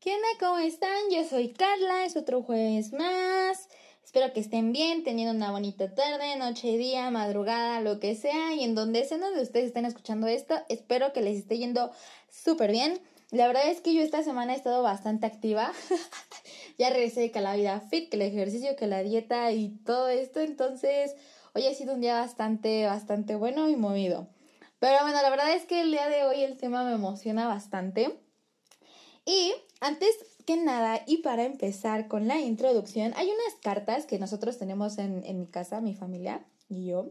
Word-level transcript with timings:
¿Qué 0.00 0.14
onda? 0.14 0.28
¿Cómo 0.38 0.56
están? 0.56 1.10
Yo 1.10 1.24
soy 1.24 1.50
Carla, 1.50 2.06
es 2.06 2.16
otro 2.16 2.42
jueves 2.42 2.94
más. 2.94 3.68
Espero 4.02 4.32
que 4.32 4.40
estén 4.40 4.72
bien, 4.72 5.04
teniendo 5.04 5.34
una 5.34 5.50
bonita 5.50 5.94
tarde, 5.94 6.36
noche, 6.36 6.78
día, 6.78 7.10
madrugada, 7.10 7.82
lo 7.82 8.00
que 8.00 8.14
sea. 8.14 8.54
Y 8.54 8.64
en 8.64 8.74
donde 8.74 9.04
sea 9.04 9.18
donde 9.18 9.42
ustedes 9.42 9.66
estén 9.66 9.84
escuchando 9.84 10.26
esto, 10.26 10.54
espero 10.70 11.12
que 11.12 11.20
les 11.20 11.36
esté 11.36 11.58
yendo 11.58 11.90
súper 12.30 12.72
bien. 12.72 12.98
La 13.30 13.46
verdad 13.46 13.68
es 13.68 13.82
que 13.82 13.92
yo 13.92 14.00
esta 14.00 14.22
semana 14.22 14.54
he 14.54 14.56
estado 14.56 14.82
bastante 14.82 15.26
activa. 15.26 15.70
ya 16.78 16.88
regresé 16.88 17.30
que 17.30 17.42
la 17.42 17.54
vida 17.54 17.78
fit, 17.80 18.08
que 18.08 18.16
el 18.16 18.22
ejercicio, 18.22 18.76
que 18.76 18.86
la 18.86 19.02
dieta 19.02 19.52
y 19.52 19.68
todo 19.84 20.08
esto. 20.08 20.40
Entonces, 20.40 21.14
hoy 21.52 21.66
ha 21.66 21.74
sido 21.74 21.92
un 21.92 22.00
día 22.00 22.14
bastante, 22.14 22.86
bastante 22.86 23.34
bueno 23.34 23.68
y 23.68 23.76
movido. 23.76 24.28
Pero 24.78 24.96
bueno, 25.02 25.20
la 25.20 25.28
verdad 25.28 25.52
es 25.52 25.66
que 25.66 25.82
el 25.82 25.90
día 25.90 26.08
de 26.08 26.24
hoy 26.24 26.42
el 26.42 26.56
tema 26.56 26.84
me 26.84 26.94
emociona 26.94 27.46
bastante. 27.48 28.18
Y 29.24 29.52
antes 29.80 30.10
que 30.46 30.56
nada, 30.56 31.02
y 31.06 31.18
para 31.18 31.44
empezar 31.44 32.08
con 32.08 32.26
la 32.26 32.38
introducción, 32.38 33.12
hay 33.16 33.26
unas 33.26 33.54
cartas 33.62 34.06
que 34.06 34.18
nosotros 34.18 34.58
tenemos 34.58 34.98
en, 34.98 35.38
mi 35.38 35.46
casa, 35.46 35.80
mi 35.80 35.94
familia 35.94 36.44
y 36.68 36.86
yo, 36.86 37.10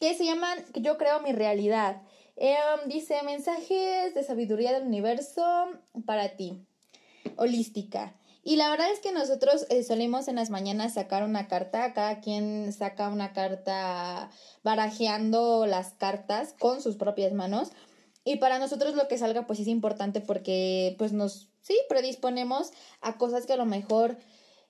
que 0.00 0.14
se 0.14 0.24
llaman 0.24 0.58
Yo 0.74 0.98
creo 0.98 1.20
mi 1.20 1.32
realidad. 1.32 2.02
Em, 2.36 2.88
dice 2.88 3.22
mensajes 3.22 4.14
de 4.14 4.22
sabiduría 4.24 4.72
del 4.72 4.86
universo 4.86 5.42
para 6.04 6.36
ti, 6.36 6.60
holística. 7.36 8.14
Y 8.46 8.56
la 8.56 8.68
verdad 8.68 8.92
es 8.92 9.00
que 9.00 9.12
nosotros 9.12 9.66
eh, 9.70 9.82
solimos 9.82 10.28
en 10.28 10.36
las 10.36 10.50
mañanas 10.50 10.94
sacar 10.94 11.22
una 11.22 11.48
carta, 11.48 11.94
cada 11.94 12.20
quien 12.20 12.72
saca 12.74 13.08
una 13.08 13.32
carta 13.32 14.30
barajeando 14.62 15.64
las 15.64 15.94
cartas 15.94 16.54
con 16.58 16.82
sus 16.82 16.96
propias 16.96 17.32
manos. 17.32 17.72
Y 18.22 18.36
para 18.36 18.58
nosotros 18.58 18.94
lo 18.94 19.08
que 19.08 19.16
salga 19.16 19.46
pues 19.46 19.60
es 19.60 19.66
importante 19.66 20.20
porque 20.20 20.94
pues 20.98 21.14
nos, 21.14 21.48
sí, 21.64 21.76
predisponemos 21.88 22.70
a 23.00 23.16
cosas 23.16 23.46
que 23.46 23.54
a 23.54 23.56
lo 23.56 23.64
mejor 23.64 24.16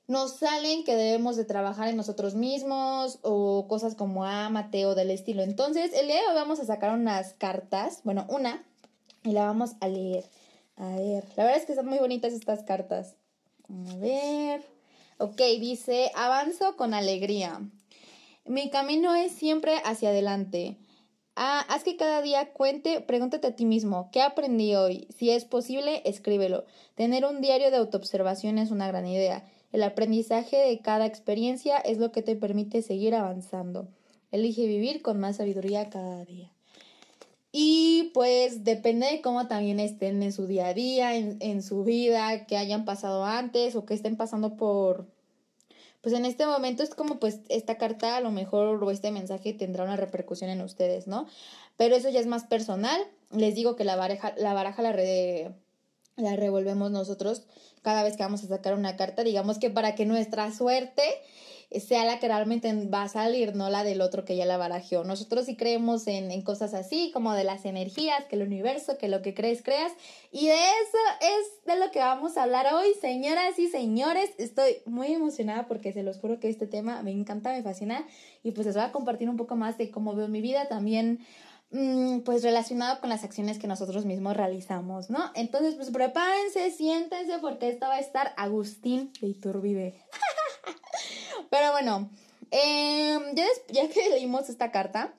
nos 0.07 0.37
salen 0.37 0.85
que 0.85 0.97
debemos 0.97 1.37
de 1.37 1.45
trabajar 1.45 1.89
en 1.89 1.97
nosotros 1.97 2.35
mismos 2.35 3.19
o 3.23 3.67
cosas 3.69 3.95
como 3.95 4.25
amate 4.25 4.87
o 4.87 4.95
del 4.95 5.11
estilo. 5.11 5.43
Entonces, 5.43 5.93
el 5.95 6.07
día 6.07 6.17
de 6.17 6.29
hoy 6.29 6.35
vamos 6.35 6.61
a 6.61 6.65
sacar 6.65 6.93
unas 6.93 7.33
cartas, 7.35 8.01
bueno, 8.05 8.27
una, 8.29 8.65
y 9.23 9.33
la 9.33 9.45
vamos 9.45 9.73
a 9.81 9.89
leer. 9.89 10.25
A 10.77 10.89
ver, 10.97 11.25
la 11.37 11.45
verdad 11.45 11.61
es 11.61 11.67
que 11.67 11.73
están 11.73 11.87
muy 11.87 11.99
bonitas 11.99 12.33
estas 12.33 12.63
cartas. 12.63 13.17
A 13.69 13.97
ver. 13.97 14.65
Ok, 15.19 15.37
dice, 15.61 16.11
avanzo 16.15 16.77
con 16.77 16.93
alegría. 16.93 17.61
Mi 18.45 18.69
camino 18.69 19.15
es 19.15 19.33
siempre 19.33 19.81
hacia 19.85 20.11
adelante. 20.11 20.77
Ah, 21.37 21.65
haz 21.69 21.83
que 21.83 21.97
cada 21.97 22.23
día 22.23 22.53
cuente, 22.53 23.01
pregúntate 23.01 23.49
a 23.49 23.57
ti 23.57 23.65
mismo, 23.65 24.09
¿qué 24.13 24.23
aprendí 24.23 24.77
hoy? 24.77 25.09
Si 25.17 25.31
es 25.31 25.45
posible, 25.45 26.01
escríbelo. 26.05 26.65
Tener 26.95 27.25
un 27.25 27.41
diario 27.41 27.73
de 27.73 27.77
autoobservación 27.79 28.59
es 28.59 28.71
una 28.71 28.87
gran 28.87 29.07
idea. 29.07 29.45
El 29.73 29.83
aprendizaje 29.83 30.57
de 30.57 30.79
cada 30.79 31.07
experiencia 31.07 31.79
es 31.79 31.99
lo 31.99 32.13
que 32.13 32.23
te 32.23 32.37
permite 32.37 32.83
seguir 32.83 33.17
avanzando. 33.17 33.89
Elige 34.31 34.67
vivir 34.67 35.03
con 35.03 35.19
más 35.19 35.37
sabiduría 35.37 35.91
cada 35.91 36.25
día. 36.25 36.53
Y 37.51 38.13
pues 38.15 38.63
depende 38.63 39.07
de 39.09 39.21
cómo 39.21 39.49
también 39.49 39.81
estén 39.81 40.23
en 40.23 40.33
su 40.33 40.47
día 40.47 40.69
a 40.69 40.75
día, 40.75 41.17
en, 41.17 41.39
en 41.41 41.63
su 41.63 41.83
vida, 41.83 42.47
que 42.47 42.57
hayan 42.57 42.85
pasado 42.85 43.25
antes 43.25 43.75
o 43.75 43.85
que 43.85 43.95
estén 43.95 44.17
pasando 44.17 44.57
por, 44.57 45.07
pues 46.05 46.15
en 46.15 46.27
este 46.27 46.47
momento 46.47 46.83
es 46.83 46.95
como 46.95 47.19
pues 47.19 47.41
esta 47.49 47.79
carta 47.79 48.17
a 48.17 48.21
lo 48.21 48.31
mejor 48.31 48.85
o 48.85 48.91
este 48.91 49.11
mensaje 49.11 49.55
tendrá 49.55 49.85
una 49.85 49.97
repercusión 49.97 50.51
en 50.51 50.61
ustedes, 50.61 51.07
¿no? 51.07 51.27
Pero 51.79 51.97
eso 51.97 52.11
ya 52.11 52.21
es 52.21 52.27
más 52.27 52.45
personal. 52.45 53.01
Les 53.31 53.55
digo 53.55 53.75
que 53.75 53.85
la 53.85 53.97
baraja 53.97 54.35
la, 54.37 54.53
baraja 54.53 54.83
la, 54.83 54.93
la 56.17 56.37
revolvemos 56.37 56.91
nosotros 56.91 57.45
cada 57.81 58.03
vez 58.03 58.19
que 58.19 58.23
vamos 58.23 58.45
a 58.45 58.49
sacar 58.49 58.75
una 58.75 58.97
carta, 58.97 59.25
digamos 59.25 59.59
que 59.59 59.71
para 59.71 59.95
que 59.95 60.05
nuestra 60.05 60.53
suerte 60.53 61.03
sea 61.81 62.05
la 62.05 62.19
que 62.19 62.29
realmente 62.29 62.73
va 62.87 63.03
a 63.03 63.09
salir, 63.09 63.55
no 63.55 63.71
la 63.71 63.85
del 63.85 64.01
otro 64.01 64.25
que 64.25 64.37
ya 64.37 64.47
la 64.47 64.57
barajeó. 64.57 65.05
Nosotros 65.05 65.47
sí 65.47 65.57
creemos 65.57 66.07
en, 66.07 66.31
en, 66.31 66.43
cosas 66.43 66.75
así, 66.75 67.11
como 67.13 67.33
de 67.33 67.45
las 67.45 67.65
energías, 67.65 68.25
que 68.27 68.37
el 68.37 68.43
universo, 68.43 68.99
que 68.99 69.09
lo 69.09 69.23
que 69.23 69.35
crees, 69.35 69.63
creas. 69.63 69.93
Y 70.31 70.47
de 70.49 70.55
eso 70.55 70.99
es 71.21 71.67
de 71.67 71.79
lo 71.79 71.91
que 71.91 71.99
vamos 71.99 72.37
a 72.37 72.45
hablar 72.45 72.73
hoy, 72.75 72.89
señoras 73.01 73.59
y 73.59 73.69
señores. 73.69 74.31
Estoy 74.39 74.77
muy 74.87 75.13
emocionada 75.13 75.67
porque 75.67 75.93
se 75.93 76.03
los 76.03 76.19
juro 76.19 76.41
que 76.41 76.49
este 76.49 76.67
tema 76.67 77.03
me 77.03 77.11
encanta, 77.11 77.53
me 77.53 77.63
fascina. 77.63 78.07
Y 78.43 78.53
pues 78.53 78.67
les 78.67 78.77
voy 78.77 78.85
a 78.85 78.93
compartir 78.93 79.29
un 79.29 79.37
poco 79.37 79.57
más 79.57 79.79
de 79.79 79.91
cómo 79.91 80.15
veo 80.15 80.29
mi 80.29 80.41
vida 80.41 80.69
también 80.69 81.21
mm, 81.71 82.21
pues 82.21 82.43
relacionado 82.43 83.01
con 83.01 83.11
las 83.11 83.25
acciones 83.25 83.59
que 83.59 83.67
nosotros 83.67 84.05
mismos 84.05 84.37
realizamos, 84.37 85.11
¿no? 85.11 85.31
Entonces, 85.35 85.75
pues 85.75 85.91
prepárense, 85.91 86.71
siéntense 86.71 87.39
porque 87.41 87.69
esta 87.69 87.89
va 87.89 87.95
a 87.95 88.01
estar 88.01 88.33
Agustín 88.37 89.13
de 89.21 89.29
Iturbide. 89.29 89.95
Pero 91.51 91.73
bueno, 91.73 92.11
em, 92.51 93.35
ya, 93.35 93.89
que 93.89 94.09
leímos 94.11 94.49
esta 94.49 94.71
carta, 94.71 95.15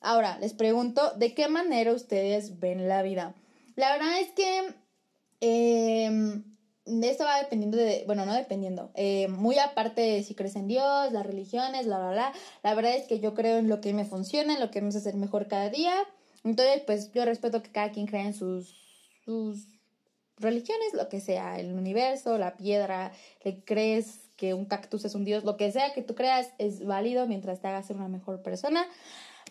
ahora 0.00 0.38
les 0.38 0.54
pregunto, 0.54 1.12
¿de 1.16 1.34
qué 1.34 1.48
manera 1.48 1.92
ustedes 1.92 2.58
ven 2.58 2.88
la 2.88 3.02
vida? 3.02 3.34
La 3.76 3.92
verdad 3.92 4.20
es 4.20 4.30
que 4.30 4.74
eh, 5.40 6.42
esto 7.02 7.24
va 7.24 7.38
dependiendo 7.38 7.76
de, 7.76 8.04
bueno, 8.06 8.26
no 8.26 8.34
dependiendo, 8.34 8.90
eh, 8.94 9.28
muy 9.28 9.58
aparte 9.58 10.00
de 10.00 10.22
si 10.22 10.34
crees 10.34 10.56
en 10.56 10.66
Dios, 10.66 11.12
las 11.12 11.26
religiones, 11.26 11.86
la, 11.86 11.98
bla, 11.98 12.10
bla, 12.10 12.32
la 12.62 12.74
verdad 12.74 12.96
es 12.96 13.06
que 13.06 13.20
yo 13.20 13.34
creo 13.34 13.58
en 13.58 13.68
lo 13.68 13.80
que 13.80 13.92
me 13.92 14.04
funciona, 14.04 14.54
en 14.54 14.60
lo 14.60 14.70
que 14.70 14.80
me 14.80 14.88
hace 14.88 15.00
ser 15.00 15.14
mejor 15.14 15.48
cada 15.48 15.70
día. 15.70 15.94
Entonces, 16.42 16.82
pues 16.86 17.12
yo 17.12 17.24
respeto 17.24 17.62
que 17.62 17.70
cada 17.70 17.92
quien 17.92 18.06
crea 18.06 18.24
en 18.24 18.34
sus, 18.34 18.74
sus 19.24 19.66
religiones, 20.38 20.94
lo 20.94 21.08
que 21.08 21.20
sea, 21.20 21.60
el 21.60 21.72
universo, 21.72 22.38
la 22.38 22.56
piedra, 22.56 23.12
le 23.44 23.62
crees 23.62 24.29
que 24.40 24.54
un 24.54 24.64
cactus 24.64 25.04
es 25.04 25.14
un 25.14 25.26
dios, 25.26 25.44
lo 25.44 25.58
que 25.58 25.70
sea 25.70 25.92
que 25.92 26.00
tú 26.00 26.14
creas 26.14 26.54
es 26.56 26.86
válido 26.86 27.26
mientras 27.26 27.60
te 27.60 27.68
hagas 27.68 27.86
ser 27.86 27.96
una 27.96 28.08
mejor 28.08 28.40
persona. 28.40 28.88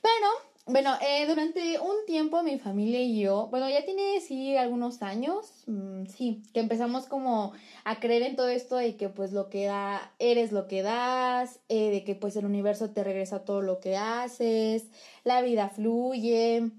Pero, 0.01 0.27
bueno, 0.66 0.95
eh, 1.00 1.27
durante 1.27 1.79
un 1.79 1.95
tiempo 2.07 2.41
mi 2.41 2.57
familia 2.57 3.00
y 3.00 3.19
yo, 3.19 3.50
bueno, 3.51 3.69
ya 3.69 3.85
tiene 3.85 4.19
sí 4.19 4.57
algunos 4.57 5.03
años, 5.03 5.45
mm, 5.67 6.07
sí, 6.07 6.41
que 6.55 6.59
empezamos 6.59 7.05
como 7.05 7.53
a 7.83 8.00
creer 8.00 8.23
en 8.23 8.35
todo 8.35 8.50
esto 8.50 8.77
de 8.77 8.95
que 8.97 9.09
pues 9.09 9.31
lo 9.31 9.50
que 9.50 9.66
da, 9.66 10.11
eres 10.17 10.51
lo 10.51 10.67
que 10.67 10.81
das, 10.81 11.59
eh, 11.69 11.91
de 11.91 12.03
que 12.03 12.16
pues 12.16 12.35
el 12.35 12.45
universo 12.45 12.89
te 12.89 13.03
regresa 13.03 13.45
todo 13.45 13.61
lo 13.61 13.79
que 13.79 13.95
haces, 13.95 14.85
la 15.23 15.44
vida 15.44 15.69
fluye. 15.69 16.71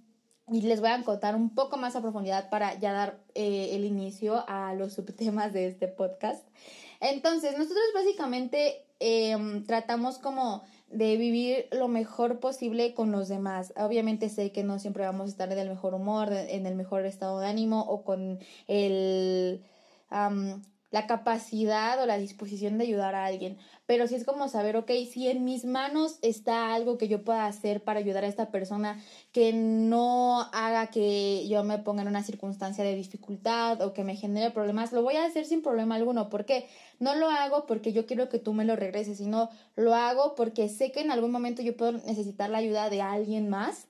Y 0.50 0.62
les 0.62 0.80
voy 0.80 0.90
a 0.90 1.02
contar 1.02 1.36
un 1.36 1.54
poco 1.54 1.76
más 1.76 1.94
a 1.94 2.02
profundidad 2.02 2.50
para 2.50 2.78
ya 2.78 2.92
dar 2.92 3.20
eh, 3.34 3.70
el 3.72 3.84
inicio 3.84 4.44
a 4.48 4.74
los 4.74 4.94
subtemas 4.94 5.52
de 5.52 5.68
este 5.68 5.86
podcast. 5.86 6.44
Entonces, 7.00 7.52
nosotros 7.56 7.84
básicamente 7.94 8.84
em, 8.98 9.64
tratamos 9.64 10.18
como 10.18 10.62
de 10.88 11.16
vivir 11.16 11.68
lo 11.70 11.86
mejor 11.86 12.40
posible 12.40 12.94
con 12.94 13.12
los 13.12 13.28
demás. 13.28 13.72
Obviamente 13.76 14.28
sé 14.28 14.50
que 14.50 14.64
no 14.64 14.80
siempre 14.80 15.04
vamos 15.04 15.26
a 15.26 15.30
estar 15.30 15.52
en 15.52 15.58
el 15.58 15.68
mejor 15.68 15.94
humor, 15.94 16.32
en 16.32 16.66
el 16.66 16.74
mejor 16.74 17.06
estado 17.06 17.38
de 17.38 17.46
ánimo 17.46 17.82
o 17.82 18.02
con 18.02 18.40
el 18.66 19.62
la 20.90 21.06
capacidad 21.06 22.02
o 22.02 22.06
la 22.06 22.18
disposición 22.18 22.78
de 22.78 22.84
ayudar 22.84 23.14
a 23.14 23.24
alguien, 23.24 23.58
pero 23.90 24.06
sí 24.06 24.14
es 24.14 24.24
como 24.24 24.46
saber, 24.46 24.76
ok, 24.76 24.88
si 25.12 25.26
en 25.26 25.42
mis 25.42 25.64
manos 25.64 26.20
está 26.22 26.74
algo 26.74 26.96
que 26.96 27.08
yo 27.08 27.24
pueda 27.24 27.46
hacer 27.46 27.82
para 27.82 27.98
ayudar 27.98 28.22
a 28.22 28.28
esta 28.28 28.52
persona 28.52 29.02
que 29.32 29.52
no 29.52 30.42
haga 30.52 30.86
que 30.92 31.48
yo 31.48 31.64
me 31.64 31.76
ponga 31.78 32.02
en 32.02 32.06
una 32.06 32.22
circunstancia 32.22 32.84
de 32.84 32.94
dificultad 32.94 33.82
o 33.82 33.92
que 33.92 34.04
me 34.04 34.14
genere 34.14 34.52
problemas, 34.52 34.92
lo 34.92 35.02
voy 35.02 35.16
a 35.16 35.24
hacer 35.24 35.44
sin 35.44 35.60
problema 35.60 35.96
alguno. 35.96 36.30
¿Por 36.30 36.44
qué? 36.44 36.68
No 37.00 37.16
lo 37.16 37.30
hago 37.30 37.66
porque 37.66 37.92
yo 37.92 38.06
quiero 38.06 38.28
que 38.28 38.38
tú 38.38 38.52
me 38.52 38.64
lo 38.64 38.76
regreses, 38.76 39.18
sino 39.18 39.50
lo 39.74 39.92
hago 39.96 40.36
porque 40.36 40.68
sé 40.68 40.92
que 40.92 41.00
en 41.00 41.10
algún 41.10 41.32
momento 41.32 41.60
yo 41.60 41.76
puedo 41.76 41.90
necesitar 41.90 42.48
la 42.48 42.58
ayuda 42.58 42.90
de 42.90 43.02
alguien 43.02 43.48
más. 43.48 43.88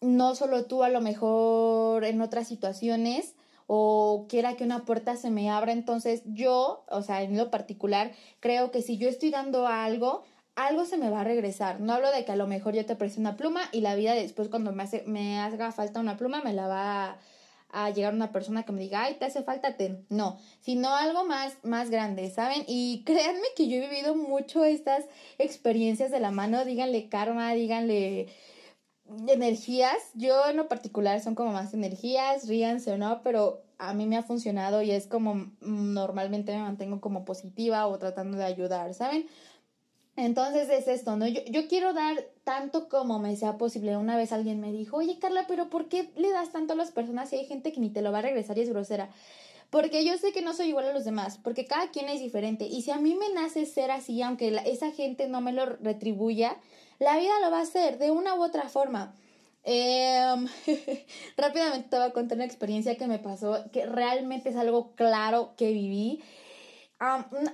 No 0.00 0.34
solo 0.34 0.64
tú, 0.64 0.82
a 0.82 0.88
lo 0.88 1.02
mejor 1.02 2.06
en 2.06 2.22
otras 2.22 2.48
situaciones 2.48 3.34
o 3.72 4.26
quiera 4.28 4.56
que 4.56 4.64
una 4.64 4.84
puerta 4.84 5.14
se 5.14 5.30
me 5.30 5.48
abra. 5.48 5.70
Entonces 5.70 6.22
yo, 6.24 6.84
o 6.88 7.02
sea, 7.02 7.22
en 7.22 7.36
lo 7.36 7.52
particular, 7.52 8.10
creo 8.40 8.72
que 8.72 8.82
si 8.82 8.98
yo 8.98 9.08
estoy 9.08 9.30
dando 9.30 9.68
algo, 9.68 10.24
algo 10.56 10.84
se 10.84 10.96
me 10.96 11.08
va 11.08 11.20
a 11.20 11.24
regresar. 11.24 11.78
No 11.78 11.92
hablo 11.92 12.10
de 12.10 12.24
que 12.24 12.32
a 12.32 12.36
lo 12.36 12.48
mejor 12.48 12.74
yo 12.74 12.84
te 12.84 12.96
preste 12.96 13.20
una 13.20 13.36
pluma 13.36 13.60
y 13.70 13.82
la 13.82 13.94
vida 13.94 14.14
después 14.14 14.48
cuando 14.48 14.72
me, 14.72 14.82
hace, 14.82 15.04
me 15.06 15.38
haga 15.38 15.70
falta 15.70 16.00
una 16.00 16.16
pluma 16.16 16.42
me 16.42 16.52
la 16.52 16.66
va 16.66 17.18
a, 17.70 17.90
llegar 17.90 18.12
una 18.12 18.32
persona 18.32 18.64
que 18.64 18.72
me 18.72 18.80
diga, 18.80 19.04
ay, 19.04 19.14
te 19.20 19.26
hace 19.26 19.44
falta, 19.44 19.76
ten. 19.76 20.04
No, 20.08 20.40
sino 20.58 20.92
algo 20.92 21.24
más, 21.24 21.56
más 21.62 21.90
grande, 21.90 22.28
¿saben? 22.28 22.64
Y 22.66 23.04
créanme 23.06 23.46
que 23.54 23.68
yo 23.68 23.76
he 23.76 23.88
vivido 23.88 24.16
mucho 24.16 24.64
estas 24.64 25.04
experiencias 25.38 26.10
de 26.10 26.18
la 26.18 26.32
mano, 26.32 26.64
díganle 26.64 27.08
karma, 27.08 27.52
díganle 27.52 28.26
energías, 29.28 29.96
yo 30.14 30.46
en 30.48 30.56
lo 30.56 30.68
particular 30.68 31.20
son 31.20 31.34
como 31.34 31.52
más 31.52 31.74
energías, 31.74 32.46
ríanse 32.48 32.92
o 32.92 32.98
no, 32.98 33.22
pero 33.22 33.62
a 33.78 33.94
mí 33.94 34.06
me 34.06 34.16
ha 34.16 34.22
funcionado 34.22 34.82
y 34.82 34.90
es 34.90 35.06
como 35.06 35.34
mm, 35.34 35.94
normalmente 35.94 36.52
me 36.52 36.62
mantengo 36.62 37.00
como 37.00 37.24
positiva 37.24 37.86
o 37.86 37.98
tratando 37.98 38.36
de 38.36 38.44
ayudar, 38.44 38.94
¿saben? 38.94 39.26
Entonces 40.16 40.68
es 40.68 40.86
esto, 40.86 41.16
¿no? 41.16 41.26
Yo, 41.26 41.40
yo 41.46 41.66
quiero 41.66 41.94
dar 41.94 42.16
tanto 42.44 42.88
como 42.88 43.18
me 43.18 43.36
sea 43.36 43.56
posible. 43.56 43.96
Una 43.96 44.16
vez 44.16 44.32
alguien 44.32 44.60
me 44.60 44.72
dijo, 44.72 44.98
oye 44.98 45.18
Carla, 45.18 45.46
pero 45.48 45.70
¿por 45.70 45.88
qué 45.88 46.10
le 46.16 46.30
das 46.30 46.52
tanto 46.52 46.74
a 46.74 46.76
las 46.76 46.90
personas 46.90 47.30
si 47.30 47.36
hay 47.36 47.46
gente 47.46 47.72
que 47.72 47.80
ni 47.80 47.90
te 47.90 48.02
lo 48.02 48.12
va 48.12 48.18
a 48.18 48.22
regresar 48.22 48.58
y 48.58 48.62
es 48.62 48.68
grosera? 48.68 49.10
Porque 49.70 50.04
yo 50.04 50.18
sé 50.18 50.32
que 50.32 50.42
no 50.42 50.52
soy 50.52 50.68
igual 50.68 50.88
a 50.88 50.92
los 50.92 51.04
demás, 51.04 51.38
porque 51.38 51.64
cada 51.64 51.90
quien 51.90 52.08
es 52.08 52.20
diferente. 52.20 52.66
Y 52.66 52.82
si 52.82 52.90
a 52.90 52.98
mí 52.98 53.14
me 53.14 53.32
nace 53.32 53.64
ser 53.66 53.92
así, 53.92 54.20
aunque 54.20 54.60
esa 54.66 54.90
gente 54.90 55.28
no 55.28 55.40
me 55.40 55.52
lo 55.52 55.64
retribuya, 55.64 56.56
la 57.00 57.18
vida 57.18 57.32
lo 57.42 57.50
va 57.50 57.58
a 57.58 57.62
hacer 57.62 57.98
de 57.98 58.12
una 58.12 58.34
u 58.36 58.42
otra 58.42 58.68
forma. 58.68 59.14
Em, 59.64 60.46
rápidamente 61.36 61.88
te 61.88 61.96
voy 61.96 62.06
a 62.06 62.12
contar 62.12 62.36
una 62.36 62.44
experiencia 62.44 62.96
que 62.96 63.06
me 63.06 63.18
pasó, 63.18 63.64
que 63.72 63.86
realmente 63.86 64.50
es 64.50 64.56
algo 64.56 64.94
claro 64.94 65.54
que 65.56 65.72
viví. 65.72 66.22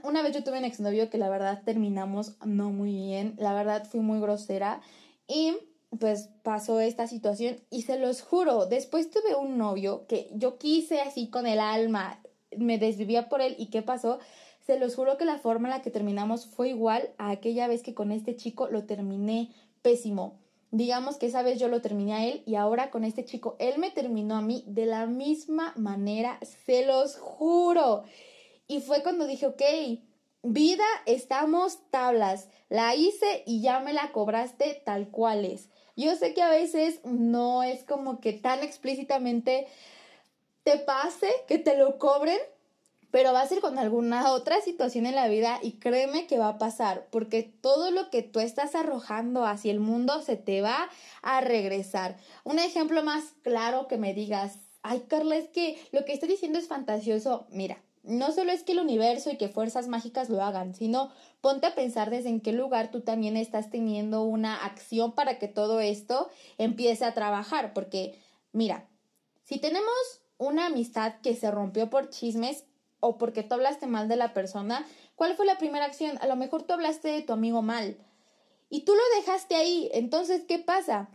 una, 0.03 0.23
vez 0.23 0.35
yo 0.35 0.45
tuve 0.45 0.59
un 0.59 0.65
exnovio 0.65 1.09
que 1.09 1.19
la 1.19 1.29
verdad 1.29 1.63
terminamos 1.65 2.37
no 2.45 2.71
muy 2.71 2.93
bien, 2.93 3.35
la 3.39 3.55
verdad 3.55 3.87
fui 3.89 4.01
muy 4.01 4.21
grosera 4.21 4.83
y 5.29 5.57
pues 5.99 6.29
pasó 6.43 6.81
esta 6.81 7.07
situación 7.07 7.59
y 7.71 7.83
se 7.83 7.99
los 7.99 8.23
juro, 8.23 8.67
después 8.67 9.11
tuve 9.11 9.37
un 9.37 9.57
novio 9.57 10.07
que 10.09 10.29
yo 10.35 10.59
quise 10.59 11.01
así 11.01 11.31
con 11.31 11.47
el 11.47 11.61
alma, 11.61 12.21
me 12.57 12.79
desvivía 12.79 13.29
por 13.29 13.41
él 13.41 13.55
y 13.59 13.71
¿qué 13.71 13.83
pasó? 13.83 14.19
Se 14.67 14.81
los 14.81 14.97
juro 14.97 15.17
que 15.17 15.25
la 15.25 15.39
forma 15.39 15.69
en 15.69 15.75
la 15.75 15.83
que 15.83 15.93
terminamos 15.93 16.47
fue 16.47 16.71
igual 16.71 17.11
a 17.19 17.31
aquella 17.31 17.69
vez 17.69 17.85
que 17.85 17.95
con 17.95 18.11
este 18.11 18.35
chico 18.35 18.67
lo 18.67 18.85
terminé 18.85 19.53
pésimo. 19.81 20.41
Digamos 20.73 21.19
que 21.19 21.27
esa 21.27 21.45
vez 21.45 21.61
yo 21.61 21.69
lo 21.69 21.81
terminé 21.81 22.15
a 22.15 22.25
él 22.27 22.43
y 22.47 22.57
ahora 22.57 22.91
con 22.91 23.05
este 23.05 23.25
chico 23.25 23.55
él 23.61 23.79
me 23.79 23.93
terminó 23.93 24.35
a 24.35 24.43
mí 24.43 24.65
de 24.67 24.87
la 24.87 25.07
misma 25.07 25.73
manera, 25.77 26.41
se 26.65 26.85
los 26.85 27.17
juro. 27.17 28.03
Y 28.67 28.81
fue 28.81 29.05
cuando 29.05 29.29
dije, 29.29 29.47
ok, 29.47 29.63
vida, 30.43 30.85
estamos 31.07 31.79
tablas. 31.91 32.49
La 32.69 32.97
hice 32.97 33.45
y 33.47 33.63
ya 33.63 33.79
me 33.79 33.93
la 33.93 34.11
cobraste 34.11 34.83
tal 34.85 35.11
cual 35.11 35.45
es. 35.45 35.69
Yo 35.95 36.17
sé 36.17 36.35
que 36.35 36.43
a 36.43 36.51
veces 36.51 37.01
no 37.05 37.63
es 37.63 37.85
como 37.85 38.19
que 38.19 38.33
tan 38.33 38.65
explícitamente 38.65 39.69
te 40.65 40.79
pase 40.79 41.31
que 41.47 41.59
te 41.59 41.79
lo 41.79 41.99
cobren, 41.99 42.41
pero 43.17 43.33
va 43.33 43.41
a 43.41 43.49
ser 43.49 43.63
con 43.63 43.79
alguna 43.79 44.31
otra 44.31 44.61
situación 44.61 45.07
en 45.07 45.15
la 45.15 45.27
vida 45.27 45.59
y 45.63 45.79
créeme 45.79 46.27
que 46.27 46.37
va 46.37 46.49
a 46.49 46.59
pasar, 46.59 47.07
porque 47.11 47.43
todo 47.43 47.91
lo 47.91 48.11
que 48.11 48.21
tú 48.21 48.41
estás 48.41 48.75
arrojando 48.75 49.47
hacia 49.47 49.73
el 49.73 49.81
mundo 49.81 50.21
se 50.21 50.37
te 50.37 50.61
va 50.61 50.91
a 51.23 51.41
regresar. 51.41 52.19
Un 52.45 52.59
ejemplo 52.59 53.03
más 53.03 53.25
claro 53.41 53.89
que 53.89 53.97
me 53.97 54.13
digas, 54.13 54.59
ay 54.83 55.07
Carla, 55.09 55.37
es 55.37 55.49
que 55.49 55.83
lo 55.93 56.05
que 56.05 56.13
estoy 56.13 56.29
diciendo 56.29 56.59
es 56.59 56.69
fantasioso. 56.69 57.47
Mira, 57.49 57.83
no 58.03 58.33
solo 58.33 58.53
es 58.53 58.65
que 58.65 58.73
el 58.73 58.81
universo 58.81 59.31
y 59.31 59.39
que 59.39 59.49
fuerzas 59.49 59.89
mágicas 59.89 60.29
lo 60.29 60.43
hagan, 60.43 60.75
sino 60.75 61.11
ponte 61.41 61.69
a 61.69 61.75
pensar 61.75 62.11
desde 62.11 62.29
en 62.29 62.43
qué 62.43 62.53
lugar 62.53 62.91
tú 62.91 63.01
también 63.01 63.39
estás 63.39 63.71
teniendo 63.71 64.25
una 64.25 64.63
acción 64.63 65.15
para 65.15 65.39
que 65.39 65.49
todo 65.49 65.81
esto 65.81 66.29
empiece 66.59 67.07
a 67.07 67.15
trabajar, 67.15 67.73
porque 67.73 68.21
mira, 68.53 68.87
si 69.43 69.59
tenemos 69.59 70.21
una 70.37 70.67
amistad 70.67 71.15
que 71.23 71.35
se 71.35 71.51
rompió 71.51 71.89
por 71.89 72.11
chismes, 72.11 72.65
o 73.07 73.19
porque 73.19 73.43
tú 73.43 73.55
hablaste 73.55 73.87
mal 73.87 74.09
de 74.09 74.17
la 74.17 74.35
persona, 74.35 74.87
¿cuál 75.15 75.35
fue 75.35 75.47
la 75.47 75.59
primera 75.59 75.85
acción? 75.85 76.19
A 76.21 76.27
lo 76.27 76.37
mejor 76.37 76.65
tú 76.65 76.73
hablaste 76.73 77.09
de 77.09 77.23
tu 77.23 77.33
amigo 77.33 77.63
mal 77.63 77.97
y 78.69 78.85
tú 78.85 78.93
lo 78.95 79.03
dejaste 79.21 79.55
ahí. 79.55 79.89
Entonces, 79.93 80.43
¿qué 80.47 80.59
pasa? 80.59 81.09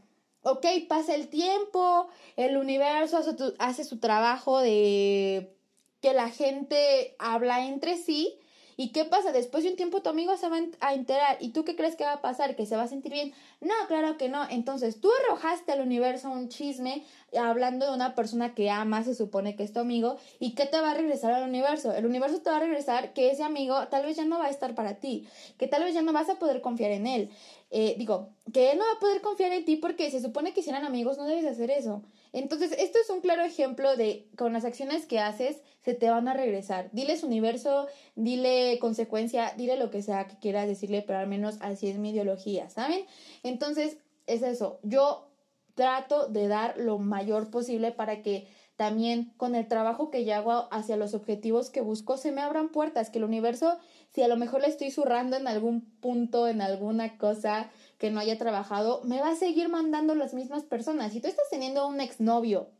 Ok, 0.43 0.65
pasa 0.87 1.13
el 1.13 1.27
tiempo, 1.27 2.07
el 2.35 2.57
universo 2.57 3.17
hace, 3.17 3.35
hace 3.59 3.83
su 3.83 3.99
trabajo 3.99 4.59
de 4.59 5.55
que 6.01 6.13
la 6.13 6.29
gente 6.29 7.15
habla 7.19 7.67
entre 7.67 7.97
sí 7.97 8.40
¿Y 8.77 8.89
qué 8.89 9.05
pasa? 9.05 9.31
Después 9.31 9.63
de 9.63 9.71
un 9.71 9.75
tiempo 9.75 10.01
tu 10.01 10.09
amigo 10.09 10.35
se 10.37 10.49
va 10.49 10.57
a 10.79 10.93
enterar. 10.93 11.37
¿Y 11.39 11.49
tú 11.49 11.63
qué 11.63 11.75
crees 11.75 11.95
que 11.95 12.03
va 12.03 12.13
a 12.13 12.21
pasar? 12.21 12.55
¿Que 12.55 12.65
se 12.65 12.75
va 12.75 12.83
a 12.83 12.87
sentir 12.87 13.11
bien? 13.11 13.33
No, 13.59 13.73
claro 13.87 14.17
que 14.17 14.29
no. 14.29 14.47
Entonces 14.49 14.99
tú 14.99 15.09
arrojaste 15.23 15.71
al 15.71 15.81
universo 15.81 16.29
un 16.29 16.49
chisme 16.49 17.03
hablando 17.37 17.87
de 17.87 17.93
una 17.93 18.15
persona 18.15 18.53
que 18.53 18.69
ama, 18.69 19.03
se 19.03 19.15
supone 19.15 19.55
que 19.55 19.63
es 19.63 19.73
tu 19.73 19.79
amigo. 19.79 20.17
¿Y 20.39 20.55
qué 20.55 20.65
te 20.65 20.79
va 20.79 20.91
a 20.91 20.93
regresar 20.93 21.31
al 21.31 21.47
universo? 21.47 21.93
El 21.93 22.05
universo 22.05 22.41
te 22.41 22.49
va 22.49 22.57
a 22.57 22.61
regresar 22.61 23.13
que 23.13 23.31
ese 23.31 23.43
amigo 23.43 23.87
tal 23.87 24.05
vez 24.05 24.17
ya 24.17 24.25
no 24.25 24.39
va 24.39 24.45
a 24.45 24.49
estar 24.49 24.75
para 24.75 24.95
ti. 24.95 25.27
Que 25.57 25.67
tal 25.67 25.83
vez 25.83 25.93
ya 25.93 26.01
no 26.01 26.13
vas 26.13 26.29
a 26.29 26.39
poder 26.39 26.61
confiar 26.61 26.91
en 26.91 27.07
él. 27.07 27.29
Eh, 27.69 27.95
digo, 27.97 28.29
que 28.51 28.71
él 28.71 28.77
no 28.77 28.85
va 28.85 28.93
a 28.93 28.99
poder 28.99 29.21
confiar 29.21 29.53
en 29.53 29.63
ti 29.63 29.77
porque 29.77 30.11
se 30.11 30.21
supone 30.21 30.53
que 30.53 30.61
si 30.61 30.69
eran 30.69 30.85
amigos 30.85 31.17
no 31.17 31.25
debes 31.25 31.45
hacer 31.45 31.71
eso. 31.71 32.03
Entonces, 32.33 32.73
esto 32.77 32.97
es 32.99 33.09
un 33.09 33.21
claro 33.21 33.43
ejemplo 33.43 33.95
de 33.97 34.29
con 34.37 34.53
las 34.53 34.65
acciones 34.65 35.05
que 35.05 35.19
haces 35.19 35.61
se 35.81 35.93
te 35.93 36.09
van 36.09 36.27
a 36.27 36.33
regresar. 36.33 36.89
Diles 36.93 37.23
universo, 37.23 37.87
dile 38.15 38.77
consecuencia, 38.79 39.53
dile 39.57 39.77
lo 39.77 39.89
que 39.89 40.01
sea 40.01 40.27
que 40.27 40.37
quieras 40.37 40.67
decirle, 40.67 41.03
pero 41.05 41.19
al 41.19 41.27
menos 41.27 41.57
así 41.61 41.89
es 41.89 41.97
mi 41.97 42.11
ideología, 42.11 42.69
¿saben? 42.69 43.05
Entonces, 43.43 43.97
es 44.27 44.43
eso. 44.43 44.79
Yo 44.83 45.27
trato 45.75 46.27
de 46.27 46.47
dar 46.47 46.77
lo 46.77 46.99
mayor 46.99 47.49
posible 47.49 47.91
para 47.91 48.21
que 48.21 48.47
también 48.75 49.33
con 49.37 49.53
el 49.53 49.67
trabajo 49.67 50.09
que 50.09 50.25
yo 50.25 50.33
hago 50.35 50.67
hacia 50.71 50.97
los 50.97 51.13
objetivos 51.13 51.69
que 51.69 51.81
busco 51.81 52.17
se 52.17 52.31
me 52.31 52.41
abran 52.41 52.69
puertas, 52.69 53.09
que 53.09 53.19
el 53.19 53.25
universo, 53.25 53.77
si 54.09 54.23
a 54.23 54.27
lo 54.27 54.37
mejor 54.37 54.61
le 54.61 54.67
estoy 54.67 54.89
zurrando 54.89 55.37
en 55.37 55.47
algún 55.47 55.81
punto, 55.99 56.47
en 56.47 56.61
alguna 56.61 57.17
cosa, 57.17 57.69
que 58.01 58.09
no 58.09 58.19
haya 58.19 58.35
trabajado, 58.39 59.03
me 59.03 59.21
va 59.21 59.29
a 59.29 59.35
seguir 59.35 59.69
mandando 59.69 60.15
las 60.15 60.33
mismas 60.33 60.63
personas. 60.63 61.11
Si 61.13 61.21
tú 61.21 61.27
estás 61.27 61.47
teniendo 61.51 61.87
un 61.87 62.01
exnovio 62.01 62.71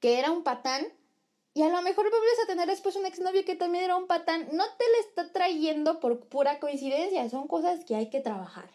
que 0.00 0.18
era 0.18 0.32
un 0.32 0.42
patán, 0.42 0.88
y 1.54 1.62
a 1.62 1.68
lo 1.68 1.80
mejor 1.82 2.10
vuelves 2.10 2.38
a 2.42 2.48
tener 2.48 2.66
después 2.66 2.96
un 2.96 3.06
exnovio 3.06 3.44
que 3.44 3.54
también 3.54 3.84
era 3.84 3.96
un 3.96 4.08
patán, 4.08 4.48
no 4.50 4.64
te 4.76 4.84
le 4.84 5.08
está 5.08 5.32
trayendo 5.32 6.00
por 6.00 6.18
pura 6.26 6.58
coincidencia, 6.58 7.30
son 7.30 7.46
cosas 7.46 7.84
que 7.84 7.94
hay 7.94 8.10
que 8.10 8.18
trabajar. 8.18 8.68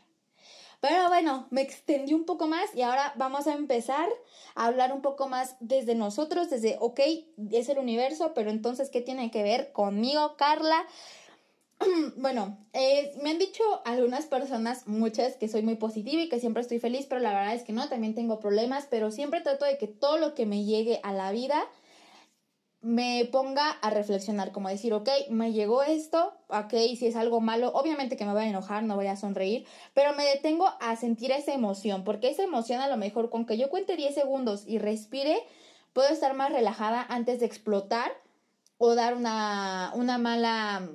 Pero 0.79 1.09
bueno, 1.09 1.47
me 1.49 1.61
extendí 1.61 2.13
un 2.13 2.23
poco 2.23 2.47
más 2.47 2.73
y 2.73 2.81
ahora 2.81 3.11
vamos 3.17 3.45
a 3.47 3.53
empezar 3.53 4.07
a 4.55 4.65
hablar 4.65 4.93
un 4.93 5.01
poco 5.01 5.27
más 5.27 5.57
desde 5.59 5.93
nosotros, 5.93 6.49
desde, 6.49 6.77
ok, 6.79 7.01
es 7.51 7.67
el 7.67 7.79
universo, 7.79 8.33
pero 8.33 8.49
entonces, 8.49 8.89
¿qué 8.89 9.01
tiene 9.01 9.29
que 9.29 9.43
ver 9.43 9.73
conmigo, 9.73 10.37
Carla? 10.37 10.85
bueno, 12.17 12.57
eh, 12.73 13.13
me 13.21 13.31
han 13.31 13.39
dicho 13.39 13.63
algunas 13.85 14.25
personas, 14.25 14.87
muchas, 14.87 15.35
que 15.35 15.47
soy 15.47 15.61
muy 15.61 15.75
positiva 15.75 16.21
y 16.21 16.29
que 16.29 16.39
siempre 16.39 16.61
estoy 16.61 16.79
feliz, 16.79 17.05
pero 17.07 17.21
la 17.21 17.33
verdad 17.33 17.55
es 17.55 17.63
que 17.63 17.73
no, 17.73 17.87
también 17.89 18.15
tengo 18.15 18.39
problemas, 18.39 18.87
pero 18.89 19.11
siempre 19.11 19.41
trato 19.41 19.65
de 19.65 19.77
que 19.77 19.87
todo 19.87 20.17
lo 20.17 20.35
que 20.35 20.45
me 20.45 20.63
llegue 20.63 20.99
a 21.03 21.13
la 21.13 21.31
vida 21.31 21.63
me 22.81 23.29
ponga 23.31 23.69
a 23.69 23.89
reflexionar, 23.91 24.51
como 24.51 24.67
decir, 24.67 24.93
ok, 24.93 25.09
me 25.29 25.53
llegó 25.53 25.83
esto, 25.83 26.33
ok, 26.49 26.73
si 26.97 27.07
es 27.07 27.15
algo 27.15 27.39
malo, 27.39 27.71
obviamente 27.73 28.17
que 28.17 28.25
me 28.25 28.33
voy 28.33 28.43
a 28.43 28.49
enojar, 28.49 28.83
no 28.83 28.95
voy 28.95 29.07
a 29.07 29.15
sonreír, 29.15 29.65
pero 29.93 30.13
me 30.13 30.25
detengo 30.25 30.69
a 30.81 30.95
sentir 30.97 31.31
esa 31.31 31.53
emoción, 31.53 32.03
porque 32.03 32.29
esa 32.29 32.43
emoción 32.43 32.81
a 32.81 32.89
lo 32.89 32.97
mejor 32.97 33.29
con 33.29 33.45
que 33.45 33.57
yo 33.57 33.69
cuente 33.69 33.95
10 33.95 34.13
segundos 34.13 34.65
y 34.67 34.79
respire, 34.79 35.37
puedo 35.93 36.09
estar 36.09 36.33
más 36.33 36.51
relajada 36.51 37.05
antes 37.07 37.39
de 37.39 37.45
explotar 37.45 38.11
o 38.77 38.95
dar 38.95 39.15
una, 39.15 39.93
una 39.95 40.17
mala 40.17 40.89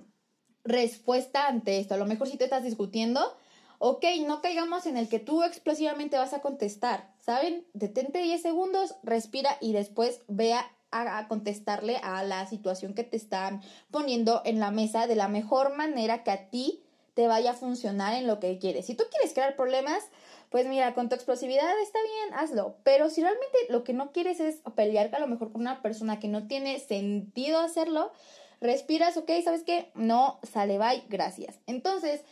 respuesta 0.68 1.48
ante 1.48 1.78
esto. 1.78 1.94
A 1.94 1.98
lo 1.98 2.06
mejor 2.06 2.28
si 2.28 2.36
te 2.36 2.44
estás 2.44 2.62
discutiendo, 2.62 3.36
ok, 3.78 4.04
no 4.26 4.40
caigamos 4.40 4.86
en 4.86 4.96
el 4.96 5.08
que 5.08 5.18
tú 5.18 5.42
explosivamente 5.42 6.18
vas 6.18 6.34
a 6.34 6.40
contestar, 6.40 7.10
¿saben? 7.20 7.64
Detente 7.72 8.22
10 8.22 8.40
segundos, 8.40 8.94
respira 9.02 9.56
y 9.60 9.72
después 9.72 10.20
vea 10.28 10.70
a, 10.90 11.26
contestarle 11.28 11.96
a 12.02 12.22
la 12.22 12.46
situación 12.46 12.94
que 12.94 13.04
te 13.04 13.16
están 13.16 13.62
poniendo 13.90 14.42
en 14.44 14.60
la 14.60 14.70
mesa 14.70 15.06
de 15.06 15.16
la 15.16 15.28
mejor 15.28 15.76
manera 15.76 16.22
que 16.22 16.30
a 16.30 16.50
ti 16.50 16.82
te 17.14 17.26
vaya 17.26 17.50
a 17.50 17.54
funcionar 17.54 18.14
en 18.14 18.26
lo 18.26 18.38
que 18.38 18.58
quieres. 18.58 18.86
Si 18.86 18.94
tú 18.94 19.04
quieres 19.10 19.34
crear 19.34 19.56
problemas, 19.56 20.04
pues 20.50 20.66
mira, 20.66 20.94
con 20.94 21.08
tu 21.08 21.14
explosividad 21.14 21.78
está 21.82 21.98
bien, 22.02 22.38
hazlo. 22.38 22.76
Pero 22.84 23.10
si 23.10 23.22
realmente 23.22 23.58
lo 23.68 23.84
que 23.84 23.92
no 23.92 24.12
quieres 24.12 24.40
es 24.40 24.60
pelear 24.76 25.14
a 25.14 25.18
lo 25.18 25.26
mejor 25.26 25.52
con 25.52 25.62
una 25.62 25.82
persona 25.82 26.20
que 26.20 26.28
no 26.28 26.46
tiene 26.46 26.78
sentido 26.78 27.58
hacerlo, 27.58 28.12
respiras, 28.60 29.16
ok, 29.16 29.30
¿sabes 29.44 29.62
qué? 29.62 29.90
No, 29.94 30.38
sale, 30.42 30.78
bye, 30.78 31.04
gracias. 31.08 31.58
Entonces, 31.66 32.22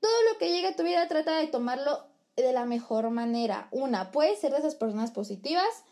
todo 0.00 0.12
lo 0.32 0.38
que 0.38 0.50
llegue 0.50 0.68
a 0.68 0.76
tu 0.76 0.82
vida 0.82 1.08
trata 1.08 1.38
de 1.38 1.46
tomarlo 1.46 2.04
de 2.36 2.52
la 2.52 2.64
mejor 2.64 3.10
manera. 3.10 3.68
Una, 3.70 4.10
puedes 4.10 4.38
ser 4.38 4.52
de 4.52 4.58
esas 4.58 4.74
personas 4.74 5.10
positivas, 5.10 5.84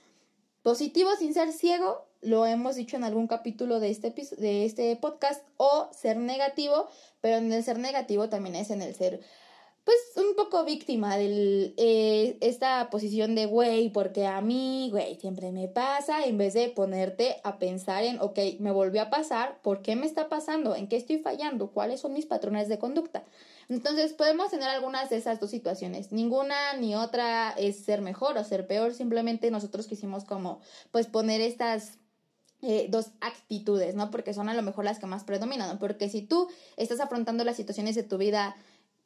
positivo 0.62 1.10
sin 1.18 1.34
ser 1.34 1.52
ciego, 1.52 2.06
lo 2.20 2.46
hemos 2.46 2.76
dicho 2.76 2.96
en 2.96 3.04
algún 3.04 3.26
capítulo 3.26 3.80
de 3.80 3.90
este, 3.90 4.14
de 4.38 4.64
este 4.64 4.94
podcast, 4.96 5.44
o 5.56 5.88
ser 5.92 6.16
negativo, 6.16 6.88
pero 7.20 7.36
en 7.36 7.52
el 7.52 7.64
ser 7.64 7.78
negativo 7.78 8.28
también 8.28 8.54
es 8.54 8.70
en 8.70 8.82
el 8.82 8.94
ser 8.94 9.20
pues 9.84 9.96
un 10.16 10.36
poco 10.36 10.64
víctima 10.64 11.16
de 11.16 11.74
eh, 11.76 12.38
esta 12.40 12.88
posición 12.90 13.34
de 13.34 13.46
güey, 13.46 13.90
porque 13.90 14.26
a 14.26 14.40
mí, 14.40 14.88
güey, 14.90 15.16
siempre 15.16 15.50
me 15.50 15.66
pasa, 15.66 16.24
en 16.24 16.38
vez 16.38 16.54
de 16.54 16.68
ponerte 16.68 17.40
a 17.42 17.58
pensar 17.58 18.04
en, 18.04 18.20
ok, 18.20 18.38
me 18.60 18.70
volvió 18.70 19.02
a 19.02 19.10
pasar, 19.10 19.60
¿por 19.62 19.82
qué 19.82 19.96
me 19.96 20.06
está 20.06 20.28
pasando? 20.28 20.76
¿En 20.76 20.86
qué 20.86 20.96
estoy 20.96 21.18
fallando? 21.18 21.70
¿Cuáles 21.70 22.00
son 22.00 22.12
mis 22.12 22.26
patrones 22.26 22.68
de 22.68 22.78
conducta? 22.78 23.24
Entonces 23.68 24.12
podemos 24.12 24.50
tener 24.50 24.68
algunas 24.68 25.10
de 25.10 25.16
esas 25.16 25.40
dos 25.40 25.50
situaciones. 25.50 26.12
Ninguna 26.12 26.74
ni 26.74 26.94
otra 26.94 27.50
es 27.50 27.84
ser 27.84 28.02
mejor 28.02 28.36
o 28.36 28.44
ser 28.44 28.66
peor, 28.66 28.94
simplemente 28.94 29.50
nosotros 29.50 29.86
quisimos 29.88 30.24
como 30.24 30.60
pues 30.92 31.06
poner 31.08 31.40
estas 31.40 31.98
eh, 32.64 32.86
dos 32.88 33.10
actitudes, 33.20 33.96
¿no? 33.96 34.12
Porque 34.12 34.34
son 34.34 34.48
a 34.48 34.54
lo 34.54 34.62
mejor 34.62 34.84
las 34.84 35.00
que 35.00 35.06
más 35.06 35.24
predominan, 35.24 35.80
porque 35.80 36.08
si 36.08 36.22
tú 36.22 36.48
estás 36.76 37.00
afrontando 37.00 37.42
las 37.42 37.56
situaciones 37.56 37.96
de 37.96 38.04
tu 38.04 38.18
vida 38.18 38.54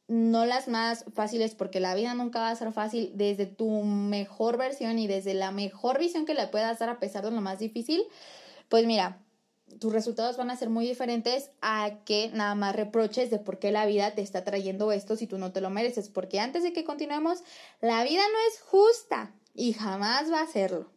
no 0.07 0.45
las 0.45 0.67
más 0.67 1.05
fáciles 1.13 1.55
porque 1.55 1.79
la 1.79 1.95
vida 1.95 2.13
nunca 2.13 2.39
va 2.39 2.49
a 2.49 2.55
ser 2.55 2.71
fácil 2.71 3.11
desde 3.15 3.45
tu 3.45 3.83
mejor 3.83 4.57
versión 4.57 4.99
y 4.99 5.07
desde 5.07 5.33
la 5.33 5.51
mejor 5.51 5.99
visión 5.99 6.25
que 6.25 6.33
le 6.33 6.47
puedas 6.47 6.79
dar 6.79 6.89
a 6.89 6.99
pesar 6.99 7.25
de 7.25 7.31
lo 7.31 7.41
más 7.41 7.59
difícil, 7.59 8.03
pues 8.69 8.85
mira, 8.85 9.21
tus 9.79 9.91
resultados 9.91 10.37
van 10.37 10.49
a 10.49 10.55
ser 10.55 10.69
muy 10.69 10.87
diferentes 10.87 11.51
a 11.61 11.99
que 12.05 12.31
nada 12.33 12.55
más 12.55 12.75
reproches 12.75 13.29
de 13.29 13.39
por 13.39 13.59
qué 13.59 13.71
la 13.71 13.85
vida 13.85 14.15
te 14.15 14.21
está 14.21 14.43
trayendo 14.43 14.91
esto 14.91 15.15
si 15.15 15.27
tú 15.27 15.37
no 15.37 15.51
te 15.51 15.61
lo 15.61 15.69
mereces. 15.69 16.09
Porque 16.09 16.39
antes 16.39 16.63
de 16.63 16.73
que 16.73 16.83
continuemos, 16.83 17.43
la 17.81 18.03
vida 18.03 18.21
no 18.21 18.37
es 18.49 18.61
justa 18.61 19.33
y 19.53 19.73
jamás 19.73 20.31
va 20.31 20.41
a 20.41 20.47
serlo. 20.47 20.89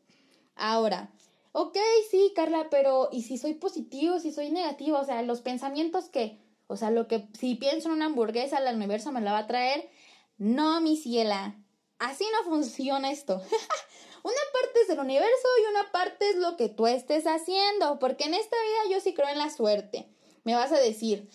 Ahora, 0.54 1.10
ok, 1.52 1.76
sí, 2.10 2.32
Carla, 2.34 2.68
pero 2.70 3.08
¿y 3.12 3.22
si 3.22 3.38
soy 3.38 3.54
positivo, 3.54 4.18
si 4.18 4.32
soy 4.32 4.50
negativo? 4.50 4.98
O 4.98 5.04
sea, 5.04 5.22
los 5.22 5.40
pensamientos 5.40 6.08
que, 6.08 6.38
o 6.70 6.76
sea, 6.76 6.90
lo 6.90 7.08
que 7.08 7.28
si 7.38 7.56
pienso 7.56 7.88
en 7.88 7.94
una 7.94 8.06
hamburguesa, 8.06 8.58
el 8.58 8.76
universo 8.76 9.10
me 9.10 9.20
la 9.20 9.32
va 9.32 9.38
a 9.38 9.46
traer. 9.46 9.90
No, 10.38 10.80
mi 10.80 10.96
ciela, 10.96 11.56
así 11.98 12.24
no 12.32 12.48
funciona 12.48 13.10
esto. 13.10 13.42
Una 14.22 14.34
parte 14.52 14.80
es 14.82 14.90
el 14.90 14.98
universo 14.98 15.48
y 15.62 15.70
una 15.70 15.90
parte 15.92 16.28
es 16.28 16.36
lo 16.36 16.58
que 16.58 16.68
tú 16.68 16.86
estés 16.86 17.26
haciendo, 17.26 17.98
porque 17.98 18.24
en 18.24 18.34
esta 18.34 18.54
vida 18.54 18.94
yo 18.94 19.00
sí 19.00 19.14
creo 19.14 19.30
en 19.30 19.38
la 19.38 19.48
suerte. 19.48 20.10
Me 20.44 20.54
vas 20.54 20.72
a 20.72 20.78
decir, 20.78 21.30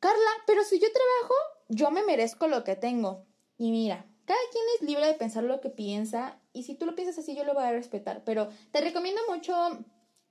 Carla, 0.00 0.30
pero 0.44 0.64
si 0.64 0.80
yo 0.80 0.88
trabajo, 0.90 1.34
yo 1.68 1.92
me 1.92 2.02
merezco 2.02 2.48
lo 2.48 2.64
que 2.64 2.74
tengo. 2.74 3.26
Y 3.58 3.70
mira, 3.70 4.06
cada 4.24 4.40
quien 4.50 4.64
es 4.74 4.88
libre 4.88 5.06
de 5.06 5.14
pensar 5.14 5.44
lo 5.44 5.60
que 5.60 5.70
piensa 5.70 6.40
y 6.52 6.64
si 6.64 6.74
tú 6.74 6.84
lo 6.84 6.96
piensas 6.96 7.18
así 7.18 7.36
yo 7.36 7.44
lo 7.44 7.54
voy 7.54 7.64
a 7.64 7.72
respetar, 7.72 8.24
pero 8.24 8.48
te 8.72 8.80
recomiendo 8.80 9.20
mucho 9.28 9.54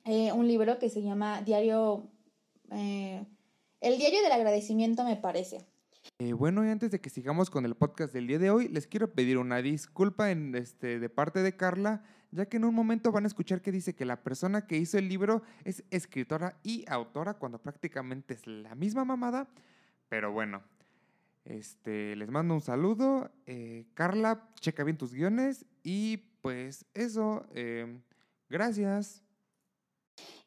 eh, 0.05 0.31
un 0.33 0.47
libro 0.47 0.79
que 0.79 0.89
se 0.89 1.01
llama 1.01 1.41
Diario, 1.41 2.09
eh, 2.71 3.25
el 3.81 3.97
Diario 3.97 4.21
del 4.21 4.31
Agradecimiento 4.31 5.03
me 5.03 5.15
parece. 5.15 5.65
Eh, 6.19 6.33
bueno, 6.33 6.65
y 6.65 6.69
antes 6.69 6.91
de 6.91 6.99
que 6.99 7.09
sigamos 7.09 7.49
con 7.49 7.65
el 7.65 7.75
podcast 7.75 8.13
del 8.13 8.27
día 8.27 8.39
de 8.39 8.49
hoy, 8.49 8.67
les 8.67 8.87
quiero 8.87 9.13
pedir 9.13 9.37
una 9.37 9.61
disculpa 9.61 10.31
en, 10.31 10.55
este, 10.55 10.99
de 10.99 11.09
parte 11.09 11.41
de 11.43 11.55
Carla, 11.55 12.03
ya 12.31 12.47
que 12.47 12.57
en 12.57 12.65
un 12.65 12.75
momento 12.75 13.11
van 13.11 13.23
a 13.23 13.27
escuchar 13.27 13.61
que 13.61 13.71
dice 13.71 13.95
que 13.95 14.05
la 14.05 14.21
persona 14.21 14.67
que 14.67 14.77
hizo 14.77 14.97
el 14.97 15.07
libro 15.07 15.43
es 15.63 15.83
escritora 15.91 16.59
y 16.63 16.85
autora, 16.89 17.35
cuando 17.35 17.61
prácticamente 17.61 18.33
es 18.33 18.45
la 18.47 18.75
misma 18.75 19.05
mamada. 19.05 19.47
Pero 20.09 20.31
bueno, 20.31 20.61
este, 21.45 22.15
les 22.15 22.29
mando 22.29 22.53
un 22.53 22.61
saludo. 22.61 23.31
Eh, 23.45 23.85
Carla, 23.93 24.49
checa 24.59 24.83
bien 24.83 24.97
tus 24.97 25.13
guiones 25.13 25.65
y 25.83 26.17
pues 26.41 26.85
eso, 26.93 27.45
eh, 27.53 27.99
gracias. 28.49 29.23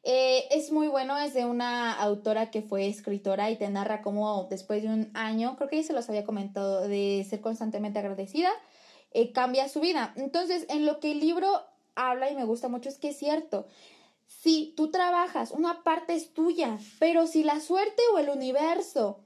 Eh, 0.03 0.47
es 0.51 0.71
muy 0.71 0.89
bueno, 0.89 1.17
es 1.17 1.33
de 1.33 1.45
una 1.45 1.93
autora 1.93 2.51
que 2.51 2.61
fue 2.61 2.87
escritora 2.87 3.49
y 3.51 3.55
te 3.55 3.69
narra 3.69 4.01
cómo 4.01 4.47
después 4.49 4.83
de 4.83 4.89
un 4.89 5.09
año, 5.13 5.55
creo 5.55 5.69
que 5.69 5.77
ya 5.77 5.87
se 5.87 5.93
los 5.93 6.09
había 6.09 6.25
comentado, 6.25 6.87
de 6.87 7.25
ser 7.29 7.39
constantemente 7.39 7.99
agradecida, 7.99 8.49
eh, 9.11 9.31
cambia 9.31 9.69
su 9.69 9.79
vida. 9.79 10.13
Entonces, 10.17 10.65
en 10.69 10.85
lo 10.85 10.99
que 10.99 11.11
el 11.13 11.21
libro 11.21 11.47
habla 11.95 12.29
y 12.29 12.35
me 12.35 12.43
gusta 12.43 12.67
mucho 12.67 12.89
es 12.89 12.97
que 12.97 13.09
es 13.09 13.17
cierto. 13.17 13.65
Si 14.27 14.73
tú 14.75 14.91
trabajas, 14.91 15.51
una 15.51 15.83
parte 15.83 16.13
es 16.15 16.33
tuya, 16.33 16.77
pero 16.99 17.27
si 17.27 17.43
la 17.43 17.61
suerte 17.61 18.01
o 18.13 18.19
el 18.19 18.29
universo 18.29 19.19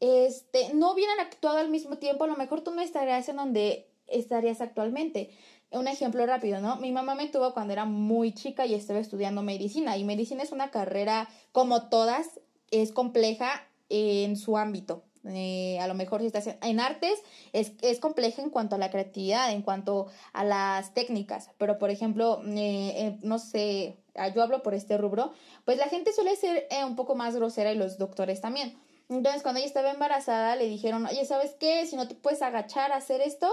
este, 0.00 0.74
no 0.74 0.92
hubieran 0.92 1.20
actuado 1.20 1.58
al 1.58 1.68
mismo 1.68 1.98
tiempo, 1.98 2.24
a 2.24 2.26
lo 2.26 2.36
mejor 2.36 2.62
tú 2.62 2.72
no 2.72 2.80
estarías 2.80 3.28
en 3.28 3.36
donde 3.36 3.86
estarías 4.08 4.60
actualmente 4.60 5.30
un 5.72 5.88
ejemplo 5.88 6.24
rápido, 6.26 6.60
¿no? 6.60 6.76
Mi 6.76 6.92
mamá 6.92 7.14
me 7.14 7.28
tuvo 7.28 7.54
cuando 7.54 7.72
era 7.72 7.84
muy 7.84 8.32
chica 8.32 8.66
y 8.66 8.74
estaba 8.74 8.98
estudiando 8.98 9.42
medicina 9.42 9.96
y 9.96 10.04
medicina 10.04 10.42
es 10.42 10.52
una 10.52 10.70
carrera 10.70 11.28
como 11.52 11.88
todas, 11.88 12.40
es 12.70 12.92
compleja 12.92 13.66
en 13.88 14.36
su 14.36 14.56
ámbito. 14.56 15.04
Eh, 15.24 15.78
a 15.80 15.86
lo 15.86 15.94
mejor 15.94 16.20
si 16.20 16.26
estás 16.26 16.48
en 16.60 16.80
artes 16.80 17.16
es, 17.52 17.72
es, 17.80 18.00
compleja 18.00 18.42
en 18.42 18.50
cuanto 18.50 18.74
a 18.74 18.78
la 18.78 18.90
creatividad, 18.90 19.52
en 19.52 19.62
cuanto 19.62 20.08
a 20.32 20.42
las 20.42 20.94
técnicas, 20.94 21.50
pero 21.58 21.78
por 21.78 21.90
ejemplo, 21.90 22.42
eh, 22.44 22.92
eh, 22.96 23.18
no 23.22 23.38
sé, 23.38 23.98
ah, 24.16 24.28
yo 24.28 24.42
hablo 24.42 24.64
por 24.64 24.74
este 24.74 24.98
rubro, 24.98 25.32
pues 25.64 25.78
la 25.78 25.86
gente 25.86 26.12
suele 26.12 26.34
ser 26.34 26.66
un 26.84 26.96
poco 26.96 27.14
más 27.14 27.36
grosera 27.36 27.72
y 27.72 27.76
los 27.76 27.98
doctores 27.98 28.40
también. 28.40 28.76
Entonces 29.08 29.42
cuando 29.42 29.58
ella 29.58 29.68
estaba 29.68 29.92
embarazada 29.92 30.56
le 30.56 30.66
dijeron, 30.66 31.06
oye, 31.06 31.24
¿sabes 31.24 31.54
qué? 31.60 31.86
Si 31.86 31.94
no 31.94 32.08
te 32.08 32.16
puedes 32.16 32.42
agachar 32.42 32.90
a 32.90 32.96
hacer 32.96 33.20
esto, 33.20 33.48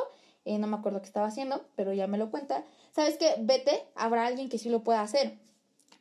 eh, 0.45 0.57
no 0.57 0.67
me 0.67 0.77
acuerdo 0.77 1.01
qué 1.01 1.07
estaba 1.07 1.27
haciendo, 1.27 1.65
pero 1.75 1.93
ya 1.93 2.07
me 2.07 2.17
lo 2.17 2.31
cuenta. 2.31 2.63
¿Sabes 2.91 3.17
qué? 3.17 3.35
Vete, 3.39 3.85
habrá 3.95 4.25
alguien 4.25 4.49
que 4.49 4.57
sí 4.57 4.69
lo 4.69 4.83
pueda 4.83 5.01
hacer. 5.01 5.37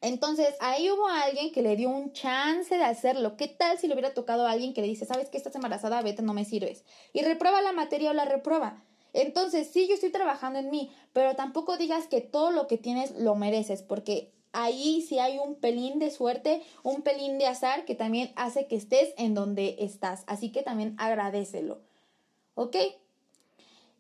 Entonces, 0.00 0.54
ahí 0.60 0.90
hubo 0.90 1.08
alguien 1.08 1.52
que 1.52 1.62
le 1.62 1.74
dio 1.74 1.88
un 1.90 2.12
chance 2.12 2.76
de 2.76 2.84
hacerlo. 2.84 3.36
¿Qué 3.36 3.48
tal 3.48 3.78
si 3.78 3.88
le 3.88 3.94
hubiera 3.94 4.14
tocado 4.14 4.46
a 4.46 4.52
alguien 4.52 4.72
que 4.72 4.80
le 4.80 4.86
dice, 4.86 5.06
sabes 5.06 5.28
que 5.28 5.36
estás 5.36 5.54
embarazada, 5.56 6.02
vete, 6.02 6.22
no 6.22 6.34
me 6.34 6.44
sirves? 6.44 6.84
Y 7.12 7.22
reprueba 7.22 7.60
la 7.62 7.72
materia 7.72 8.10
o 8.10 8.14
la 8.14 8.24
reprueba. 8.24 8.84
Entonces, 9.12 9.68
sí, 9.72 9.88
yo 9.88 9.94
estoy 9.94 10.10
trabajando 10.10 10.60
en 10.60 10.70
mí, 10.70 10.90
pero 11.12 11.34
tampoco 11.34 11.76
digas 11.76 12.06
que 12.06 12.20
todo 12.20 12.52
lo 12.52 12.68
que 12.68 12.78
tienes 12.78 13.18
lo 13.18 13.34
mereces, 13.34 13.82
porque 13.82 14.32
ahí 14.52 15.02
sí 15.02 15.18
hay 15.18 15.38
un 15.38 15.56
pelín 15.56 15.98
de 15.98 16.10
suerte, 16.10 16.62
un 16.84 17.02
pelín 17.02 17.38
de 17.38 17.46
azar 17.46 17.84
que 17.84 17.96
también 17.96 18.32
hace 18.36 18.66
que 18.66 18.76
estés 18.76 19.14
en 19.16 19.34
donde 19.34 19.76
estás. 19.80 20.22
Así 20.26 20.52
que 20.52 20.62
también 20.62 20.94
agradecelo. 20.98 21.80
¿Ok? 22.54 22.76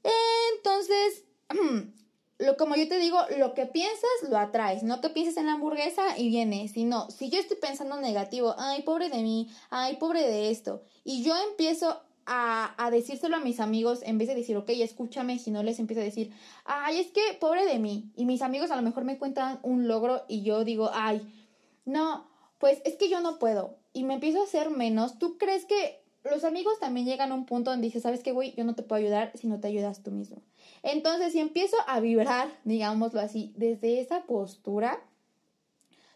Entonces, 0.02 1.24
lo, 2.38 2.56
como 2.56 2.76
yo 2.76 2.88
te 2.88 2.98
digo, 2.98 3.18
lo 3.38 3.54
que 3.54 3.66
piensas 3.66 4.10
lo 4.28 4.38
atraes. 4.38 4.82
No 4.82 5.00
te 5.00 5.10
pienses 5.10 5.36
en 5.36 5.46
la 5.46 5.52
hamburguesa 5.52 6.18
y 6.18 6.28
viene. 6.28 6.68
Sino, 6.68 7.10
si 7.10 7.30
yo 7.30 7.38
estoy 7.38 7.56
pensando 7.56 8.00
negativo, 8.00 8.54
ay, 8.58 8.82
pobre 8.82 9.08
de 9.08 9.22
mí, 9.22 9.50
ay, 9.70 9.96
pobre 9.96 10.22
de 10.22 10.50
esto, 10.50 10.82
y 11.04 11.22
yo 11.22 11.34
empiezo 11.50 12.02
a, 12.26 12.74
a, 12.76 12.90
decírselo 12.90 13.36
a 13.36 13.40
mis 13.40 13.58
amigos 13.58 14.00
en 14.02 14.18
vez 14.18 14.28
de 14.28 14.34
decir, 14.34 14.56
ok, 14.56 14.68
escúchame, 14.70 15.38
si 15.38 15.50
no 15.50 15.62
les 15.62 15.78
empiezo 15.78 16.02
a 16.02 16.04
decir, 16.04 16.30
ay, 16.64 17.00
es 17.00 17.06
que 17.08 17.22
pobre 17.40 17.64
de 17.64 17.78
mí. 17.78 18.12
Y 18.16 18.26
mis 18.26 18.42
amigos 18.42 18.70
a 18.70 18.76
lo 18.76 18.82
mejor 18.82 19.04
me 19.04 19.18
cuentan 19.18 19.60
un 19.62 19.88
logro 19.88 20.24
y 20.28 20.42
yo 20.42 20.64
digo, 20.64 20.90
ay, 20.92 21.26
no, 21.86 22.28
pues 22.58 22.80
es 22.84 22.96
que 22.96 23.08
yo 23.08 23.20
no 23.20 23.38
puedo. 23.38 23.78
Y 23.94 24.04
me 24.04 24.14
empiezo 24.14 24.40
a 24.40 24.44
hacer 24.44 24.70
menos. 24.70 25.18
¿Tú 25.18 25.38
crees 25.38 25.64
que 25.64 26.02
los 26.24 26.44
amigos 26.44 26.78
también 26.80 27.06
llegan 27.06 27.32
a 27.32 27.34
un 27.34 27.46
punto 27.46 27.70
donde 27.70 27.86
dices, 27.86 28.02
¿sabes 28.02 28.22
qué, 28.22 28.32
güey? 28.32 28.54
Yo 28.56 28.64
no 28.64 28.74
te 28.74 28.82
puedo 28.82 29.00
ayudar 29.00 29.32
si 29.34 29.46
no 29.46 29.60
te 29.60 29.68
ayudas 29.68 30.02
tú 30.02 30.10
mismo. 30.10 30.42
Entonces, 30.82 31.32
si 31.32 31.40
empiezo 31.40 31.76
a 31.86 32.00
vibrar, 32.00 32.48
digámoslo 32.64 33.20
así, 33.20 33.52
desde 33.56 34.00
esa 34.00 34.24
postura, 34.24 35.00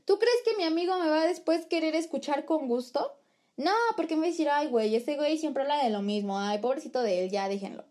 ¿tú 0.04 0.18
crees 0.18 0.36
que 0.44 0.56
mi 0.56 0.64
amigo 0.64 0.98
me 0.98 1.08
va 1.08 1.22
a 1.22 1.26
después 1.26 1.66
querer 1.66 1.94
escuchar 1.94 2.44
con 2.44 2.68
gusto? 2.68 3.16
No, 3.56 3.72
porque 3.96 4.14
me 4.14 4.22
va 4.22 4.26
a 4.26 4.30
decir, 4.30 4.48
ay, 4.48 4.68
güey, 4.68 4.94
ese 4.94 5.16
güey 5.16 5.38
siempre 5.38 5.62
habla 5.62 5.82
de 5.82 5.90
lo 5.90 6.02
mismo, 6.02 6.38
ay, 6.38 6.58
pobrecito 6.58 7.02
de 7.02 7.24
él, 7.24 7.30
ya 7.30 7.48
déjenlo. 7.48 7.84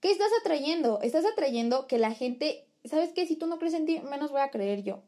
¿Qué 0.00 0.10
estás 0.10 0.30
atrayendo? 0.40 1.00
Estás 1.02 1.24
atrayendo 1.24 1.86
que 1.86 1.98
la 1.98 2.12
gente, 2.12 2.66
¿sabes 2.84 3.12
qué? 3.12 3.26
Si 3.26 3.36
tú 3.36 3.46
no 3.46 3.58
crees 3.58 3.74
en 3.74 3.86
ti, 3.86 4.00
menos 4.00 4.30
voy 4.30 4.40
a 4.40 4.50
creer 4.50 4.82
yo. 4.82 5.02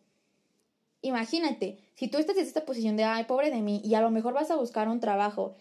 Imagínate, 1.02 1.78
si 1.94 2.08
tú 2.08 2.18
estás 2.18 2.36
en 2.36 2.44
esta 2.46 2.64
posición 2.64 2.96
de, 2.96 3.04
ay, 3.04 3.24
pobre 3.24 3.50
de 3.50 3.62
mí, 3.62 3.80
y 3.84 3.94
a 3.94 4.00
lo 4.00 4.10
mejor 4.10 4.32
vas 4.32 4.50
a 4.50 4.56
buscar 4.56 4.88
un 4.88 5.00
trabajo 5.00 5.54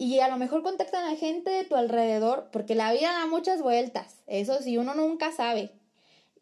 y 0.00 0.20
a 0.20 0.28
lo 0.28 0.38
mejor 0.38 0.62
contactan 0.62 1.04
a 1.04 1.14
gente 1.14 1.50
de 1.50 1.64
tu 1.64 1.76
alrededor, 1.76 2.48
porque 2.52 2.74
la 2.74 2.90
vida 2.90 3.12
da 3.12 3.26
muchas 3.26 3.60
vueltas. 3.60 4.16
Eso 4.26 4.62
sí, 4.62 4.78
uno 4.78 4.94
nunca 4.94 5.30
sabe. 5.30 5.72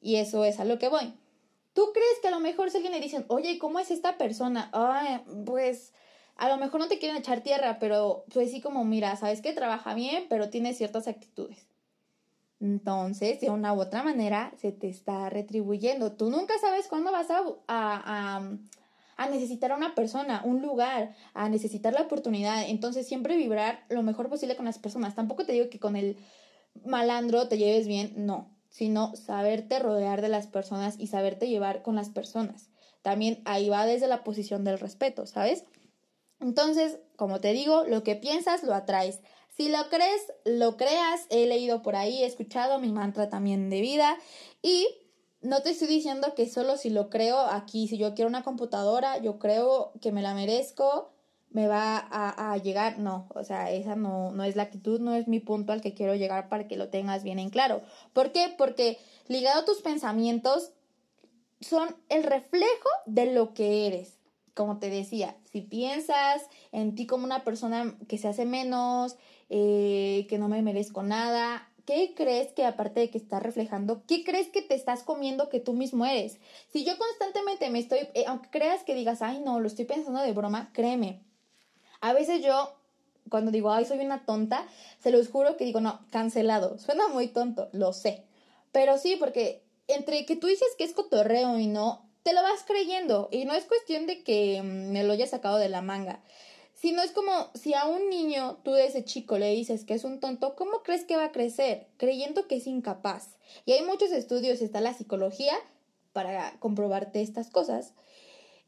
Y 0.01 0.15
eso 0.15 0.45
es 0.45 0.61
a 0.61 0.65
lo 0.65 0.79
que 0.79 0.89
voy. 0.89 1.13
¿Tú 1.73 1.91
crees 1.93 2.21
que 2.23 2.29
a 2.29 2.31
lo 2.31 2.39
mejor 2.39 2.71
si 2.71 2.77
alguien 2.77 2.93
le 2.93 3.01
dicen, 3.01 3.25
oye, 3.27 3.59
¿cómo 3.59 3.81
es 3.81 3.91
esta 3.91 4.17
persona? 4.17 4.71
Ay, 4.73 5.23
pues 5.45 5.93
a 6.37 6.49
lo 6.49 6.57
mejor 6.57 6.79
no 6.79 6.87
te 6.87 7.01
quieren 7.01 7.17
echar 7.17 7.41
tierra, 7.41 7.81
pero 7.81 8.25
pues 8.33 8.53
sí 8.53 8.61
como, 8.61 8.85
mira, 8.85 9.17
sabes 9.17 9.43
que 9.43 9.53
trabaja 9.53 9.93
bien, 9.93 10.27
pero 10.29 10.51
tiene 10.51 10.73
ciertas 10.73 11.09
actitudes. 11.09 11.67
Entonces, 12.61 13.41
de 13.41 13.51
una 13.51 13.73
u 13.73 13.81
otra 13.81 14.05
manera, 14.05 14.53
se 14.61 14.71
te 14.71 14.89
está 14.89 15.31
retribuyendo. 15.31 16.13
Tú 16.13 16.31
nunca 16.31 16.55
sabes 16.61 16.87
cuándo 16.87 17.11
vas 17.11 17.27
a, 17.67 18.41
necesitar 19.27 19.73
a 19.73 19.77
una 19.77 19.95
persona, 19.95 20.43
un 20.45 20.63
lugar, 20.63 21.15
a 21.35 21.49
necesitar 21.49 21.93
la 21.93 22.03
oportunidad. 22.03 22.69
Entonces 22.69 23.09
siempre 23.09 23.37
vibrar 23.37 23.85
lo 23.89 24.03
mejor 24.03 24.29
posible 24.29 24.57
con 24.57 24.65
las 24.65 24.79
personas. 24.79 25.15
Tampoco 25.15 25.45
te 25.45 25.53
digo 25.53 25.69
que 25.69 25.81
con 25.81 25.97
el 25.97 26.17
malandro 26.85 27.49
te 27.49 27.59
lleves 27.59 27.87
bien, 27.87 28.13
no, 28.17 28.57
sino 28.71 29.17
saberte 29.17 29.79
rodear 29.79 30.23
de 30.23 30.29
las 30.29 30.47
personas 30.47 30.95
y 30.99 31.09
saberte 31.09 31.49
llevar 31.49 31.83
con 31.83 31.97
las 31.97 32.11
personas. 32.11 32.71
También 33.03 33.43
ahí 33.45 33.69
va 33.69 33.87
desde 33.87 34.07
la 34.07 34.23
posición 34.23 34.65
del 34.65 34.79
respeto, 34.79 35.27
¿sabes? 35.27 35.65
Entonces, 36.41 37.01
como 37.17 37.41
te 37.41 37.53
digo, 37.53 37.85
lo 37.85 38.03
que 38.03 38.15
piensas 38.15 38.63
lo 38.63 38.75
atraes. 38.75 39.21
Si 39.57 39.69
lo 39.69 39.89
crees, 39.89 40.23
lo 40.45 40.77
creas. 40.77 41.27
He 41.31 41.47
leído 41.47 41.83
por 41.83 41.97
ahí, 41.97 42.23
he 42.23 42.27
escuchado 42.27 42.79
mi 42.79 42.93
mantra 42.93 43.29
también 43.29 43.71
de 43.71 43.81
vida 43.81 44.17
y 44.63 44.87
no 45.41 45.63
te 45.63 45.71
estoy 45.71 45.89
diciendo 45.89 46.35
que 46.35 46.49
solo 46.49 46.77
si 46.77 46.91
lo 46.91 47.11
creo 47.11 47.39
aquí, 47.39 47.89
si 47.89 47.99
yo 47.99 48.15
quiero 48.15 48.29
una 48.29 48.43
computadora, 48.43 49.19
yo 49.19 49.39
creo 49.39 49.93
que 50.01 50.13
me 50.13 50.23
la 50.23 50.35
merezco, 50.35 51.13
me 51.51 51.67
va 51.67 52.07
a, 52.11 52.57
llegar. 52.59 52.99
No, 52.99 53.27
o 53.35 53.45
sea, 53.45 53.71
esa 53.71 53.97
no, 53.97 54.33
no 54.33 54.45
es 54.45 54.57
la 54.57 54.65
actitud, 54.65 55.01
no 55.01 55.15
es 55.15 55.29
mi 55.29 55.41
punto 55.41 55.73
al 55.73 55.81
que 55.81 55.95
quiero 55.95 56.15
llegar 56.15 56.49
para 56.49 56.69
que 56.69 56.77
lo 56.77 56.89
tengas 56.89 57.23
bien 57.23 57.39
en 57.39 57.51
claro. 57.51 57.83
¿Por 58.13 58.33
qué? 58.33 58.55
Porque 58.57 58.99
ligado 59.29 59.61
a 59.61 59.65
tus 59.65 59.81
pensamientos 59.81 60.73
son 61.61 61.97
el 62.09 62.25
reflejo 62.25 62.89
de 63.07 63.33
lo 63.33 63.55
que 63.55 63.87
eres. 63.87 64.19
Como 64.55 64.79
te 64.79 64.91
decía, 64.91 65.37
si 65.45 65.61
piensas 65.61 66.43
en 66.73 66.95
ti 66.97 67.07
como 67.07 67.25
una 67.25 67.45
persona 67.45 67.97
que 68.09 68.19
se 68.19 68.29
hace 68.29 68.45
menos, 68.45 69.17
eh, 69.51 70.27
que 70.29 70.39
no 70.39 70.49
me 70.49 70.63
merezco 70.63 71.03
nada, 71.03 71.68
¿qué 71.89 72.13
crees 72.15 72.53
que 72.53 72.67
aparte 72.67 73.01
de 73.01 73.09
que 73.09 73.17
estás 73.17 73.43
reflejando, 73.43 74.03
qué 74.07 74.23
crees 74.23 74.49
que 74.49 74.61
te 74.61 74.75
estás 74.75 75.03
comiendo 75.03 75.49
que 75.49 75.59
tú 75.59 75.73
mismo 75.73 76.05
eres? 76.05 76.39
Si 76.71 76.85
yo 76.85 76.99
constantemente 76.99 77.71
me 77.71 77.79
estoy, 77.79 78.01
eh, 78.13 78.25
aunque 78.27 78.51
creas 78.51 78.85
que 78.85 78.95
digas, 78.95 79.23
ay 79.23 79.41
no, 79.41 79.59
lo 79.59 79.67
estoy 79.67 79.87
pensando 79.87 80.21
de 80.21 80.35
broma, 80.35 80.71
créeme. 80.75 81.23
A 82.03 82.13
veces 82.13 82.45
yo, 82.45 82.75
cuando 83.31 83.51
digo, 83.51 83.73
ay, 83.73 83.87
soy 83.87 84.01
una 84.01 84.27
tonta, 84.27 84.69
se 85.01 85.11
los 85.11 85.31
juro 85.31 85.57
que 85.57 85.65
digo, 85.65 85.81
no, 85.81 86.07
cancelado. 86.11 86.79
Suena 86.79 87.09
muy 87.09 87.29
tonto, 87.29 87.71
lo 87.73 87.95
sé. 87.95 88.27
Pero 88.71 88.99
sí, 88.99 89.17
porque 89.19 89.65
entre 89.87 90.27
que 90.27 90.37
tú 90.37 90.47
dices 90.47 90.69
que 90.77 90.85
es 90.85 90.93
cotorreo 90.93 91.59
y 91.59 91.69
no, 91.69 92.07
te 92.23 92.35
lo 92.35 92.43
vas 92.43 92.65
creyendo. 92.67 93.31
Y 93.33 93.47
no 93.47 93.55
es 93.55 93.65
cuestión 93.65 94.07
de 94.07 94.23
que 94.25 94.61
mm, 94.63 94.93
me 94.93 95.05
lo 95.05 95.15
haya 95.15 95.27
sacado 95.27 95.57
de 95.57 95.71
la 95.71 95.81
manga. 95.81 96.21
Sino 96.81 97.03
es 97.03 97.11
como 97.11 97.33
si 97.55 97.75
a 97.75 97.87
un 97.87 98.09
niño 98.09 98.59
tú 98.63 98.73
de 98.73 98.87
ese 98.87 99.05
chico 99.05 99.37
le 99.37 99.51
dices 99.51 99.85
que 99.85 99.95
es 99.95 100.05
un 100.05 100.21
tonto, 100.21 100.55
¿cómo 100.55 100.85
crees 100.85 101.05
que 101.05 101.17
va 101.17 101.25
a 101.25 101.33
crecer? 101.33 101.89
Creyendo 101.97 102.47
que 102.47 102.57
es 102.57 102.69
incapaz. 102.69 103.37
Y 103.65 103.73
hay 103.73 103.83
muchos 103.83 104.13
estudios, 104.13 104.63
está 104.63 104.81
la 104.81 104.95
psicología 104.95 105.55
para 106.13 106.57
comprobarte 106.61 107.21
estas 107.21 107.51
cosas. 107.51 107.95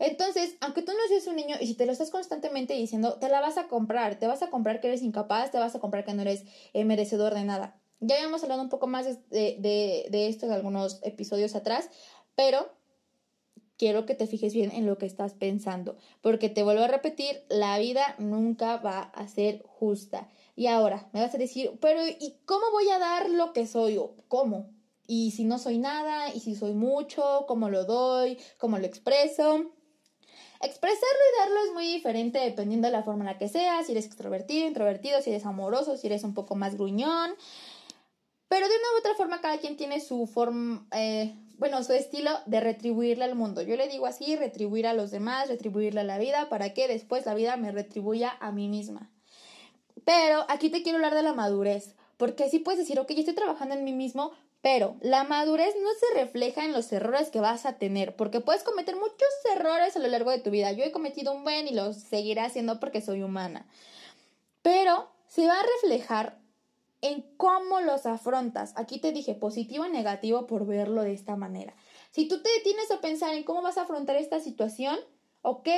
Entonces, 0.00 0.56
aunque 0.60 0.82
tú 0.82 0.90
no 0.92 0.98
seas 1.08 1.28
un 1.28 1.36
niño 1.36 1.56
y 1.60 1.68
si 1.68 1.74
te 1.74 1.86
lo 1.86 1.92
estás 1.92 2.10
constantemente 2.10 2.74
diciendo, 2.74 3.18
te 3.20 3.28
la 3.28 3.40
vas 3.40 3.58
a 3.58 3.68
comprar, 3.68 4.18
te 4.18 4.26
vas 4.26 4.42
a 4.42 4.50
comprar 4.50 4.80
que 4.80 4.88
eres 4.88 5.02
incapaz, 5.02 5.52
te 5.52 5.58
vas 5.58 5.76
a 5.76 5.78
comprar 5.78 6.04
que 6.04 6.14
no 6.14 6.22
eres 6.22 6.44
eh, 6.72 6.84
merecedor 6.84 7.34
de 7.34 7.44
nada. 7.44 7.80
Ya 8.00 8.16
habíamos 8.16 8.42
hablado 8.42 8.62
un 8.62 8.70
poco 8.70 8.88
más 8.88 9.04
de, 9.04 9.56
de, 9.60 10.06
de 10.10 10.28
esto 10.28 10.46
en 10.46 10.52
algunos 10.52 11.00
episodios 11.02 11.54
atrás, 11.54 11.90
pero 12.34 12.72
quiero 13.80 14.04
que 14.04 14.14
te 14.14 14.26
fijes 14.26 14.52
bien 14.52 14.70
en 14.72 14.84
lo 14.84 14.98
que 14.98 15.06
estás 15.06 15.32
pensando, 15.32 15.96
porque 16.20 16.50
te 16.50 16.62
vuelvo 16.62 16.82
a 16.82 16.88
repetir, 16.88 17.42
la 17.48 17.78
vida 17.78 18.14
nunca 18.18 18.76
va 18.76 19.00
a 19.00 19.26
ser 19.26 19.62
justa. 19.66 20.28
Y 20.54 20.66
ahora 20.66 21.08
me 21.14 21.22
vas 21.22 21.34
a 21.34 21.38
decir, 21.38 21.72
pero 21.80 22.06
¿y 22.06 22.34
cómo 22.44 22.70
voy 22.72 22.90
a 22.90 22.98
dar 22.98 23.30
lo 23.30 23.54
que 23.54 23.66
soy? 23.66 23.96
¿O 23.96 24.16
¿Cómo? 24.28 24.68
Y 25.06 25.30
si 25.30 25.44
no 25.44 25.58
soy 25.58 25.78
nada, 25.78 26.28
y 26.34 26.40
si 26.40 26.56
soy 26.56 26.74
mucho, 26.74 27.46
¿cómo 27.48 27.70
lo 27.70 27.86
doy? 27.86 28.36
¿Cómo 28.58 28.76
lo 28.76 28.84
expreso? 28.84 29.72
Expresarlo 30.60 31.22
y 31.32 31.40
darlo 31.40 31.64
es 31.64 31.72
muy 31.72 31.86
diferente 31.86 32.38
dependiendo 32.38 32.86
de 32.86 32.92
la 32.92 33.02
forma 33.02 33.22
en 33.22 33.28
la 33.28 33.38
que 33.38 33.48
seas, 33.48 33.86
si 33.86 33.92
eres 33.92 34.04
extrovertido, 34.04 34.68
introvertido, 34.68 35.22
si 35.22 35.30
eres 35.30 35.46
amoroso, 35.46 35.96
si 35.96 36.06
eres 36.06 36.22
un 36.22 36.34
poco 36.34 36.54
más 36.54 36.74
gruñón. 36.74 37.34
Pero 38.48 38.68
de 38.68 38.74
una 38.74 38.94
u 38.94 38.98
otra 38.98 39.14
forma 39.14 39.40
cada 39.40 39.56
quien 39.56 39.78
tiene 39.78 40.00
su 40.00 40.26
forma, 40.26 40.86
eh, 40.92 41.34
bueno, 41.60 41.84
su 41.84 41.92
estilo 41.92 42.30
de 42.46 42.58
retribuirle 42.58 43.22
al 43.22 43.34
mundo. 43.34 43.60
Yo 43.60 43.76
le 43.76 43.86
digo 43.86 44.06
así, 44.06 44.34
retribuir 44.34 44.86
a 44.86 44.94
los 44.94 45.10
demás, 45.10 45.46
retribuirle 45.46 46.00
a 46.00 46.04
la 46.04 46.16
vida, 46.16 46.48
para 46.48 46.72
que 46.72 46.88
después 46.88 47.26
la 47.26 47.34
vida 47.34 47.58
me 47.58 47.70
retribuya 47.70 48.34
a 48.40 48.50
mí 48.50 48.66
misma. 48.66 49.10
Pero 50.06 50.46
aquí 50.48 50.70
te 50.70 50.82
quiero 50.82 50.96
hablar 50.96 51.14
de 51.14 51.22
la 51.22 51.34
madurez, 51.34 51.96
porque 52.16 52.44
así 52.44 52.60
puedes 52.60 52.78
decir, 52.78 52.98
ok, 52.98 53.12
yo 53.12 53.18
estoy 53.18 53.34
trabajando 53.34 53.74
en 53.74 53.84
mí 53.84 53.92
mismo, 53.92 54.32
pero 54.62 54.96
la 55.02 55.24
madurez 55.24 55.74
no 55.82 55.90
se 56.00 56.18
refleja 56.18 56.64
en 56.64 56.72
los 56.72 56.90
errores 56.94 57.28
que 57.28 57.40
vas 57.40 57.66
a 57.66 57.76
tener, 57.76 58.16
porque 58.16 58.40
puedes 58.40 58.62
cometer 58.62 58.96
muchos 58.96 59.28
errores 59.54 59.94
a 59.94 59.98
lo 59.98 60.08
largo 60.08 60.30
de 60.30 60.40
tu 60.40 60.48
vida. 60.48 60.72
Yo 60.72 60.84
he 60.84 60.92
cometido 60.92 61.34
un 61.34 61.44
buen 61.44 61.68
y 61.68 61.74
lo 61.74 61.92
seguiré 61.92 62.40
haciendo 62.40 62.80
porque 62.80 63.02
soy 63.02 63.22
humana. 63.22 63.66
Pero 64.62 65.10
se 65.28 65.46
va 65.46 65.60
a 65.60 65.66
reflejar 65.82 66.39
en 67.02 67.22
cómo 67.36 67.80
los 67.80 68.06
afrontas. 68.06 68.72
Aquí 68.76 69.00
te 69.00 69.12
dije 69.12 69.34
positivo 69.34 69.86
y 69.86 69.90
negativo 69.90 70.46
por 70.46 70.66
verlo 70.66 71.02
de 71.02 71.12
esta 71.12 71.36
manera. 71.36 71.74
Si 72.10 72.28
tú 72.28 72.42
te 72.42 72.50
detienes 72.50 72.90
a 72.90 73.00
pensar 73.00 73.34
en 73.34 73.44
cómo 73.44 73.62
vas 73.62 73.78
a 73.78 73.82
afrontar 73.82 74.16
esta 74.16 74.40
situación, 74.40 74.98
ok, 75.42 75.68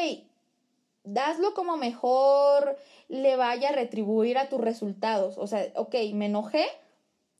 daslo 1.04 1.54
como 1.54 1.76
mejor 1.76 2.76
le 3.08 3.36
vaya 3.36 3.70
a 3.70 3.72
retribuir 3.72 4.38
a 4.38 4.48
tus 4.48 4.60
resultados. 4.60 5.38
O 5.38 5.46
sea, 5.46 5.66
ok, 5.76 5.94
me 6.14 6.26
enojé, 6.26 6.66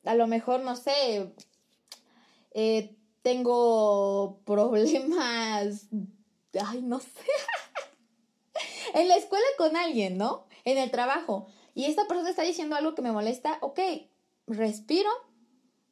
a 0.05 0.15
lo 0.15 0.27
mejor, 0.27 0.61
no 0.61 0.77
sé, 0.77 1.33
eh, 2.53 2.95
tengo 3.23 4.41
problemas, 4.45 5.89
ay, 6.65 6.83
no 6.83 7.01
sé, 7.01 7.09
en 8.95 9.09
la 9.09 9.17
escuela 9.17 9.47
con 9.59 9.77
alguien, 9.77 10.19
¿no? 10.19 10.47
En 10.65 10.79
el 10.79 10.91
trabajo 10.91 11.47
y 11.75 11.87
esta 11.87 12.07
persona 12.07 12.31
está 12.31 12.43
diciendo 12.43 12.77
algo 12.77 12.95
que 12.95 13.03
me 13.03 13.13
molesta, 13.13 13.59
ok, 13.61 13.81
respiro. 14.47 15.11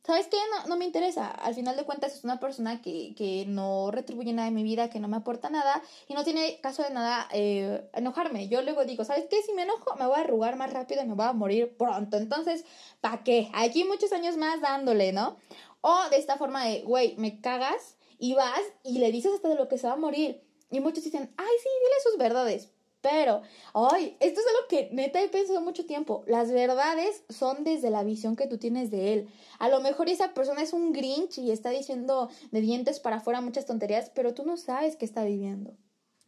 ¿Sabes 0.02 0.28
qué? 0.28 0.38
No, 0.50 0.66
no 0.66 0.76
me 0.76 0.86
interesa. 0.86 1.30
Al 1.30 1.54
final 1.54 1.76
de 1.76 1.84
cuentas 1.84 2.14
es 2.14 2.24
una 2.24 2.40
persona 2.40 2.80
que, 2.80 3.14
que, 3.14 3.44
no 3.46 3.90
retribuye 3.90 4.32
nada 4.32 4.48
en 4.48 4.54
mi 4.54 4.62
vida, 4.62 4.88
que 4.88 4.98
no 4.98 5.08
me 5.08 5.18
aporta 5.18 5.50
nada 5.50 5.82
y 6.08 6.14
no 6.14 6.24
tiene 6.24 6.58
caso 6.62 6.82
de 6.82 6.90
nada 6.90 7.28
eh, 7.32 7.86
enojarme. 7.92 8.48
Yo 8.48 8.62
luego 8.62 8.86
digo, 8.86 9.04
¿sabes 9.04 9.26
qué? 9.28 9.42
Si 9.42 9.52
me 9.52 9.62
enojo 9.62 9.94
me 9.96 10.06
voy 10.06 10.16
a 10.16 10.20
arrugar 10.20 10.56
más 10.56 10.72
rápido 10.72 11.02
y 11.02 11.06
me 11.06 11.14
voy 11.14 11.26
a 11.26 11.32
morir 11.34 11.76
pronto. 11.76 12.16
Entonces, 12.16 12.64
¿para 13.02 13.22
qué? 13.22 13.50
Aquí 13.52 13.84
muchos 13.84 14.12
años 14.12 14.38
más 14.38 14.60
dándole, 14.62 15.12
¿no? 15.12 15.36
O 15.82 16.08
de 16.10 16.16
esta 16.16 16.36
forma 16.38 16.64
de, 16.64 16.80
güey, 16.82 17.14
me 17.16 17.40
cagas 17.40 17.96
y 18.18 18.34
vas 18.34 18.60
y 18.82 18.98
le 18.98 19.12
dices 19.12 19.32
hasta 19.34 19.48
de 19.50 19.54
lo 19.54 19.68
que 19.68 19.78
se 19.78 19.86
va 19.86 19.92
a 19.94 19.96
morir. 19.96 20.42
Y 20.70 20.80
muchos 20.80 21.04
dicen, 21.04 21.32
ay, 21.36 21.54
sí, 21.62 21.68
dile 21.82 21.94
sus 22.04 22.18
verdades. 22.18 22.70
Pero, 23.00 23.40
ay, 23.72 24.16
esto 24.20 24.40
es 24.40 24.46
algo 24.46 24.68
que 24.68 24.90
neta 24.92 25.22
he 25.22 25.28
pensado 25.28 25.60
mucho 25.62 25.86
tiempo. 25.86 26.22
Las 26.26 26.52
verdades 26.52 27.24
son 27.28 27.64
desde 27.64 27.90
la 27.90 28.04
visión 28.04 28.36
que 28.36 28.46
tú 28.46 28.58
tienes 28.58 28.90
de 28.90 29.14
él. 29.14 29.28
A 29.58 29.68
lo 29.68 29.80
mejor 29.80 30.08
esa 30.08 30.34
persona 30.34 30.62
es 30.62 30.72
un 30.72 30.92
grinch 30.92 31.38
y 31.38 31.50
está 31.50 31.70
diciendo 31.70 32.28
de 32.50 32.60
dientes 32.60 33.00
para 33.00 33.16
afuera 33.16 33.40
muchas 33.40 33.64
tonterías, 33.64 34.10
pero 34.14 34.34
tú 34.34 34.44
no 34.44 34.56
sabes 34.56 34.96
qué 34.96 35.06
está 35.06 35.24
viviendo. 35.24 35.76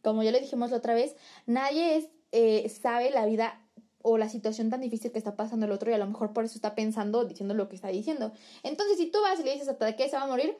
Como 0.01 0.23
ya 0.23 0.31
le 0.31 0.41
dijimos 0.41 0.71
la 0.71 0.77
otra 0.77 0.95
vez, 0.95 1.15
nadie 1.45 1.97
es, 1.97 2.09
eh, 2.31 2.67
sabe 2.69 3.11
la 3.11 3.25
vida 3.25 3.59
o 4.01 4.17
la 4.17 4.27
situación 4.27 4.69
tan 4.69 4.81
difícil 4.81 5.11
que 5.11 5.17
está 5.17 5.35
pasando 5.35 5.65
el 5.65 5.71
otro 5.71 5.89
y 5.89 5.93
a 5.93 5.97
lo 5.97 6.07
mejor 6.07 6.33
por 6.33 6.43
eso 6.43 6.55
está 6.55 6.75
pensando, 6.75 7.23
diciendo 7.23 7.53
lo 7.53 7.69
que 7.69 7.75
está 7.75 7.87
diciendo. 7.87 8.33
Entonces, 8.63 8.97
si 8.97 9.11
tú 9.11 9.21
vas 9.21 9.39
y 9.39 9.43
le 9.43 9.53
dices 9.53 9.69
hasta 9.69 9.95
que 9.95 10.09
se 10.09 10.17
va 10.17 10.23
a 10.23 10.27
morir, 10.27 10.57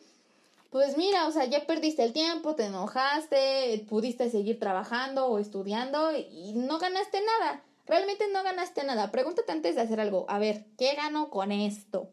pues 0.74 0.98
mira, 0.98 1.28
o 1.28 1.32
sea, 1.32 1.46
ya 1.46 1.68
perdiste 1.68 2.04
el 2.04 2.14
tiempo, 2.14 2.56
te 2.56 2.66
enojaste, 2.66 3.86
pudiste 3.88 4.32
seguir 4.32 4.60
trabajando 4.60 5.28
o 5.28 5.38
estudiando 5.38 6.18
y 6.18 6.54
no 6.56 6.80
ganaste 6.80 7.20
nada. 7.22 7.64
Realmente 7.86 8.26
no 8.34 8.42
ganaste 8.42 8.84
nada. 8.84 9.12
Pregúntate 9.12 9.52
antes 9.52 9.76
de 9.76 9.82
hacer 9.82 10.00
algo, 10.00 10.26
a 10.30 10.40
ver, 10.40 10.66
¿qué 10.80 10.96
gano 10.96 11.30
con 11.30 11.52
esto? 11.52 12.10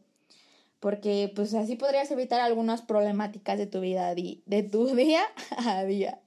Porque 0.78 1.32
pues 1.34 1.54
así 1.54 1.76
podrías 1.76 2.10
evitar 2.10 2.42
algunas 2.42 2.82
problemáticas 2.82 3.56
de 3.56 3.66
tu 3.66 3.80
vida, 3.80 4.14
de 4.14 4.68
tu 4.70 4.86
día 4.94 5.22
a 5.56 5.82
día. 5.84 6.20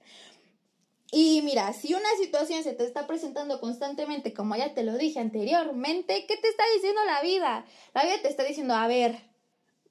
Y 1.12 1.40
mira, 1.42 1.72
si 1.72 1.94
una 1.94 2.10
situación 2.20 2.64
se 2.64 2.72
te 2.72 2.84
está 2.84 3.06
presentando 3.06 3.60
constantemente, 3.60 4.34
como 4.34 4.56
ya 4.56 4.74
te 4.74 4.82
lo 4.82 4.98
dije 4.98 5.20
anteriormente, 5.20 6.26
¿qué 6.26 6.36
te 6.36 6.48
está 6.48 6.64
diciendo 6.74 7.00
la 7.06 7.22
vida? 7.22 7.64
La 7.94 8.02
vida 8.02 8.14
te 8.22 8.28
está 8.28 8.42
diciendo, 8.42 8.74
a 8.74 8.88
ver, 8.88 9.20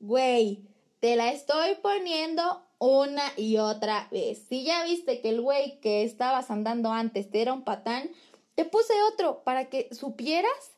güey, 0.01 0.72
te 1.03 1.17
la 1.17 1.33
estoy 1.33 1.75
poniendo 1.81 2.65
una 2.79 3.23
y 3.35 3.57
otra 3.57 4.07
vez. 4.09 4.41
Si 4.47 4.63
ya 4.63 4.85
viste 4.85 5.19
que 5.19 5.27
el 5.27 5.41
güey 5.41 5.81
que 5.81 6.03
estabas 6.03 6.49
andando 6.49 6.93
antes 6.93 7.29
te 7.29 7.41
era 7.41 7.51
un 7.51 7.65
patán, 7.65 8.09
te 8.55 8.63
puse 8.63 8.93
otro 9.11 9.43
para 9.43 9.67
que 9.67 9.93
supieras 9.93 10.71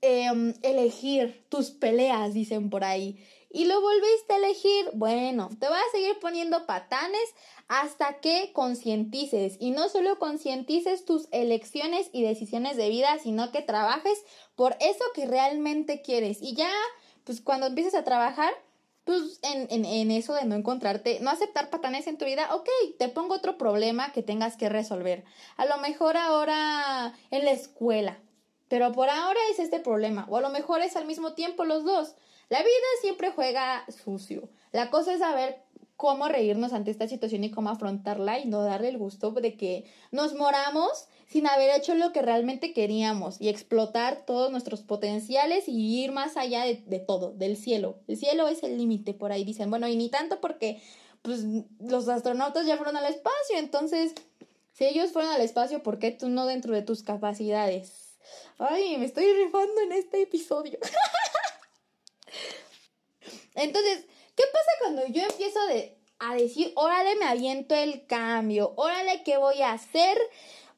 em, 0.00 0.54
elegir 0.62 1.44
tus 1.48 1.72
peleas, 1.72 2.34
dicen 2.34 2.70
por 2.70 2.84
ahí. 2.84 3.18
Y 3.50 3.64
lo 3.64 3.80
volviste 3.80 4.32
a 4.32 4.36
elegir. 4.36 4.90
Bueno, 4.92 5.50
te 5.58 5.66
voy 5.66 5.76
a 5.76 5.90
seguir 5.90 6.20
poniendo 6.20 6.64
patanes 6.64 7.34
hasta 7.66 8.20
que 8.20 8.52
concientices. 8.52 9.56
Y 9.58 9.72
no 9.72 9.88
solo 9.88 10.20
concientices 10.20 11.04
tus 11.04 11.26
elecciones 11.32 12.10
y 12.12 12.22
decisiones 12.22 12.76
de 12.76 12.90
vida, 12.90 13.18
sino 13.20 13.50
que 13.50 13.60
trabajes 13.60 14.24
por 14.54 14.76
eso 14.78 15.02
que 15.16 15.26
realmente 15.26 16.00
quieres. 16.00 16.40
Y 16.40 16.54
ya, 16.54 16.70
pues 17.24 17.40
cuando 17.40 17.66
empieces 17.66 17.96
a 17.96 18.04
trabajar, 18.04 18.54
pues 19.04 19.38
en, 19.42 19.66
en, 19.70 19.84
en, 19.84 20.10
eso 20.10 20.34
de 20.34 20.44
no 20.46 20.54
encontrarte, 20.54 21.20
no 21.20 21.30
aceptar 21.30 21.70
patanes 21.70 22.06
en 22.06 22.16
tu 22.16 22.24
vida, 22.24 22.54
ok, 22.54 22.68
te 22.98 23.08
pongo 23.08 23.34
otro 23.34 23.58
problema 23.58 24.12
que 24.12 24.22
tengas 24.22 24.56
que 24.56 24.68
resolver. 24.68 25.24
A 25.56 25.66
lo 25.66 25.76
mejor 25.78 26.16
ahora 26.16 27.14
en 27.30 27.44
la 27.44 27.50
escuela, 27.50 28.18
pero 28.68 28.92
por 28.92 29.10
ahora 29.10 29.40
es 29.50 29.58
este 29.58 29.78
problema, 29.78 30.26
o 30.28 30.38
a 30.38 30.40
lo 30.40 30.48
mejor 30.48 30.80
es 30.80 30.96
al 30.96 31.06
mismo 31.06 31.34
tiempo 31.34 31.64
los 31.64 31.84
dos. 31.84 32.14
La 32.48 32.58
vida 32.58 32.70
siempre 33.00 33.30
juega 33.30 33.84
sucio. 34.04 34.48
La 34.72 34.90
cosa 34.90 35.14
es 35.14 35.20
saber 35.20 35.63
cómo 35.96 36.28
reírnos 36.28 36.72
ante 36.72 36.90
esta 36.90 37.06
situación 37.06 37.44
y 37.44 37.50
cómo 37.50 37.70
afrontarla 37.70 38.40
y 38.40 38.46
no 38.46 38.62
darle 38.62 38.88
el 38.88 38.98
gusto 38.98 39.30
de 39.30 39.56
que 39.56 39.84
nos 40.10 40.34
moramos 40.34 41.06
sin 41.26 41.46
haber 41.46 41.76
hecho 41.76 41.94
lo 41.94 42.12
que 42.12 42.22
realmente 42.22 42.72
queríamos 42.72 43.40
y 43.40 43.48
explotar 43.48 44.24
todos 44.26 44.50
nuestros 44.50 44.82
potenciales 44.82 45.68
y 45.68 46.02
ir 46.02 46.12
más 46.12 46.36
allá 46.36 46.64
de, 46.64 47.00
todo, 47.00 47.32
del 47.32 47.56
cielo. 47.56 47.98
El 48.08 48.16
cielo 48.16 48.48
es 48.48 48.62
el 48.62 48.76
límite, 48.76 49.14
por 49.14 49.32
ahí 49.32 49.44
dicen. 49.44 49.70
Bueno, 49.70 49.88
y 49.88 49.96
ni 49.96 50.08
tanto 50.08 50.40
porque 50.40 50.82
pues 51.22 51.44
los 51.80 52.08
astronautas 52.08 52.66
ya 52.66 52.76
fueron 52.76 52.96
al 52.96 53.06
espacio, 53.06 53.56
entonces, 53.56 54.12
si 54.72 54.84
ellos 54.84 55.12
fueron 55.12 55.30
al 55.30 55.40
espacio, 55.40 55.82
¿por 55.82 55.98
qué 55.98 56.10
tú 56.10 56.28
no 56.28 56.44
dentro 56.44 56.74
de 56.74 56.82
tus 56.82 57.02
capacidades? 57.02 58.18
Ay, 58.58 58.98
me 58.98 59.06
estoy 59.06 59.32
rifando 59.32 59.80
en 59.80 59.92
este 59.92 60.22
episodio. 60.22 60.78
entonces, 63.54 64.04
¿qué 64.34 64.44
pasa 64.52 64.70
cuando 64.80 65.06
yo 65.06 65.22
empiezo 65.22 65.58
a 66.18 66.34
decir, 66.34 66.72
órale, 66.76 67.16
me 67.16 67.26
aviento 67.26 67.74
el 67.74 68.06
cambio, 68.06 68.72
órale, 68.76 69.22
¿qué 69.24 69.36
voy 69.36 69.62
a 69.62 69.72
hacer? 69.72 70.16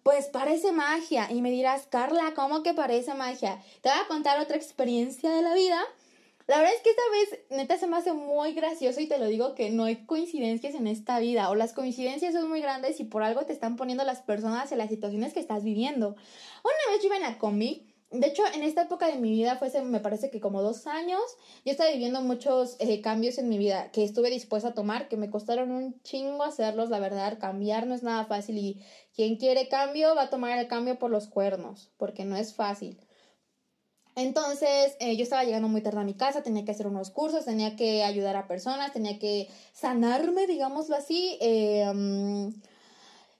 Pues 0.03 0.27
parece 0.27 0.73
magia. 0.73 1.29
Y 1.31 1.42
me 1.42 1.51
dirás, 1.51 1.87
Carla, 1.88 2.33
¿cómo 2.35 2.62
que 2.62 2.75
parece 2.75 3.14
magia? 3.14 3.62
Te 3.83 3.88
voy 3.88 3.99
a 3.99 4.07
contar 4.09 4.40
otra 4.40 4.57
experiencia 4.57 5.31
de 5.31 5.42
la 5.42 5.55
vida 5.55 5.83
La 6.47 6.59
verdad 6.59 6.75
es 6.75 6.83
que 6.83 6.90
esta 6.90 7.03
vez, 7.11 7.40
neta, 7.51 7.77
se 7.77 7.88
me 7.88 7.97
hace 7.97 8.12
muy 8.12 8.53
gracioso 8.53 9.01
y 9.01 9.09
te 9.09 9.19
lo 9.19 9.27
digo 9.27 9.55
que 9.57 9.71
no 9.71 9.85
hay 9.85 10.07
coincidencias 10.07 10.77
en 10.77 10.87
esta 10.87 11.19
vida. 11.19 11.51
O 11.51 11.57
las 11.57 11.73
coincidencias 11.73 12.35
son 12.35 12.49
muy 12.49 12.61
grandes 12.61 13.01
y 13.01 13.05
por 13.05 13.25
algo 13.25 13.45
te 13.47 13.53
están 13.53 13.75
poniendo 13.77 14.05
las 14.05 14.21
personas 14.23 14.71
en 14.71 14.79
las 14.79 14.88
situaciones 14.90 15.33
que 15.35 15.40
estás 15.40 15.64
viviendo. 15.64 16.11
Una 16.11 16.92
vez 16.92 17.01
yo 17.03 17.07
iba 17.07 17.16
en 17.16 17.23
la 17.23 17.38
combi. 17.38 17.92
De 18.11 18.29
hecho, 18.29 18.42
en 18.55 18.62
esta 18.62 18.83
época 18.83 19.09
de 19.09 19.19
mi 19.19 19.33
vida, 19.33 19.57
fue 19.57 19.83
me 19.83 19.99
parece 19.99 20.31
que 20.31 20.40
como 20.40 20.62
dos 20.62 20.87
años, 20.87 21.21
yo 21.64 21.73
estaba 21.73 21.90
viviendo 21.90 22.23
muchos 22.23 22.77
eh, 22.79 23.01
cambios 23.01 23.37
en 23.38 23.49
mi 23.49 23.59
vida 23.59 23.90
que 23.90 24.05
estuve 24.05 24.31
dispuesta 24.31 24.69
a 24.69 24.75
tomar, 24.75 25.09
que 25.09 25.16
me 25.16 25.29
costaron 25.29 25.73
un 25.73 26.01
chingo 26.03 26.45
hacerlos, 26.45 26.88
la 26.88 27.01
verdad, 27.01 27.38
cambiar 27.40 27.87
no 27.88 27.95
es 27.95 28.05
nada 28.05 28.25
fácil 28.27 28.59
y 28.59 28.81
quien 29.14 29.37
quiere 29.37 29.69
cambio 29.69 30.14
va 30.14 30.23
a 30.23 30.31
tomar 30.31 30.57
el 30.59 30.69
cambio 30.69 30.99
por 30.99 31.11
los 31.11 31.27
cuernos, 31.27 31.90
porque 31.97 32.25
no 32.25 32.37
es 32.37 32.55
fácil. 32.55 32.97
Entonces, 34.16 34.97
eh, 35.01 35.16
yo 35.16 35.25
estaba 35.25 35.45
llegando 35.45 35.69
muy 35.69 35.83
tarde 35.83 36.01
a 36.01 36.05
mi 36.05 36.14
casa, 36.14 36.42
tenía 36.42 36.64
que 36.64 36.71
hacer 36.71 36.87
unos 36.87 37.11
cursos, 37.11 37.45
tenía 37.45 37.77
que 37.77 38.03
ayudar 38.03 38.37
a 38.37 38.49
personas, 38.49 38.92
tenía 38.92 39.19
que 39.19 39.49
sanarme, 39.75 40.47
digámoslo 40.47 40.97
así. 40.97 41.37
Eh, 41.40 41.85
mm, 41.92 42.49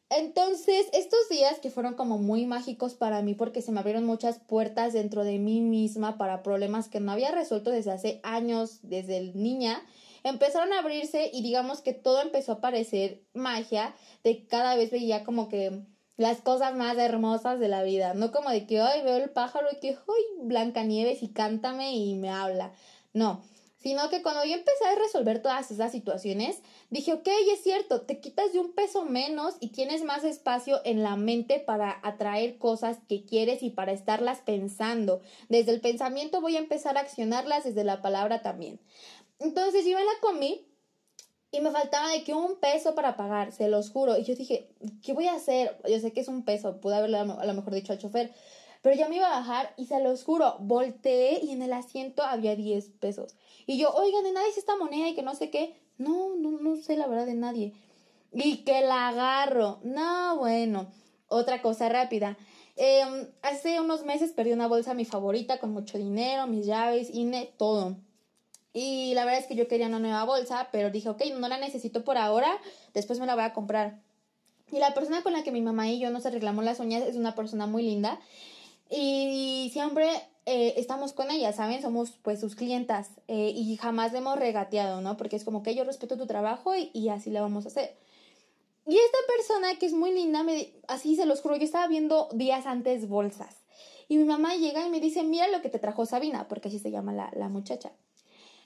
entonces, 0.09 0.87
estos 0.93 1.29
días 1.29 1.59
que 1.59 1.71
fueron 1.71 1.95
como 1.95 2.19
muy 2.19 2.47
mágicos 2.47 2.95
para 2.95 3.23
mí 3.23 3.35
porque 3.35 3.61
se 3.61 3.73
me 3.73 3.81
abrieron 3.81 4.05
muchas 4.05 4.39
puertas 4.39 4.93
dentro 4.93 5.25
de 5.25 5.39
mí 5.39 5.61
misma 5.61 6.17
para 6.17 6.43
problemas 6.43 6.89
que 6.89 7.01
no 7.01 7.11
había 7.11 7.33
resuelto 7.33 7.71
desde 7.71 7.91
hace 7.91 8.21
años, 8.23 8.79
desde 8.83 9.33
niña, 9.35 9.83
empezaron 10.23 10.73
a 10.73 10.79
abrirse 10.79 11.31
y 11.33 11.43
digamos 11.43 11.81
que 11.81 11.93
todo 11.93 12.23
empezó 12.23 12.53
a 12.53 12.61
parecer 12.61 13.25
magia, 13.35 13.95
de 14.23 14.47
cada 14.47 14.77
vez 14.77 14.91
veía 14.91 15.25
como 15.25 15.49
que 15.49 15.83
las 16.17 16.41
cosas 16.41 16.75
más 16.75 16.97
hermosas 16.99 17.59
de 17.59 17.69
la 17.69 17.83
vida, 17.83 18.15
no 18.15 18.31
como 18.31 18.51
de 18.51 18.67
que 18.67 18.81
hoy 18.81 19.03
veo 19.03 19.17
el 19.17 19.31
pájaro 19.31 19.67
y 19.73 19.81
que 19.81 19.99
hoy 20.07 20.23
Blanca 20.43 20.85
Nieves 20.85 21.23
y 21.23 21.29
cántame 21.29 21.95
y 21.95 22.15
me 22.15 22.31
habla. 22.31 22.73
No, 23.13 23.43
sino 23.87 24.09
que 24.09 24.21
cuando 24.21 24.45
yo 24.45 24.55
empecé 24.55 24.85
a 24.85 24.97
resolver 24.97 25.41
todas 25.41 25.71
esas 25.71 25.93
situaciones, 25.93 26.61
dije, 26.91 27.13
ok, 27.13 27.29
es 27.53 27.63
cierto, 27.63 28.01
te 28.01 28.19
quitas 28.19 28.53
de 28.53 28.59
un 28.59 28.73
peso 28.73 29.05
menos 29.05 29.55
y 29.61 29.69
tienes 29.69 30.03
más 30.03 30.25
espacio 30.25 30.81
en 30.85 31.05
la 31.05 31.15
mente 31.15 31.61
para 31.61 32.01
atraer 32.03 32.59
cosas 32.59 32.99
que 33.09 33.25
quieres 33.25 33.63
y 33.63 33.71
para 33.71 33.93
estarlas 33.93 34.41
pensando. 34.41 35.21
Desde 35.49 35.71
el 35.71 35.81
pensamiento 35.81 36.41
voy 36.41 36.57
a 36.57 36.59
empezar 36.59 36.97
a 36.97 37.03
accionarlas, 37.03 37.63
desde 37.63 37.85
la 37.85 38.03
palabra 38.03 38.43
también. 38.43 38.81
Entonces 39.39 39.85
yo 39.85 39.97
me 39.97 40.05
la 40.05 40.19
comí 40.21 40.67
y 41.53 41.61
me 41.61 41.71
faltaba 41.71 42.09
de 42.11 42.25
que 42.25 42.35
un 42.35 42.59
peso 42.59 42.97
para 42.97 43.17
pagar, 43.17 43.53
se 43.53 43.69
los 43.69 43.91
juro. 43.91 44.19
Y 44.19 44.25
yo 44.25 44.35
dije, 44.35 44.69
¿qué 45.01 45.13
voy 45.13 45.29
a 45.29 45.35
hacer? 45.35 45.79
Yo 45.89 46.01
sé 46.01 46.13
que 46.13 46.23
es 46.23 46.29
un 46.29 46.45
peso, 46.45 46.81
pude 46.81 46.97
haberlo 46.97 47.19
a 47.19 47.47
lo 47.47 47.55
mejor 47.55 47.73
dicho 47.73 47.93
al 47.93 48.01
chofer. 48.01 48.35
Pero 48.83 48.97
ya 48.97 49.09
me 49.09 49.17
iba 49.17 49.29
a 49.29 49.41
bajar 49.41 49.75
y 49.77 49.87
se 49.87 50.01
los 50.01 50.25
juro, 50.25 50.57
volteé 50.59 51.41
y 51.41 51.53
en 51.53 51.63
el 51.63 51.73
asiento 51.73 52.25
había 52.25 52.57
10 52.57 52.91
pesos. 53.01 53.37
Y 53.67 53.79
yo, 53.79 53.91
oigan, 53.91 54.25
de 54.25 54.33
nadie 54.33 54.49
es 54.49 54.59
esta 54.59 54.77
moneda 54.77 55.09
y 55.09 55.15
que 55.15 55.23
no 55.23 55.35
sé 55.35 55.51
qué. 55.51 55.81
No, 55.99 56.37
no, 56.37 56.53
no 56.53 56.77
sé 56.77 56.97
la 56.97 57.07
verdad 57.07 57.27
de 57.27 57.35
nadie. 57.35 57.75
Y 58.33 58.59
que 58.59 58.81
la 58.81 59.09
agarro. 59.09 59.81
No, 59.83 60.37
bueno. 60.39 60.87
Otra 61.29 61.61
cosa 61.63 61.89
rápida. 61.89 62.37
Em, 62.77 63.27
hace 63.43 63.81
unos 63.81 64.05
meses 64.05 64.33
perdí 64.33 64.53
una 64.53 64.69
bolsa 64.69 64.95
mi 64.95 65.05
favorita 65.05 65.59
con 65.59 65.73
mucho 65.73 65.99
dinero, 65.99 66.47
mis 66.47 66.67
llaves, 66.67 67.11
INE, 67.13 67.53
todo. 67.57 67.97
Y 68.73 69.15
la 69.15 69.25
verdad 69.25 69.41
es 69.41 69.47
que 69.47 69.57
yo 69.57 69.67
quería 69.67 69.87
una 69.87 69.99
nueva 69.99 70.25
bolsa, 70.25 70.69
pero 70.71 70.91
dije, 70.91 71.09
ok, 71.09 71.23
no 71.39 71.49
la 71.49 71.57
necesito 71.59 72.05
por 72.05 72.19
ahora, 72.19 72.61
después 72.93 73.19
me 73.19 73.25
la 73.25 73.35
voy 73.35 73.45
a 73.45 73.55
comprar. 73.55 74.03
Y 74.71 74.79
la 74.79 74.93
persona 74.93 75.23
con 75.23 75.33
la 75.33 75.43
que 75.43 75.51
mi 75.51 75.63
mamá 75.63 75.89
y 75.89 75.99
yo 75.99 76.11
nos 76.11 76.27
arreglamos 76.27 76.65
las 76.65 76.79
uñas 76.79 77.03
es 77.03 77.17
una 77.17 77.35
persona 77.35 77.67
muy 77.67 77.83
linda. 77.83 78.21
Y 78.91 79.71
siempre 79.73 80.09
eh, 80.47 80.75
estamos 80.77 81.13
con 81.13 81.31
ella, 81.31 81.53
¿saben? 81.53 81.83
Somos 81.83 82.13
pues 82.23 82.41
sus 82.41 82.55
clientas 82.55 83.11
eh, 83.27 83.53
y 83.55 83.77
jamás 83.77 84.13
le 84.13 84.19
hemos 84.19 84.39
regateado, 84.39 85.01
¿no? 85.01 85.17
Porque 85.17 85.37
es 85.37 85.45
como 85.45 85.63
que 85.63 85.75
yo 85.75 85.85
respeto 85.85 86.17
tu 86.17 86.27
trabajo 86.27 86.73
y, 86.77 87.09
así 87.09 87.31
lo 87.31 87.41
vamos 87.41 87.65
a 87.65 87.69
hacer. 87.69 87.97
Y 88.87 88.97
esta 88.97 89.19
persona 89.27 89.79
que 89.81 89.87
es 89.87 89.93
muy 89.93 90.13
linda, 90.13 90.45
me, 90.45 90.73
así 90.87 91.17
se 91.17 91.27
los 91.27 91.41
juro, 91.41 91.57
yo 91.57 91.65
estaba 91.65 91.89
viendo 91.89 92.29
días 92.33 92.67
antes 92.67 93.09
bolsas. 93.09 93.57
Y 94.09 94.19
mi 94.19 94.25
mamá 94.25 94.55
llega 94.55 94.87
y 94.87 94.91
me 94.91 95.01
dice, 95.01 95.25
mira 95.25 95.49
lo 95.49 95.63
que 95.63 95.69
te 95.69 95.81
trajo 95.81 96.07
Sabina, 96.07 96.47
porque 96.47 96.69
así 96.69 96.79
se 96.79 96.93
llama 96.93 97.13
la, 97.13 97.33
la 97.35 97.49
muchacha. 97.49 97.91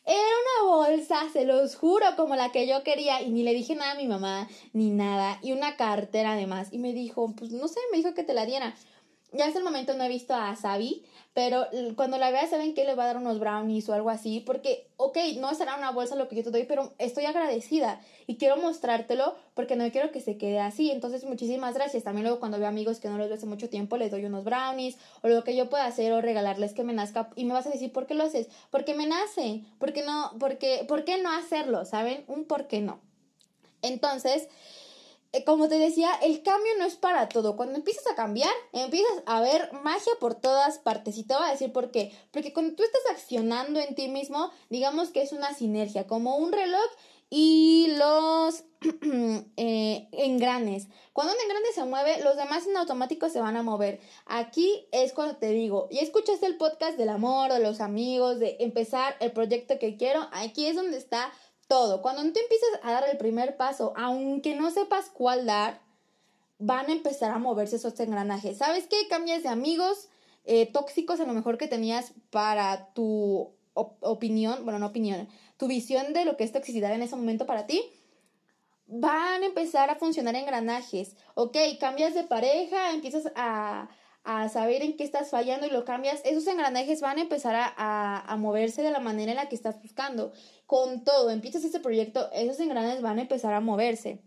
Era 0.05 0.19
una 0.19 0.77
bolsa, 0.77 1.23
se 1.33 1.45
los 1.45 1.77
juro, 1.77 2.05
como 2.17 2.37
la 2.37 2.53
que 2.53 2.67
yo 2.67 2.83
quería. 2.83 3.23
Y 3.23 3.31
ni 3.31 3.43
le 3.43 3.55
dije 3.55 3.75
nada 3.75 3.93
a 3.93 3.97
mi 3.97 4.07
mamá, 4.07 4.49
ni 4.73 4.91
nada. 4.91 5.39
Y 5.43 5.53
una 5.53 5.77
cartera 5.77 6.33
además. 6.33 6.69
Y 6.73 6.79
me 6.79 6.93
dijo, 6.93 7.35
pues 7.37 7.53
no 7.53 7.69
sé, 7.69 7.81
me 7.91 7.99
dijo 7.99 8.13
que 8.13 8.25
te 8.25 8.35
la 8.35 8.45
diera. 8.45 8.75
Ya 9.33 9.47
hasta 9.47 9.59
el 9.59 9.65
momento 9.65 9.95
no 9.95 10.03
he 10.03 10.09
visto 10.09 10.35
a 10.35 10.57
Sabi, 10.57 11.05
pero 11.35 11.67
cuando 11.95 12.19
la 12.19 12.33
vea 12.33 12.49
saben 12.49 12.75
que 12.75 12.85
le 12.85 12.97
va 12.97 13.05
a 13.05 13.07
dar 13.07 13.17
unos 13.17 13.39
brownies 13.39 13.89
o 13.89 13.95
algo 13.95 14.11
así, 14.11 14.41
porque, 14.41 14.89
ok, 14.97 15.17
no 15.39 15.55
será 15.55 15.77
una 15.77 15.93
bolsa 15.93 16.17
lo 16.17 16.27
que 16.27 16.35
yo 16.35 16.43
te 16.43 16.51
doy, 16.51 16.65
pero 16.65 16.93
estoy 16.99 17.27
agradecida 17.27 18.01
y 18.27 18.37
quiero 18.37 18.57
mostrártelo 18.57 19.37
porque 19.55 19.77
no 19.77 19.89
quiero 19.93 20.11
que 20.11 20.21
se 20.21 20.37
quede 20.37 20.59
así. 20.59 20.91
Entonces, 20.91 21.25
muchísimas 21.25 21.75
gracias. 21.75 22.03
También 22.03 22.25
luego 22.25 22.41
cuando 22.41 22.59
veo 22.59 22.67
amigos 22.67 22.99
que 22.99 23.09
no 23.09 23.19
los 23.19 23.29
veo 23.29 23.37
hace 23.37 23.47
mucho 23.47 23.69
tiempo, 23.69 23.97
les 23.97 24.11
doy 24.11 24.25
unos 24.25 24.43
brownies 24.43 24.97
o 25.23 25.29
lo 25.29 25.45
que 25.45 25.55
yo 25.55 25.71
pueda 25.71 25.87
hacer 25.87 26.13
o 26.13 26.21
regalarles 26.21 26.73
que 26.73 26.83
me 26.83 26.93
nazca. 26.93 27.31
Y 27.37 27.45
me 27.45 27.55
vas 27.55 27.67
a 27.67 27.71
decir, 27.71 27.93
¿por 27.93 28.07
qué 28.07 28.15
lo 28.15 28.25
haces? 28.25 28.49
Porque 28.71 28.95
me 28.95 29.07
nace. 29.07 29.63
Porque 29.79 30.03
no, 30.03 30.33
porque, 30.41 30.85
¿por 30.89 31.05
qué 31.05 31.23
no 31.23 31.31
hacerlo? 31.31 31.85
¿Saben? 31.85 32.25
Un 32.27 32.45
por 32.45 32.67
qué 32.67 32.81
no. 32.81 33.01
Entonces, 33.83 34.49
como 35.45 35.69
te 35.69 35.79
decía, 35.79 36.11
el 36.23 36.43
cambio 36.43 36.73
no 36.79 36.85
es 36.85 36.97
para 36.97 37.29
todo. 37.29 37.57
Cuando 37.57 37.77
empiezas 37.77 38.07
a 38.09 38.17
cambiar, 38.17 38.53
empiezas 38.73 39.23
a 39.27 39.41
ver 39.41 39.73
magia 39.85 40.13
por 40.19 40.35
todas 40.35 40.79
partes. 40.79 41.17
Y 41.19 41.25
te 41.25 41.35
voy 41.35 41.45
a 41.45 41.53
decir 41.53 41.73
por 41.73 41.91
qué. 41.91 42.13
Porque 42.33 42.53
cuando 42.53 42.75
tú 42.75 42.83
estás 42.83 43.03
accionando 43.11 43.81
en 43.81 43.95
ti 43.95 44.09
mismo, 44.09 44.51
digamos 44.71 45.11
que 45.11 45.23
es 45.23 45.33
una 45.33 45.55
sinergia, 45.55 46.07
como 46.07 46.37
un 46.37 46.53
reloj 46.53 46.91
y 47.31 47.95
los 47.97 48.65
eh, 49.57 50.09
engranes. 50.13 50.89
Cuando 51.13 51.33
un 51.33 51.41
engrane 51.41 51.73
se 51.73 51.85
mueve, 51.85 52.23
los 52.25 52.37
demás 52.37 52.67
en 52.67 52.77
automático 52.77 53.29
se 53.29 53.41
van 53.41 53.57
a 53.57 53.63
mover. 53.63 54.01
Aquí 54.27 54.89
es 54.91 55.13
cuando 55.13 55.37
te 55.37 55.51
digo, 55.51 55.87
y 55.93 55.99
escuchaste 55.99 56.47
el 56.47 56.57
podcast 56.57 56.99
del 56.99 57.09
amor, 57.09 57.53
de 57.53 57.61
los 57.61 57.81
amigos, 57.81 58.41
de 58.41 58.57
empezar 58.59 59.17
el 59.21 59.31
proyecto 59.31 59.79
que 59.79 59.97
quiero. 59.97 60.29
Aquí 60.33 60.67
es 60.67 60.75
donde 60.75 60.99
está 60.99 61.33
todo. 61.71 62.03
Cuando 62.03 62.21
tú 62.21 62.39
empiezas 62.39 62.69
a 62.83 62.93
dar 62.93 63.09
el 63.09 63.17
primer 63.17 63.57
paso, 63.57 63.95
aunque 63.97 64.57
no 64.57 64.71
sepas 64.71 65.09
cuál 65.09 65.47
dar, 65.47 65.81
van 66.59 66.91
a 66.91 66.93
empezar 66.93 67.31
a 67.31 67.39
moverse 67.39 67.77
esos 67.77 67.99
engranajes. 68.01 68.59
¿Sabes 68.59 68.87
qué? 68.89 68.97
Cambias 69.09 69.45
de 69.45 69.49
amigos 69.49 70.09
eh, 70.45 70.67
tóxicos 70.67 71.21
a 71.21 71.27
lo 71.27 71.33
mejor 71.33 71.57
que 71.57 71.69
tenías 71.69 72.13
para 72.31 72.93
tu 72.93 73.53
opinión, 73.73 74.65
bueno, 74.65 74.81
no 74.81 74.87
opinión, 74.87 75.29
tu 75.57 75.69
visión 75.69 76.13
de 76.13 76.25
lo 76.25 76.37
que 76.37 76.43
es 76.43 76.53
toxicidad 76.53 76.93
en 76.93 77.03
ese 77.03 77.15
momento 77.15 77.47
para 77.47 77.67
ti. 77.67 77.81
Van 78.87 79.45
a 79.45 79.47
empezar 79.47 79.91
a 79.91 79.95
funcionar 79.95 80.35
engranajes. 80.35 81.15
Ok, 81.35 81.57
cambias 81.79 82.15
de 82.15 82.25
pareja, 82.25 82.91
empiezas 82.91 83.31
a, 83.37 83.89
a 84.25 84.49
saber 84.49 84.83
en 84.83 84.97
qué 84.97 85.05
estás 85.05 85.31
fallando 85.31 85.67
y 85.67 85.71
lo 85.71 85.85
cambias, 85.85 86.21
esos 86.25 86.47
engranajes 86.47 87.01
van 87.01 87.19
a 87.19 87.23
empezar 87.23 87.55
a, 87.55 88.21
a, 88.21 88.37
moverse 88.37 88.83
de 88.83 88.91
la 88.91 89.01
manera 89.01 89.33
en 89.33 89.37
la 89.37 89.49
que 89.49 89.55
estás 89.55 89.81
buscando. 89.81 90.33
Con 90.67 91.05
todo, 91.05 91.31
empiezas 91.31 91.65
este 91.65 91.81
proyecto, 91.81 92.31
esos 92.33 92.61
engranajes 92.61 93.03
van 93.03 93.19
a 93.19 93.23
empezar 93.23 93.55
a 93.55 93.61
moverse. 93.61 94.23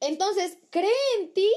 Entonces, 0.00 0.56
cree 0.70 0.90
en 1.20 1.32
ti 1.34 1.48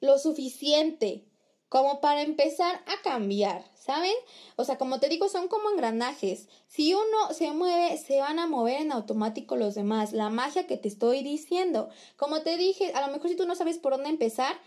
lo 0.00 0.18
suficiente 0.18 1.24
como 1.68 2.00
para 2.00 2.22
empezar 2.22 2.76
a 2.86 3.02
cambiar, 3.02 3.62
¿saben? 3.74 4.14
O 4.56 4.64
sea, 4.64 4.78
como 4.78 5.00
te 5.00 5.08
digo, 5.08 5.28
son 5.28 5.48
como 5.48 5.70
engranajes. 5.70 6.48
Si 6.66 6.94
uno 6.94 7.34
se 7.34 7.50
mueve, 7.52 7.98
se 7.98 8.20
van 8.20 8.38
a 8.38 8.46
mover 8.46 8.80
en 8.80 8.92
automático 8.92 9.56
los 9.56 9.74
demás. 9.74 10.12
La 10.12 10.30
magia 10.30 10.66
que 10.66 10.78
te 10.78 10.88
estoy 10.88 11.22
diciendo. 11.22 11.90
Como 12.16 12.40
te 12.42 12.56
dije, 12.56 12.92
a 12.94 13.06
lo 13.06 13.12
mejor 13.12 13.28
si 13.28 13.36
tú 13.36 13.46
no 13.46 13.54
sabes 13.54 13.78
por 13.78 13.92
dónde 13.92 14.08
empezar, 14.08 14.58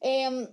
eh, 0.00 0.48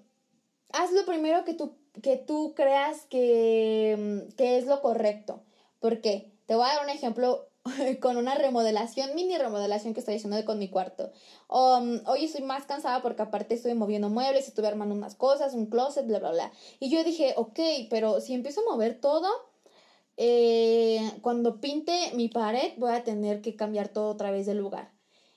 haz 0.75 0.91
lo 0.91 1.05
primero 1.05 1.43
que 1.45 1.53
tú, 1.53 1.75
que 2.01 2.17
tú 2.17 2.53
creas 2.55 3.05
que, 3.09 3.95
mm, 3.97 4.35
que 4.35 4.57
es 4.57 4.65
lo 4.65 4.81
correcto. 4.81 5.41
¿Por 5.79 6.01
qué? 6.01 6.31
Te 6.45 6.55
voy 6.55 6.65
a 6.65 6.73
dar 6.73 6.83
un 6.83 6.89
ejemplo 6.89 7.47
con 8.01 8.17
una 8.17 8.35
remodelación, 8.35 9.15
mini 9.15 9.37
remodelación 9.37 9.93
que 9.93 9.99
estoy 10.01 10.15
haciendo 10.15 10.43
con 10.45 10.59
mi 10.59 10.69
cuarto. 10.69 11.11
Um, 11.49 12.01
hoy 12.05 12.25
estoy 12.25 12.43
más 12.43 12.65
cansada 12.65 13.01
porque 13.01 13.23
aparte 13.23 13.55
estoy 13.55 13.73
moviendo 13.73 14.09
muebles, 14.09 14.47
estuve 14.47 14.67
armando 14.67 14.93
unas 14.93 15.15
cosas, 15.15 15.53
un 15.53 15.67
closet, 15.67 16.05
bla, 16.05 16.19
bla, 16.19 16.31
bla. 16.31 16.51
Y 16.79 16.89
yo 16.89 17.03
dije, 17.03 17.33
ok, 17.37 17.59
pero 17.89 18.21
si 18.21 18.33
empiezo 18.33 18.61
a 18.61 18.71
mover 18.71 18.99
todo, 18.99 19.27
eh, 20.17 20.99
cuando 21.21 21.59
pinte 21.59 22.11
mi 22.13 22.29
pared 22.29 22.73
voy 22.77 22.91
a 22.91 23.03
tener 23.03 23.41
que 23.41 23.55
cambiar 23.55 23.89
todo 23.89 24.09
otra 24.09 24.31
vez 24.31 24.45
de 24.45 24.55
lugar. 24.55 24.94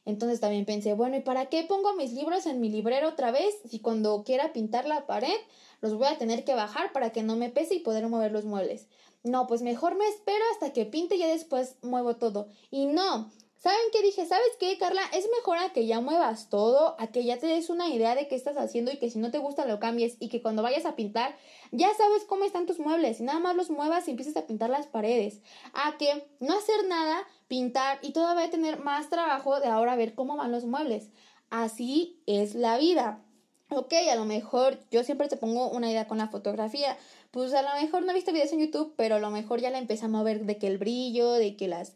Entonces 0.08 0.40
también 0.40 0.64
pensé, 0.64 0.94
bueno, 0.94 1.18
¿y 1.18 1.20
para 1.20 1.50
qué 1.50 1.64
pongo 1.64 1.92
mis 1.92 2.14
libros 2.14 2.46
en 2.46 2.62
mi 2.62 2.70
librero 2.70 3.10
otra 3.10 3.30
vez 3.30 3.54
si 3.68 3.78
cuando 3.78 4.24
quiera 4.24 4.54
pintar 4.54 4.86
la 4.86 5.06
pared 5.06 5.36
los 5.82 5.98
voy 5.98 6.06
a 6.06 6.16
tener 6.16 6.44
que 6.44 6.54
bajar 6.54 6.92
para 6.92 7.10
que 7.10 7.22
no 7.22 7.36
me 7.36 7.50
pese 7.50 7.74
y 7.74 7.80
poder 7.80 8.08
mover 8.08 8.32
los 8.32 8.46
muebles? 8.46 8.86
No, 9.22 9.46
pues 9.46 9.60
mejor 9.60 9.98
me 9.98 10.08
espero 10.08 10.42
hasta 10.52 10.72
que 10.72 10.86
pinte 10.86 11.16
y 11.16 11.18
ya 11.18 11.28
después 11.28 11.76
muevo 11.82 12.16
todo. 12.16 12.48
Y 12.70 12.86
no, 12.86 13.30
¿Saben 13.58 13.80
qué 13.92 14.02
dije? 14.02 14.24
¿Sabes 14.24 14.56
qué, 14.60 14.78
Carla? 14.78 15.02
Es 15.12 15.28
mejor 15.36 15.58
a 15.58 15.72
que 15.72 15.84
ya 15.84 16.00
muevas 16.00 16.48
todo, 16.48 16.94
a 17.00 17.08
que 17.08 17.24
ya 17.24 17.38
te 17.38 17.48
des 17.48 17.70
una 17.70 17.88
idea 17.88 18.14
de 18.14 18.28
qué 18.28 18.36
estás 18.36 18.56
haciendo 18.56 18.92
y 18.92 18.98
que 18.98 19.10
si 19.10 19.18
no 19.18 19.32
te 19.32 19.38
gusta 19.38 19.66
lo 19.66 19.80
cambies 19.80 20.16
y 20.20 20.28
que 20.28 20.40
cuando 20.40 20.62
vayas 20.62 20.86
a 20.86 20.94
pintar 20.94 21.36
ya 21.72 21.92
sabes 21.94 22.24
cómo 22.24 22.44
están 22.44 22.66
tus 22.66 22.78
muebles 22.78 23.18
y 23.18 23.24
nada 23.24 23.40
más 23.40 23.56
los 23.56 23.68
muevas 23.68 24.06
y 24.06 24.12
empieces 24.12 24.36
a 24.36 24.46
pintar 24.46 24.70
las 24.70 24.86
paredes. 24.86 25.40
A 25.74 25.98
que 25.98 26.24
no 26.38 26.56
hacer 26.56 26.86
nada, 26.86 27.26
pintar 27.48 27.98
y 28.00 28.12
todavía 28.12 28.48
tener 28.48 28.78
más 28.78 29.10
trabajo 29.10 29.58
de 29.58 29.66
ahora 29.66 29.96
ver 29.96 30.14
cómo 30.14 30.36
van 30.36 30.52
los 30.52 30.64
muebles. 30.64 31.08
Así 31.50 32.22
es 32.26 32.54
la 32.54 32.78
vida. 32.78 33.24
Ok, 33.70 33.92
a 34.08 34.14
lo 34.14 34.24
mejor 34.24 34.78
yo 34.92 35.02
siempre 35.02 35.26
te 35.26 35.36
pongo 35.36 35.68
una 35.68 35.90
idea 35.90 36.06
con 36.06 36.18
la 36.18 36.28
fotografía. 36.28 36.96
Pues 37.32 37.52
a 37.54 37.62
lo 37.62 37.70
mejor 37.80 38.04
no 38.04 38.12
he 38.12 38.14
visto 38.14 38.32
videos 38.32 38.52
en 38.52 38.60
YouTube, 38.60 38.94
pero 38.96 39.16
a 39.16 39.18
lo 39.18 39.30
mejor 39.30 39.60
ya 39.60 39.70
la 39.70 39.78
empezamos 39.78 40.20
a 40.20 40.24
ver 40.24 40.46
de 40.46 40.58
que 40.58 40.68
el 40.68 40.78
brillo, 40.78 41.32
de 41.32 41.56
que 41.56 41.66
las 41.66 41.94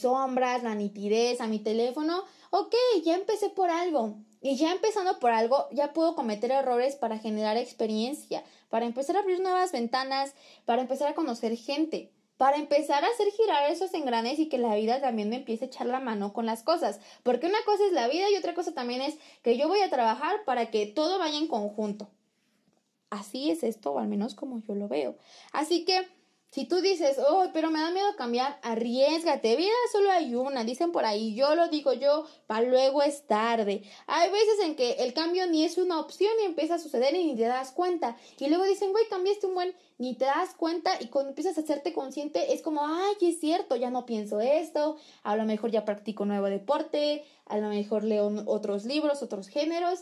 sombras, 0.00 0.62
la 0.62 0.74
nitidez 0.74 1.40
a 1.40 1.46
mi 1.46 1.58
teléfono. 1.58 2.24
Ok, 2.50 2.74
ya 3.04 3.14
empecé 3.14 3.50
por 3.50 3.70
algo. 3.70 4.16
Y 4.40 4.56
ya 4.56 4.72
empezando 4.72 5.18
por 5.18 5.32
algo, 5.32 5.66
ya 5.72 5.92
puedo 5.92 6.14
cometer 6.14 6.50
errores 6.52 6.94
para 6.94 7.18
generar 7.18 7.56
experiencia, 7.56 8.44
para 8.68 8.86
empezar 8.86 9.16
a 9.16 9.20
abrir 9.20 9.40
nuevas 9.40 9.72
ventanas, 9.72 10.34
para 10.64 10.82
empezar 10.82 11.08
a 11.08 11.14
conocer 11.14 11.56
gente, 11.56 12.12
para 12.36 12.56
empezar 12.56 13.04
a 13.04 13.08
hacer 13.08 13.28
girar 13.32 13.68
esos 13.68 13.92
engranes 13.94 14.38
y 14.38 14.48
que 14.48 14.58
la 14.58 14.76
vida 14.76 15.00
también 15.00 15.28
me 15.28 15.36
empiece 15.36 15.64
a 15.64 15.68
echar 15.68 15.88
la 15.88 15.98
mano 15.98 16.32
con 16.32 16.46
las 16.46 16.62
cosas. 16.62 17.00
Porque 17.24 17.46
una 17.46 17.58
cosa 17.64 17.84
es 17.84 17.92
la 17.92 18.06
vida 18.06 18.30
y 18.30 18.36
otra 18.36 18.54
cosa 18.54 18.72
también 18.72 19.02
es 19.02 19.18
que 19.42 19.58
yo 19.58 19.66
voy 19.66 19.80
a 19.80 19.90
trabajar 19.90 20.44
para 20.44 20.70
que 20.70 20.86
todo 20.86 21.18
vaya 21.18 21.36
en 21.36 21.48
conjunto. 21.48 22.08
Así 23.10 23.50
es 23.50 23.64
esto, 23.64 23.92
o 23.92 23.98
al 23.98 24.06
menos 24.06 24.34
como 24.36 24.60
yo 24.60 24.74
lo 24.76 24.86
veo. 24.86 25.16
Así 25.52 25.84
que 25.84 26.06
si 26.50 26.64
tú 26.64 26.80
dices, 26.80 27.18
oh, 27.18 27.44
pero 27.52 27.70
me 27.70 27.78
da 27.78 27.90
miedo 27.90 28.16
cambiar, 28.16 28.58
arriesgate. 28.62 29.54
Vida 29.54 29.70
solo 29.92 30.10
hay 30.10 30.34
una, 30.34 30.64
dicen 30.64 30.92
por 30.92 31.04
ahí. 31.04 31.34
Yo 31.34 31.54
lo 31.54 31.68
digo 31.68 31.92
yo, 31.92 32.24
para 32.46 32.66
luego 32.66 33.02
es 33.02 33.26
tarde. 33.26 33.82
Hay 34.06 34.30
veces 34.30 34.60
en 34.64 34.74
que 34.74 34.92
el 34.92 35.12
cambio 35.12 35.46
ni 35.46 35.64
es 35.64 35.76
una 35.76 36.00
opción 36.00 36.32
y 36.40 36.46
empieza 36.46 36.76
a 36.76 36.78
suceder 36.78 37.14
y 37.14 37.26
ni 37.26 37.36
te 37.36 37.42
das 37.42 37.72
cuenta. 37.72 38.16
Y 38.38 38.48
luego 38.48 38.64
dicen, 38.64 38.92
güey, 38.92 39.06
cambiaste 39.10 39.46
un 39.46 39.54
buen, 39.54 39.76
ni 39.98 40.16
te 40.16 40.24
das 40.24 40.54
cuenta. 40.54 40.92
Y 41.00 41.08
cuando 41.08 41.30
empiezas 41.30 41.58
a 41.58 41.60
hacerte 41.60 41.92
consciente, 41.92 42.54
es 42.54 42.62
como, 42.62 42.86
ay, 42.86 43.16
es 43.20 43.40
cierto, 43.40 43.76
ya 43.76 43.90
no 43.90 44.06
pienso 44.06 44.40
esto. 44.40 44.96
A 45.24 45.36
lo 45.36 45.44
mejor 45.44 45.70
ya 45.70 45.84
practico 45.84 46.24
nuevo 46.24 46.46
deporte. 46.46 47.26
A 47.44 47.58
lo 47.58 47.68
mejor 47.68 48.04
leo 48.04 48.32
otros 48.46 48.86
libros, 48.86 49.22
otros 49.22 49.48
géneros. 49.48 50.00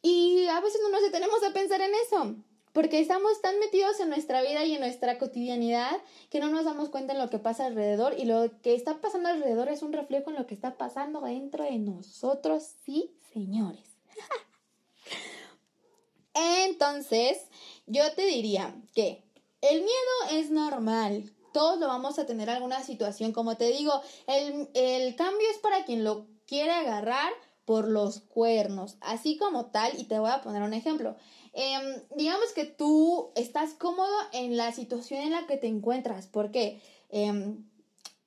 Y 0.00 0.46
a 0.46 0.60
veces 0.60 0.80
no 0.82 0.88
nos 0.88 1.02
detenemos 1.02 1.42
a 1.44 1.52
pensar 1.52 1.82
en 1.82 1.92
eso 2.06 2.36
porque 2.76 3.00
estamos 3.00 3.40
tan 3.40 3.58
metidos 3.58 3.98
en 4.00 4.10
nuestra 4.10 4.42
vida 4.42 4.62
y 4.66 4.74
en 4.74 4.80
nuestra 4.80 5.16
cotidianidad 5.16 5.96
que 6.28 6.40
no 6.40 6.50
nos 6.50 6.66
damos 6.66 6.90
cuenta 6.90 7.14
en 7.14 7.18
lo 7.18 7.30
que 7.30 7.38
pasa 7.38 7.64
alrededor 7.64 8.12
y 8.18 8.26
lo 8.26 8.50
que 8.60 8.74
está 8.74 9.00
pasando 9.00 9.30
alrededor 9.30 9.70
es 9.70 9.80
un 9.80 9.94
reflejo 9.94 10.28
en 10.28 10.36
lo 10.36 10.46
que 10.46 10.52
está 10.52 10.76
pasando 10.76 11.22
dentro 11.22 11.64
de 11.64 11.78
nosotros, 11.78 12.74
sí, 12.84 13.16
señores. 13.32 13.96
Entonces, 16.34 17.38
yo 17.86 18.12
te 18.12 18.26
diría 18.26 18.76
que 18.94 19.24
el 19.62 19.78
miedo 19.78 20.32
es 20.32 20.50
normal. 20.50 21.32
Todos 21.54 21.80
lo 21.80 21.86
vamos 21.86 22.18
a 22.18 22.26
tener 22.26 22.50
alguna 22.50 22.82
situación. 22.82 23.32
Como 23.32 23.56
te 23.56 23.70
digo, 23.70 24.02
el, 24.26 24.68
el 24.74 25.16
cambio 25.16 25.48
es 25.50 25.56
para 25.60 25.86
quien 25.86 26.04
lo 26.04 26.26
quiere 26.46 26.72
agarrar 26.72 27.32
por 27.64 27.88
los 27.88 28.20
cuernos, 28.20 28.96
así 29.00 29.36
como 29.36 29.66
tal, 29.66 29.98
y 29.98 30.04
te 30.04 30.18
voy 30.18 30.30
a 30.30 30.40
poner 30.40 30.62
un 30.62 30.72
ejemplo. 30.72 31.16
Em, 31.58 32.02
digamos 32.14 32.52
que 32.52 32.66
tú 32.66 33.30
estás 33.34 33.72
cómodo 33.72 34.14
en 34.34 34.58
la 34.58 34.72
situación 34.72 35.22
en 35.22 35.32
la 35.32 35.46
que 35.46 35.56
te 35.56 35.66
encuentras. 35.66 36.26
¿Por 36.26 36.50
qué? 36.50 36.82
Em, 37.08 37.64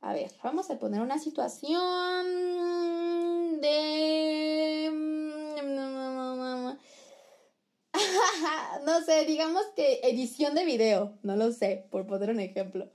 a 0.01 0.13
ver, 0.13 0.31
vamos 0.43 0.71
a 0.71 0.79
poner 0.79 1.01
una 1.01 1.19
situación 1.19 2.25
de... 3.61 4.89
no 8.85 9.01
sé, 9.05 9.25
digamos 9.25 9.63
que 9.75 9.99
edición 10.03 10.55
de 10.55 10.65
video, 10.65 11.13
no 11.21 11.35
lo 11.35 11.51
sé, 11.51 11.85
por 11.91 12.07
poner 12.07 12.31
un 12.31 12.39
ejemplo. 12.39 12.89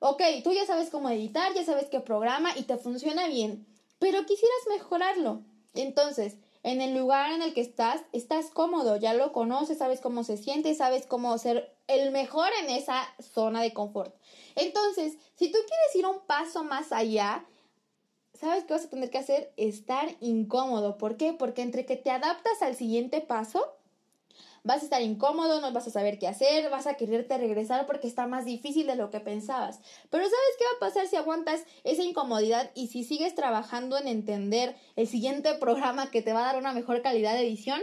Ok, 0.00 0.22
tú 0.42 0.52
ya 0.52 0.66
sabes 0.66 0.90
cómo 0.90 1.08
editar, 1.08 1.54
ya 1.54 1.64
sabes 1.64 1.86
qué 1.88 2.00
programa 2.00 2.50
y 2.56 2.64
te 2.64 2.78
funciona 2.78 3.28
bien, 3.28 3.64
pero 4.00 4.26
quisieras 4.26 4.58
mejorarlo. 4.68 5.42
Entonces, 5.74 6.34
en 6.62 6.80
el 6.80 6.96
lugar 6.96 7.32
en 7.32 7.42
el 7.42 7.54
que 7.54 7.60
estás, 7.60 8.02
estás 8.12 8.50
cómodo, 8.50 8.96
ya 8.96 9.14
lo 9.14 9.32
conoces, 9.32 9.78
sabes 9.78 10.00
cómo 10.00 10.24
se 10.24 10.36
siente, 10.36 10.74
sabes 10.74 11.06
cómo 11.06 11.36
ser 11.38 11.74
el 11.86 12.10
mejor 12.10 12.48
en 12.62 12.70
esa 12.70 13.02
zona 13.20 13.62
de 13.62 13.72
confort. 13.72 14.14
Entonces, 14.56 15.16
si 15.36 15.50
tú 15.50 15.58
quieres 15.66 15.94
ir 15.94 16.06
un 16.06 16.20
paso 16.26 16.64
más 16.64 16.92
allá, 16.92 17.46
¿sabes 18.34 18.64
qué 18.64 18.74
vas 18.74 18.84
a 18.84 18.90
tener 18.90 19.10
que 19.10 19.18
hacer? 19.18 19.52
Estar 19.56 20.16
incómodo. 20.20 20.98
¿Por 20.98 21.16
qué? 21.16 21.32
Porque 21.32 21.62
entre 21.62 21.86
que 21.86 21.96
te 21.96 22.10
adaptas 22.10 22.62
al 22.62 22.76
siguiente 22.76 23.20
paso, 23.20 23.77
vas 24.68 24.82
a 24.82 24.84
estar 24.84 25.00
incómodo, 25.00 25.62
no 25.62 25.72
vas 25.72 25.86
a 25.86 25.90
saber 25.90 26.18
qué 26.18 26.28
hacer, 26.28 26.68
vas 26.68 26.86
a 26.86 26.92
quererte 26.92 27.38
regresar 27.38 27.86
porque 27.86 28.06
está 28.06 28.26
más 28.26 28.44
difícil 28.44 28.86
de 28.86 28.96
lo 28.96 29.08
que 29.08 29.18
pensabas. 29.18 29.80
Pero 30.10 30.24
¿sabes 30.24 30.56
qué 30.58 30.64
va 30.66 30.76
a 30.76 30.90
pasar 30.90 31.08
si 31.08 31.16
aguantas 31.16 31.64
esa 31.84 32.02
incomodidad 32.02 32.70
y 32.74 32.88
si 32.88 33.02
sigues 33.02 33.34
trabajando 33.34 33.96
en 33.96 34.06
entender 34.08 34.76
el 34.94 35.08
siguiente 35.08 35.54
programa 35.54 36.10
que 36.10 36.20
te 36.20 36.34
va 36.34 36.40
a 36.40 36.52
dar 36.52 36.58
una 36.58 36.74
mejor 36.74 37.00
calidad 37.00 37.32
de 37.32 37.46
edición? 37.46 37.80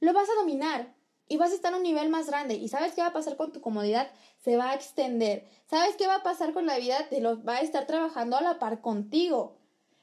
Lo 0.00 0.12
vas 0.12 0.28
a 0.28 0.34
dominar 0.34 0.92
y 1.28 1.36
vas 1.36 1.52
a 1.52 1.54
estar 1.54 1.72
a 1.72 1.76
un 1.76 1.84
nivel 1.84 2.08
más 2.08 2.26
grande. 2.26 2.54
¿Y 2.54 2.66
sabes 2.66 2.92
qué 2.92 3.02
va 3.02 3.08
a 3.08 3.12
pasar 3.12 3.36
con 3.36 3.52
tu 3.52 3.60
comodidad? 3.60 4.10
Se 4.40 4.56
va 4.56 4.70
a 4.70 4.74
extender. 4.74 5.46
¿Sabes 5.66 5.94
qué 5.94 6.08
va 6.08 6.16
a 6.16 6.22
pasar 6.24 6.52
con 6.52 6.66
la 6.66 6.76
vida? 6.78 7.06
Te 7.08 7.20
lo 7.20 7.40
va 7.44 7.58
a 7.58 7.60
estar 7.60 7.86
trabajando 7.86 8.36
a 8.36 8.42
la 8.42 8.58
par 8.58 8.80
contigo. 8.80 9.59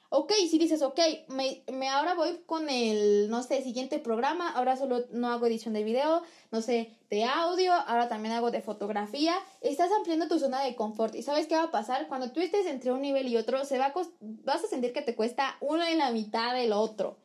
Ok, 0.10 0.32
si 0.50 0.58
dices, 0.58 0.82
ok, 0.84 1.00
me, 1.28 1.64
me, 1.70 1.90
ahora 1.90 2.14
voy 2.14 2.40
con 2.46 2.70
el, 2.70 3.30
no 3.30 3.44
sé, 3.44 3.62
siguiente 3.62 4.00
programa, 4.00 4.50
ahora 4.52 4.78
solo 4.78 5.04
no 5.12 5.30
hago 5.30 5.48
edición 5.48 5.74
de 5.74 5.84
video, 5.84 6.24
no 6.50 6.62
sé, 6.62 6.98
de 7.10 7.26
audio, 7.26 7.74
ahora 7.74 8.08
también 8.08 8.34
hago 8.34 8.50
de 8.50 8.62
fotografía, 8.62 9.36
estás 9.60 9.92
ampliando 9.92 10.30
tu 10.30 10.40
zona 10.40 10.64
de 10.64 10.76
confort 10.76 11.14
y 11.14 11.24
sabes 11.24 11.48
qué 11.48 11.56
va 11.56 11.64
a 11.64 11.72
pasar 11.72 12.08
cuando 12.08 12.32
tú 12.32 12.40
estés 12.40 12.68
entre 12.68 12.94
un 12.94 13.02
nivel 13.02 13.28
y 13.28 13.36
otro, 13.36 13.66
se 13.66 13.78
va 13.78 13.94
vas 14.22 14.64
a 14.64 14.68
sentir 14.68 14.94
que 14.94 15.02
te 15.02 15.14
cuesta 15.14 15.58
uno 15.60 15.84
en 15.84 15.98
la 15.98 16.12
mitad 16.12 16.54
del 16.54 16.72
otro, 16.72 17.18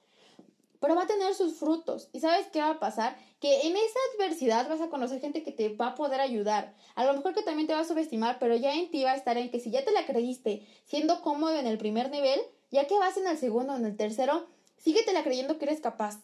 pero 0.80 0.96
va 0.96 1.04
a 1.04 1.06
tener 1.06 1.34
sus 1.34 1.54
frutos 1.54 2.08
y 2.12 2.18
sabes 2.18 2.48
qué 2.48 2.62
va 2.62 2.70
a 2.70 2.80
pasar, 2.80 3.16
que 3.38 3.60
en 3.60 3.76
esa 3.76 3.98
adversidad 4.16 4.68
vas 4.68 4.80
a 4.80 4.88
conocer 4.88 5.20
gente 5.20 5.44
que 5.44 5.52
te 5.52 5.68
va 5.68 5.88
a 5.88 5.94
poder 5.94 6.20
ayudar, 6.20 6.74
a 6.96 7.04
lo 7.04 7.14
mejor 7.14 7.32
que 7.32 7.42
también 7.42 7.68
te 7.68 7.74
va 7.74 7.80
a 7.80 7.84
subestimar, 7.84 8.40
pero 8.40 8.56
ya 8.56 8.74
en 8.74 8.90
ti 8.90 9.04
va 9.04 9.12
a 9.12 9.16
estar 9.16 9.38
en 9.38 9.52
que 9.52 9.60
si 9.60 9.70
ya 9.70 9.84
te 9.84 9.92
la 9.92 10.04
creíste 10.04 10.66
siendo 10.84 11.22
cómodo 11.22 11.56
en 11.56 11.68
el 11.68 11.78
primer 11.78 12.10
nivel, 12.10 12.40
ya 12.72 12.86
que 12.86 12.98
vas 12.98 13.16
en 13.16 13.28
el 13.28 13.38
segundo 13.38 13.74
o 13.74 13.76
en 13.76 13.84
el 13.84 13.96
tercero, 13.96 14.48
síguetela 14.78 15.22
creyendo 15.22 15.58
que 15.58 15.66
eres 15.66 15.80
capaz. 15.80 16.18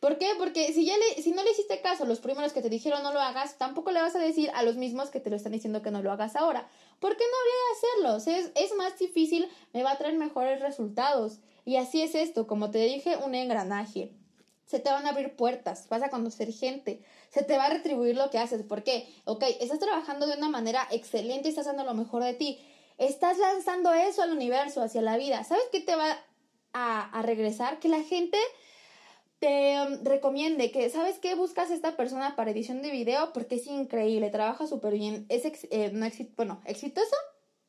¿Por 0.00 0.16
qué? 0.18 0.30
Porque 0.38 0.72
si, 0.72 0.84
ya 0.86 0.94
le, 0.96 1.22
si 1.22 1.32
no 1.32 1.42
le 1.42 1.50
hiciste 1.50 1.80
caso 1.80 2.04
a 2.04 2.06
los 2.06 2.20
primeros 2.20 2.52
que 2.52 2.62
te 2.62 2.70
dijeron 2.70 3.02
no 3.02 3.12
lo 3.12 3.20
hagas, 3.20 3.58
tampoco 3.58 3.90
le 3.90 4.00
vas 4.00 4.14
a 4.14 4.20
decir 4.20 4.50
a 4.54 4.62
los 4.62 4.76
mismos 4.76 5.10
que 5.10 5.20
te 5.20 5.28
lo 5.28 5.36
están 5.36 5.52
diciendo 5.52 5.82
que 5.82 5.90
no 5.90 6.02
lo 6.02 6.12
hagas 6.12 6.36
ahora. 6.36 6.68
¿Por 7.00 7.16
qué 7.16 7.24
no 7.24 7.36
habría 7.40 8.14
de 8.14 8.16
hacerlo? 8.16 8.40
es, 8.40 8.52
es 8.54 8.76
más 8.76 8.98
difícil, 8.98 9.48
me 9.72 9.82
va 9.82 9.92
a 9.92 9.98
traer 9.98 10.16
mejores 10.16 10.60
resultados. 10.60 11.40
Y 11.64 11.76
así 11.76 12.00
es 12.00 12.14
esto, 12.14 12.46
como 12.46 12.70
te 12.70 12.78
dije, 12.78 13.16
un 13.16 13.34
engranaje. 13.34 14.12
Se 14.66 14.78
te 14.78 14.90
van 14.90 15.06
a 15.06 15.10
abrir 15.10 15.34
puertas, 15.34 15.88
vas 15.88 16.02
a 16.02 16.10
conocer 16.10 16.52
gente, 16.52 17.02
se 17.30 17.42
te 17.42 17.56
va 17.56 17.66
a 17.66 17.70
retribuir 17.70 18.16
lo 18.16 18.30
que 18.30 18.38
haces. 18.38 18.62
¿Por 18.62 18.84
qué? 18.84 19.08
Ok, 19.24 19.44
estás 19.60 19.78
trabajando 19.78 20.26
de 20.26 20.36
una 20.36 20.48
manera 20.48 20.86
excelente 20.90 21.48
estás 21.48 21.66
dando 21.66 21.84
lo 21.84 21.94
mejor 21.94 22.22
de 22.22 22.34
ti 22.34 22.60
estás 22.98 23.38
lanzando 23.38 23.92
eso 23.92 24.22
al 24.22 24.32
universo, 24.32 24.82
hacia 24.82 25.02
la 25.02 25.16
vida. 25.16 25.44
¿Sabes 25.44 25.64
qué 25.72 25.80
te 25.80 25.94
va 25.94 26.18
a, 26.72 27.22
regresar? 27.22 27.78
Que 27.78 27.88
la 27.88 28.02
gente 28.02 28.38
te 29.38 29.80
um, 29.80 30.04
recomiende 30.04 30.70
que, 30.70 30.90
¿sabes 30.90 31.18
qué? 31.18 31.34
Buscas 31.34 31.70
a 31.70 31.74
esta 31.74 31.96
persona 31.96 32.36
para 32.36 32.50
edición 32.50 32.82
de 32.82 32.90
video 32.90 33.32
porque 33.32 33.54
es 33.54 33.66
increíble, 33.66 34.30
trabaja 34.30 34.66
súper 34.66 34.94
bien, 34.94 35.26
es 35.28 35.44
eh, 35.70 35.90
no 35.92 36.06
bueno, 36.36 36.60
exitoso 36.64 37.14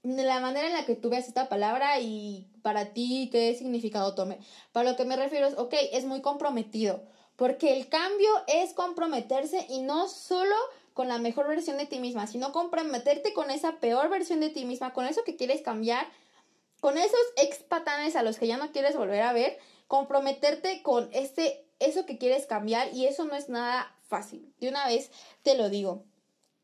la 0.03 0.39
manera 0.39 0.67
en 0.67 0.73
la 0.73 0.85
que 0.85 0.95
tú 0.95 1.09
veas 1.09 1.27
esta 1.27 1.49
palabra 1.49 1.99
y 1.99 2.47
para 2.61 2.93
ti 2.93 3.29
qué 3.31 3.53
significado 3.55 4.15
tome. 4.15 4.39
Para 4.71 4.89
lo 4.91 4.97
que 4.97 5.05
me 5.05 5.15
refiero 5.15 5.47
es, 5.47 5.57
ok, 5.57 5.73
es 5.91 6.05
muy 6.05 6.21
comprometido, 6.21 7.03
porque 7.35 7.77
el 7.77 7.89
cambio 7.89 8.29
es 8.47 8.73
comprometerse 8.73 9.65
y 9.69 9.81
no 9.81 10.07
solo 10.07 10.55
con 10.99 11.07
la 11.07 11.17
mejor 11.17 11.47
versión 11.47 11.77
de 11.77 11.85
ti 11.85 11.97
misma, 11.97 12.27
sino 12.27 12.51
comprometerte 12.51 13.31
con 13.31 13.51
esa 13.51 13.79
peor 13.79 14.09
versión 14.09 14.41
de 14.41 14.49
ti 14.49 14.65
misma, 14.65 14.91
con 14.91 15.05
eso 15.05 15.23
que 15.23 15.38
quieres 15.38 15.62
cambiar, 15.62 16.05
con 16.81 16.97
esos 16.97 17.21
ex 17.38 17.59
patanes 17.59 18.17
a 18.17 18.21
los 18.21 18.38
que 18.38 18.47
ya 18.47 18.57
no 18.57 18.73
quieres 18.73 18.97
volver 18.97 19.21
a 19.21 19.31
ver, 19.31 19.57
comprometerte 19.88 20.83
con 20.83 21.09
eso 21.13 22.05
que 22.05 22.17
quieres 22.17 22.47
cambiar 22.47 22.93
y 22.93 23.05
eso 23.05 23.23
no 23.23 23.38
es 23.38 23.47
nada 23.47 23.95
fácil. 24.09 24.53
De 24.59 24.67
una 24.67 24.85
vez 24.88 25.09
te 25.41 25.55
lo 25.55 25.69
digo. 25.69 26.03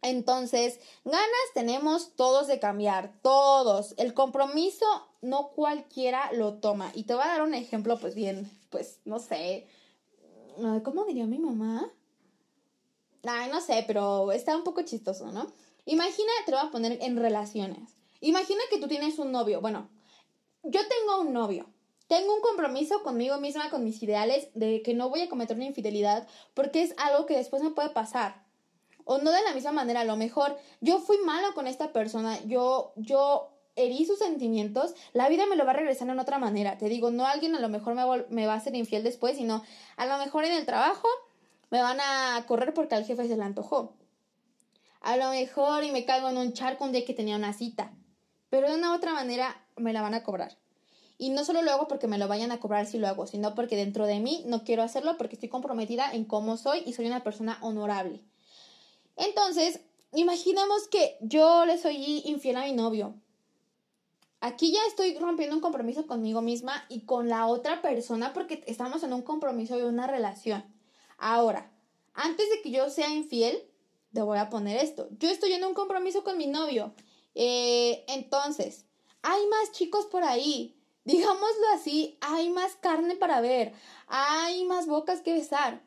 Entonces, 0.01 0.81
ganas 1.05 1.47
tenemos 1.53 2.11
todos 2.17 2.47
de 2.47 2.59
cambiar, 2.59 3.13
todos. 3.21 3.93
El 3.95 4.13
compromiso 4.13 4.85
no 5.21 5.51
cualquiera 5.51 6.29
lo 6.33 6.55
toma. 6.55 6.91
Y 6.93 7.03
te 7.03 7.13
voy 7.13 7.23
a 7.23 7.27
dar 7.27 7.41
un 7.41 7.53
ejemplo, 7.53 7.97
pues 7.97 8.15
bien, 8.15 8.51
pues 8.69 8.99
no 9.05 9.19
sé, 9.19 9.65
¿cómo 10.83 11.05
diría 11.05 11.25
mi 11.25 11.39
mamá? 11.39 11.89
Ay, 13.27 13.49
no 13.49 13.61
sé, 13.61 13.83
pero 13.87 14.31
está 14.31 14.55
un 14.55 14.63
poco 14.63 14.81
chistoso, 14.83 15.31
¿no? 15.31 15.51
Imagina, 15.85 16.31
te 16.45 16.51
lo 16.51 16.57
voy 16.57 16.67
a 16.67 16.71
poner 16.71 16.97
en 17.01 17.17
relaciones. 17.17 17.95
Imagina 18.21 18.61
que 18.69 18.79
tú 18.79 18.87
tienes 18.87 19.19
un 19.19 19.31
novio. 19.31 19.61
Bueno, 19.61 19.89
yo 20.63 20.81
tengo 20.87 21.21
un 21.21 21.33
novio. 21.33 21.67
Tengo 22.07 22.35
un 22.35 22.41
compromiso 22.41 23.01
conmigo 23.03 23.39
misma, 23.39 23.69
con 23.69 23.83
mis 23.83 24.01
ideales, 24.03 24.49
de 24.53 24.81
que 24.83 24.93
no 24.93 25.09
voy 25.09 25.21
a 25.21 25.29
cometer 25.29 25.55
una 25.55 25.65
infidelidad 25.65 26.27
porque 26.53 26.83
es 26.83 26.93
algo 26.97 27.25
que 27.25 27.37
después 27.37 27.63
me 27.63 27.71
puede 27.71 27.89
pasar. 27.89 28.43
O 29.05 29.17
no 29.19 29.31
de 29.31 29.43
la 29.43 29.53
misma 29.53 29.71
manera, 29.71 30.01
a 30.01 30.05
lo 30.05 30.15
mejor 30.15 30.57
yo 30.81 30.99
fui 30.99 31.17
malo 31.19 31.53
con 31.53 31.67
esta 31.67 31.93
persona, 31.93 32.39
yo, 32.45 32.93
yo 32.95 33.51
herí 33.75 34.05
sus 34.05 34.19
sentimientos, 34.19 34.95
la 35.13 35.29
vida 35.29 35.45
me 35.47 35.55
lo 35.55 35.65
va 35.65 35.71
a 35.71 35.75
regresar 35.75 36.09
en 36.09 36.19
otra 36.19 36.39
manera. 36.39 36.77
Te 36.77 36.89
digo, 36.89 37.11
no 37.11 37.25
alguien 37.25 37.55
a 37.55 37.59
lo 37.59 37.69
mejor 37.69 37.95
me, 37.95 38.03
me 38.29 38.47
va 38.47 38.55
a 38.55 38.59
ser 38.59 38.75
infiel 38.75 39.03
después, 39.03 39.37
sino 39.37 39.63
a 39.97 40.05
lo 40.05 40.17
mejor 40.17 40.45
en 40.45 40.53
el 40.53 40.65
trabajo 40.65 41.07
me 41.69 41.81
van 41.81 41.99
a 41.99 42.43
correr 42.47 42.73
porque 42.73 42.95
al 42.95 43.05
jefe 43.05 43.27
se 43.27 43.37
le 43.37 43.43
antojó. 43.43 43.95
A 45.01 45.17
lo 45.17 45.29
mejor 45.29 45.83
y 45.83 45.91
me 45.91 46.05
caigo 46.05 46.29
en 46.29 46.37
un 46.37 46.53
charco 46.53 46.83
un 46.83 46.91
día 46.91 47.05
que 47.05 47.13
tenía 47.13 47.35
una 47.35 47.53
cita. 47.53 47.93
Pero 48.49 48.69
de 48.69 48.75
una 48.75 48.91
u 48.91 48.95
otra 48.95 49.13
manera 49.13 49.55
me 49.75 49.93
la 49.93 50.01
van 50.01 50.13
a 50.13 50.23
cobrar. 50.23 50.57
Y 51.17 51.29
no 51.29 51.45
solo 51.45 51.61
lo 51.61 51.71
hago 51.71 51.87
porque 51.87 52.07
me 52.07 52.17
lo 52.17 52.27
vayan 52.27 52.51
a 52.51 52.59
cobrar 52.59 52.85
si 52.85 52.97
lo 52.97 53.07
hago, 53.07 53.25
sino 53.25 53.55
porque 53.55 53.75
dentro 53.75 54.05
de 54.05 54.19
mí 54.19 54.43
no 54.47 54.63
quiero 54.63 54.83
hacerlo 54.83 55.15
porque 55.17 55.35
estoy 55.35 55.49
comprometida 55.49 56.11
en 56.11 56.25
cómo 56.25 56.57
soy 56.57 56.83
y 56.85 56.93
soy 56.93 57.07
una 57.07 57.23
persona 57.23 57.57
honorable. 57.61 58.21
Entonces, 59.15 59.79
imaginemos 60.13 60.87
que 60.89 61.17
yo 61.21 61.65
le 61.65 61.77
soy 61.77 62.23
infiel 62.25 62.57
a 62.57 62.65
mi 62.65 62.73
novio. 62.73 63.15
Aquí 64.41 64.71
ya 64.71 64.79
estoy 64.87 65.17
rompiendo 65.17 65.55
un 65.55 65.61
compromiso 65.61 66.05
conmigo 66.05 66.41
misma 66.41 66.83
y 66.89 67.01
con 67.01 67.29
la 67.29 67.47
otra 67.47 67.81
persona 67.81 68.33
porque 68.33 68.63
estamos 68.67 69.03
en 69.03 69.13
un 69.13 69.21
compromiso 69.21 69.79
y 69.79 69.83
una 69.83 70.07
relación. 70.07 70.74
Ahora, 71.17 71.71
antes 72.13 72.49
de 72.49 72.61
que 72.61 72.71
yo 72.71 72.89
sea 72.89 73.09
infiel, 73.09 73.61
te 74.13 74.21
voy 74.21 74.37
a 74.37 74.49
poner 74.49 74.77
esto. 74.77 75.07
Yo 75.19 75.29
estoy 75.29 75.53
en 75.53 75.65
un 75.65 75.73
compromiso 75.73 76.23
con 76.23 76.37
mi 76.37 76.47
novio. 76.47 76.93
Eh, 77.35 78.05
entonces, 78.07 78.85
hay 79.21 79.45
más 79.47 79.71
chicos 79.71 80.05
por 80.05 80.23
ahí. 80.23 80.75
Digámoslo 81.03 81.67
así, 81.73 82.17
hay 82.21 82.49
más 82.49 82.75
carne 82.75 83.15
para 83.15 83.41
ver. 83.41 83.73
Hay 84.07 84.65
más 84.65 84.87
bocas 84.87 85.21
que 85.21 85.33
besar. 85.33 85.83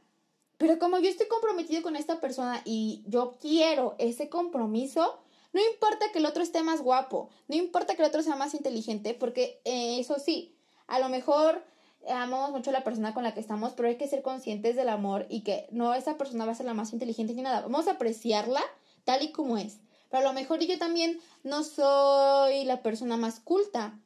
Pero 0.59 0.79
como 0.79 0.99
yo 0.99 1.09
estoy 1.09 1.29
comprometido 1.29 1.83
con 1.83 1.97
esta 1.97 2.21
persona 2.21 2.61
y 2.65 3.03
yo 3.07 3.37
quiero 3.41 3.95
ese 3.99 4.29
compromiso, 4.29 5.21
no 5.53 5.61
importa 5.65 6.11
que 6.13 6.19
el 6.19 6.27
otro 6.27 6.43
esté 6.43 6.63
más 6.63 6.83
guapo, 6.83 7.31
no 7.47 7.57
importa 7.57 7.95
que 7.95 8.03
el 8.03 8.09
otro 8.09 8.23
sea 8.23 8.37
más 8.37 8.55
inteligente, 8.55 9.15
porque 9.15 9.61
eh, 9.65 9.99
eso 10.01 10.19
sí, 10.19 10.57
a 10.89 10.99
lo 10.99 11.09
mejor 11.09 11.65
amamos 12.09 12.51
mucho 12.51 12.71
a 12.71 12.73
la 12.73 12.85
persona 12.85 13.15
con 13.15 13.23
la 13.23 13.35
que 13.35 13.41
estamos, 13.41 13.73
pero 13.73 13.89
hay 13.89 13.97
que 13.97 14.09
ser 14.09 14.23
conscientes 14.23 14.77
del 14.77 14.89
amor 14.89 15.27
y 15.29 15.43
que 15.43 15.67
no 15.71 15.95
esa 15.95 16.17
persona 16.17 16.45
va 16.45 16.53
a 16.53 16.55
ser 16.55 16.67
la 16.67 16.75
más 16.75 16.93
inteligente 16.93 17.35
ni 17.35 17.43
nada. 17.43 17.63
Vamos 17.63 17.89
a 17.89 17.93
apreciarla 17.93 18.63
tal 19.05 19.23
y 19.23 19.33
como 19.33 19.59
es. 19.59 19.81
Pero 20.11 20.23
a 20.23 20.27
lo 20.27 20.33
mejor 20.33 20.61
yo 20.61 20.79
también 20.79 21.21
no 21.43 21.63
soy 21.63 22.65
la 22.65 22.83
persona 22.83 23.17
más 23.17 23.41
culta. 23.41 23.99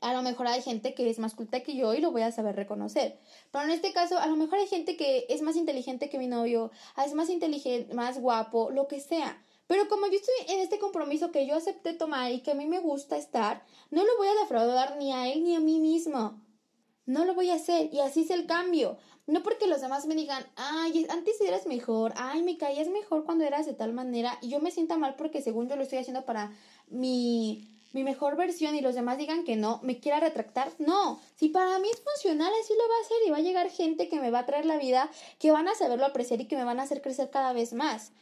A 0.00 0.12
lo 0.12 0.22
mejor 0.22 0.46
hay 0.46 0.62
gente 0.62 0.94
que 0.94 1.08
es 1.08 1.18
más 1.18 1.34
culta 1.34 1.60
que 1.60 1.74
yo 1.74 1.94
y 1.94 2.00
lo 2.00 2.10
voy 2.10 2.22
a 2.22 2.32
saber 2.32 2.54
reconocer. 2.54 3.18
Pero 3.50 3.64
en 3.64 3.70
este 3.70 3.92
caso, 3.92 4.18
a 4.18 4.26
lo 4.26 4.36
mejor 4.36 4.58
hay 4.58 4.66
gente 4.66 4.96
que 4.96 5.26
es 5.28 5.42
más 5.42 5.56
inteligente 5.56 6.08
que 6.08 6.18
mi 6.18 6.26
novio, 6.26 6.70
es 7.04 7.14
más 7.14 7.30
inteligente, 7.30 7.94
más 7.94 8.20
guapo, 8.20 8.70
lo 8.70 8.88
que 8.88 9.00
sea. 9.00 9.42
Pero 9.66 9.88
como 9.88 10.06
yo 10.06 10.14
estoy 10.14 10.54
en 10.54 10.60
este 10.60 10.78
compromiso 10.78 11.32
que 11.32 11.46
yo 11.46 11.56
acepté 11.56 11.92
tomar 11.92 12.30
y 12.30 12.40
que 12.40 12.52
a 12.52 12.54
mí 12.54 12.66
me 12.66 12.78
gusta 12.78 13.16
estar, 13.16 13.64
no 13.90 14.04
lo 14.04 14.16
voy 14.16 14.28
a 14.28 14.40
defraudar 14.42 14.96
ni 14.96 15.12
a 15.12 15.28
él 15.32 15.42
ni 15.42 15.56
a 15.56 15.60
mí 15.60 15.80
mismo. 15.80 16.40
No 17.06 17.24
lo 17.24 17.34
voy 17.34 17.50
a 17.50 17.54
hacer 17.54 17.88
y 17.92 18.00
así 18.00 18.22
es 18.22 18.30
el 18.30 18.46
cambio. 18.46 18.98
No 19.26 19.42
porque 19.42 19.66
los 19.66 19.80
demás 19.80 20.06
me 20.06 20.14
digan, 20.14 20.44
ay, 20.56 21.06
antes 21.08 21.40
eras 21.40 21.66
mejor, 21.66 22.12
ay, 22.16 22.42
me 22.42 22.56
caías 22.56 22.88
mejor 22.88 23.24
cuando 23.24 23.44
eras 23.44 23.66
de 23.66 23.74
tal 23.74 23.92
manera 23.92 24.38
y 24.40 24.48
yo 24.48 24.60
me 24.60 24.70
sienta 24.70 24.96
mal 24.96 25.16
porque 25.16 25.42
según 25.42 25.68
yo 25.68 25.76
lo 25.76 25.82
estoy 25.82 25.98
haciendo 25.98 26.24
para 26.24 26.52
mi, 26.88 27.68
mi 27.92 28.04
mejor 28.04 28.36
versión 28.36 28.76
y 28.76 28.80
los 28.80 28.94
demás 28.94 29.18
digan 29.18 29.44
que 29.44 29.56
no, 29.56 29.80
me 29.82 29.98
quiera 29.98 30.20
retractar. 30.20 30.70
No, 30.78 31.20
si 31.34 31.48
para 31.48 31.78
mí 31.78 31.88
es 31.90 32.00
funcional, 32.00 32.52
así 32.62 32.74
lo 32.74 32.88
va 32.88 32.94
a 32.94 33.04
hacer 33.04 33.16
y 33.26 33.30
va 33.30 33.36
a 33.38 33.40
llegar 33.40 33.70
gente 33.70 34.08
que 34.08 34.20
me 34.20 34.30
va 34.30 34.40
a 34.40 34.46
traer 34.46 34.66
la 34.66 34.78
vida, 34.78 35.10
que 35.38 35.50
van 35.50 35.66
a 35.66 35.74
saberlo 35.74 36.06
apreciar 36.06 36.40
y 36.40 36.46
que 36.46 36.56
me 36.56 36.64
van 36.64 36.78
a 36.78 36.84
hacer 36.84 37.02
crecer 37.02 37.30
cada 37.30 37.52
vez 37.52 37.72
más. 37.72 38.12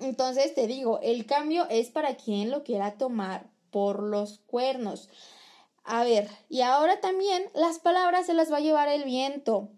Entonces 0.00 0.54
te 0.54 0.66
digo, 0.66 0.98
el 1.02 1.26
cambio 1.26 1.68
es 1.70 1.90
para 1.90 2.16
quien 2.16 2.50
lo 2.50 2.64
quiera 2.64 2.94
tomar 2.94 3.46
por 3.70 4.02
los 4.02 4.38
cuernos. 4.46 5.08
A 5.90 6.04
ver, 6.04 6.28
y 6.50 6.60
ahora 6.60 7.00
también 7.00 7.44
las 7.54 7.78
palabras 7.78 8.26
se 8.26 8.34
las 8.34 8.52
va 8.52 8.58
a 8.58 8.60
llevar 8.60 8.88
el 8.88 9.04
viento. 9.04 9.70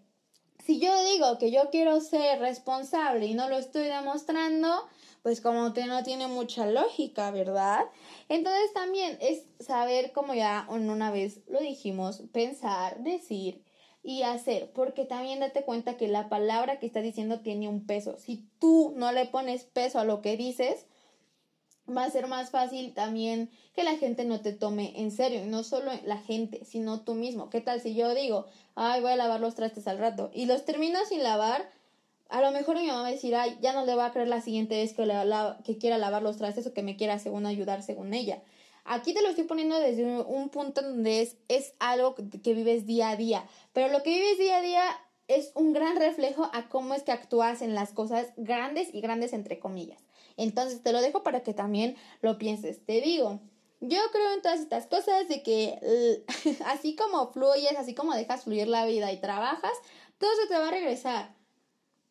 Si 0.61 0.77
yo 0.77 0.91
digo 1.05 1.37
que 1.37 1.51
yo 1.51 1.69
quiero 1.69 2.01
ser 2.01 2.39
responsable 2.39 3.27
y 3.27 3.33
no 3.33 3.47
lo 3.47 3.57
estoy 3.57 3.83
demostrando, 3.83 4.89
pues 5.23 5.39
como 5.39 5.73
que 5.73 5.85
no 5.85 6.03
tiene 6.03 6.27
mucha 6.27 6.65
lógica, 6.65 7.31
¿verdad? 7.31 7.85
Entonces 8.27 8.73
también 8.73 9.17
es 9.21 9.45
saber, 9.61 10.11
como 10.11 10.33
ya 10.33 10.67
una 10.69 11.11
vez 11.11 11.39
lo 11.47 11.61
dijimos, 11.61 12.23
pensar, 12.33 13.01
decir 13.03 13.63
y 14.03 14.23
hacer, 14.23 14.73
porque 14.73 15.05
también 15.05 15.39
date 15.39 15.63
cuenta 15.63 15.95
que 15.95 16.09
la 16.09 16.27
palabra 16.27 16.77
que 16.77 16.87
estás 16.87 17.03
diciendo 17.03 17.39
tiene 17.39 17.69
un 17.69 17.85
peso. 17.85 18.17
Si 18.17 18.49
tú 18.59 18.93
no 18.97 19.13
le 19.13 19.27
pones 19.27 19.63
peso 19.63 19.97
a 19.97 20.03
lo 20.03 20.21
que 20.21 20.35
dices, 20.35 20.87
va 21.89 22.03
a 22.03 22.09
ser 22.09 22.27
más 22.27 22.49
fácil 22.49 22.93
también 22.93 23.49
que 23.75 23.83
la 23.83 23.97
gente 23.97 24.25
no 24.25 24.41
te 24.41 24.53
tome 24.53 24.93
en 24.95 25.11
serio, 25.11 25.43
y 25.43 25.47
no 25.47 25.63
solo 25.63 25.91
la 26.05 26.17
gente, 26.17 26.63
sino 26.65 27.01
tú 27.01 27.15
mismo. 27.15 27.49
¿Qué 27.49 27.61
tal 27.61 27.81
si 27.81 27.95
yo 27.95 28.13
digo, 28.13 28.45
ay, 28.75 29.01
voy 29.01 29.11
a 29.11 29.15
lavar 29.15 29.39
los 29.39 29.55
trastes 29.55 29.87
al 29.87 29.97
rato 29.97 30.31
y 30.33 30.45
los 30.45 30.65
termino 30.65 30.99
sin 31.07 31.23
lavar? 31.23 31.69
A 32.29 32.41
lo 32.41 32.51
mejor 32.51 32.77
mi 32.77 32.87
mamá 32.87 33.01
va 33.01 33.07
a 33.07 33.11
decir, 33.11 33.35
ay, 33.35 33.57
ya 33.61 33.73
no 33.73 33.85
le 33.85 33.95
va 33.95 34.07
a 34.07 34.11
creer 34.11 34.27
la 34.27 34.41
siguiente 34.41 34.77
vez 34.77 34.93
que, 34.93 35.05
que 35.63 35.77
quiera 35.77 35.97
lavar 35.97 36.21
los 36.21 36.37
trastes 36.37 36.67
o 36.67 36.73
que 36.73 36.83
me 36.83 36.95
quiera 36.95 37.19
según 37.19 37.45
ayudar 37.45 37.83
según 37.83 38.13
ella. 38.13 38.41
Aquí 38.83 39.13
te 39.13 39.21
lo 39.21 39.29
estoy 39.29 39.43
poniendo 39.43 39.79
desde 39.79 40.03
un, 40.21 40.49
punto 40.49 40.81
donde 40.81 41.21
es, 41.21 41.37
es 41.49 41.73
algo 41.79 42.15
que 42.15 42.53
vives 42.53 42.85
día 42.87 43.09
a 43.09 43.15
día, 43.15 43.45
pero 43.73 43.89
lo 43.89 44.01
que 44.01 44.09
vives 44.09 44.39
día 44.39 44.57
a 44.57 44.61
día 44.61 44.83
es 45.27 45.51
un 45.55 45.71
gran 45.71 45.95
reflejo 45.97 46.49
a 46.51 46.67
cómo 46.67 46.93
es 46.93 47.03
que 47.03 47.11
actúas 47.11 47.61
en 47.61 47.75
las 47.75 47.91
cosas 47.91 48.27
grandes 48.37 48.93
y 48.93 49.01
grandes 49.01 49.33
entre 49.33 49.59
comillas. 49.59 50.01
Entonces 50.41 50.81
te 50.81 50.91
lo 50.91 51.01
dejo 51.01 51.23
para 51.23 51.43
que 51.43 51.53
también 51.53 51.95
lo 52.21 52.37
pienses. 52.37 52.83
Te 52.85 52.99
digo, 53.01 53.39
yo 53.79 53.99
creo 54.11 54.33
en 54.33 54.41
todas 54.41 54.59
estas 54.59 54.87
cosas 54.87 55.27
de 55.27 55.43
que 55.43 56.23
así 56.65 56.95
como 56.95 57.31
fluyes, 57.31 57.77
así 57.77 57.93
como 57.93 58.13
dejas 58.13 58.43
fluir 58.43 58.67
la 58.67 58.85
vida 58.85 59.11
y 59.11 59.21
trabajas, 59.21 59.73
todo 60.17 60.31
se 60.41 60.47
te 60.47 60.57
va 60.57 60.67
a 60.67 60.71
regresar. 60.71 61.35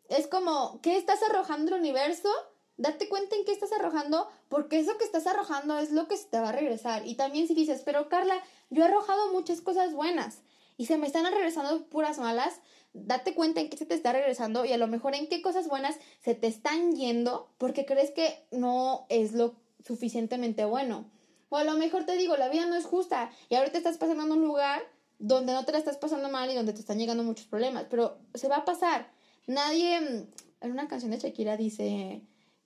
Es 0.08 0.26
como, 0.26 0.80
¿qué 0.80 0.96
estás 0.96 1.22
arrojando 1.22 1.74
al 1.74 1.80
universo? 1.80 2.28
Date 2.76 3.08
cuenta 3.08 3.36
en 3.36 3.44
qué 3.44 3.52
estás 3.52 3.72
arrojando, 3.72 4.28
porque 4.48 4.78
eso 4.78 4.96
que 4.96 5.04
estás 5.04 5.26
arrojando 5.26 5.78
es 5.78 5.90
lo 5.90 6.08
que 6.08 6.16
se 6.16 6.28
te 6.28 6.40
va 6.40 6.48
a 6.48 6.52
regresar. 6.52 7.06
Y 7.06 7.16
también 7.16 7.46
si 7.46 7.54
dices, 7.54 7.82
pero 7.84 8.08
Carla, 8.08 8.42
yo 8.70 8.82
he 8.82 8.86
arrojado 8.86 9.32
muchas 9.32 9.60
cosas 9.60 9.92
buenas 9.92 10.38
y 10.76 10.86
se 10.86 10.98
me 10.98 11.06
están 11.06 11.26
regresando 11.26 11.84
puras 11.86 12.18
malas, 12.18 12.60
date 12.92 13.34
cuenta 13.34 13.60
en 13.60 13.68
qué 13.68 13.76
se 13.76 13.86
te 13.86 13.94
está 13.94 14.12
regresando 14.12 14.64
y 14.64 14.72
a 14.72 14.78
lo 14.78 14.88
mejor 14.88 15.14
en 15.14 15.28
qué 15.28 15.42
cosas 15.42 15.68
buenas 15.68 15.96
se 16.20 16.34
te 16.34 16.46
están 16.46 16.94
yendo 16.94 17.48
porque 17.58 17.86
crees 17.86 18.10
que 18.10 18.44
no 18.50 19.06
es 19.08 19.32
lo 19.32 19.54
suficientemente 19.84 20.64
bueno. 20.64 21.10
O 21.48 21.56
a 21.56 21.64
lo 21.64 21.74
mejor 21.74 22.04
te 22.04 22.16
digo, 22.16 22.36
la 22.36 22.48
vida 22.48 22.66
no 22.66 22.76
es 22.76 22.84
justa 22.84 23.30
y 23.48 23.56
ahorita 23.56 23.78
estás 23.78 23.98
pasando 23.98 24.24
en 24.24 24.32
un 24.32 24.42
lugar 24.42 24.82
donde 25.18 25.52
no 25.52 25.64
te 25.64 25.72
la 25.72 25.78
estás 25.78 25.98
pasando 25.98 26.28
mal 26.28 26.50
y 26.50 26.54
donde 26.54 26.72
te 26.72 26.80
están 26.80 26.98
llegando 26.98 27.22
muchos 27.22 27.46
problemas, 27.46 27.86
pero 27.90 28.18
se 28.34 28.48
va 28.48 28.58
a 28.58 28.64
pasar. 28.64 29.10
Nadie, 29.46 30.00
mm, 30.00 30.26
en 30.62 30.70
una 30.70 30.88
canción 30.88 31.10
de 31.10 31.18
Shakira 31.18 31.56
dice, 31.56 32.22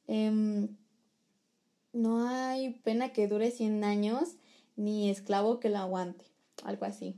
em, 0.07 0.77
no 1.93 2.29
hay 2.29 2.71
pena 2.85 3.13
que 3.13 3.27
dure 3.27 3.51
100 3.51 3.85
años 3.85 4.37
ni 4.77 5.11
esclavo 5.11 5.61
que 5.61 5.69
la 5.69 5.81
aguante, 5.81 6.27
algo 6.63 6.85
así. 6.85 7.17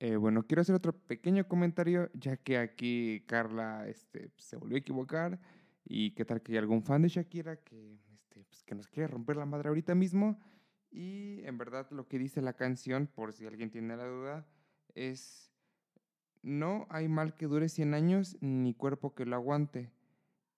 Eh, 0.00 0.16
bueno, 0.16 0.42
quiero 0.46 0.62
hacer 0.62 0.74
otro 0.74 0.92
pequeño 0.92 1.46
comentario, 1.46 2.10
ya 2.14 2.36
que 2.36 2.58
aquí 2.58 3.24
Carla 3.26 3.86
este, 3.88 4.30
pues, 4.30 4.44
se 4.44 4.56
volvió 4.56 4.76
a 4.76 4.80
equivocar. 4.80 5.40
Y 5.84 6.12
qué 6.12 6.24
tal 6.24 6.42
que 6.42 6.52
hay 6.52 6.58
algún 6.58 6.82
fan 6.82 7.02
de 7.02 7.08
Shakira 7.08 7.56
que, 7.56 7.98
este, 8.12 8.44
pues, 8.44 8.62
que 8.64 8.74
nos 8.74 8.88
quiere 8.88 9.08
romper 9.08 9.36
la 9.36 9.46
madre 9.46 9.68
ahorita 9.68 9.94
mismo. 9.94 10.38
Y 10.90 11.40
en 11.44 11.58
verdad 11.58 11.86
lo 11.90 12.08
que 12.08 12.18
dice 12.18 12.40
la 12.40 12.54
canción, 12.54 13.06
por 13.06 13.32
si 13.32 13.46
alguien 13.46 13.70
tiene 13.70 13.96
la 13.96 14.06
duda, 14.06 14.46
es, 14.94 15.52
no 16.42 16.86
hay 16.90 17.08
mal 17.08 17.34
que 17.34 17.46
dure 17.46 17.68
100 17.68 17.94
años 17.94 18.36
ni 18.40 18.74
cuerpo 18.74 19.14
que 19.14 19.26
lo 19.26 19.36
aguante. 19.36 19.90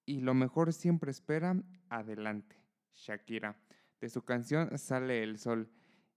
Y 0.05 0.21
lo 0.21 0.35
mejor 0.35 0.73
siempre 0.73 1.11
espera, 1.11 1.61
adelante. 1.89 2.57
Shakira. 2.95 3.57
De 4.01 4.09
su 4.09 4.23
canción 4.23 4.77
sale 4.79 5.23
el 5.23 5.39
sol. 5.39 5.71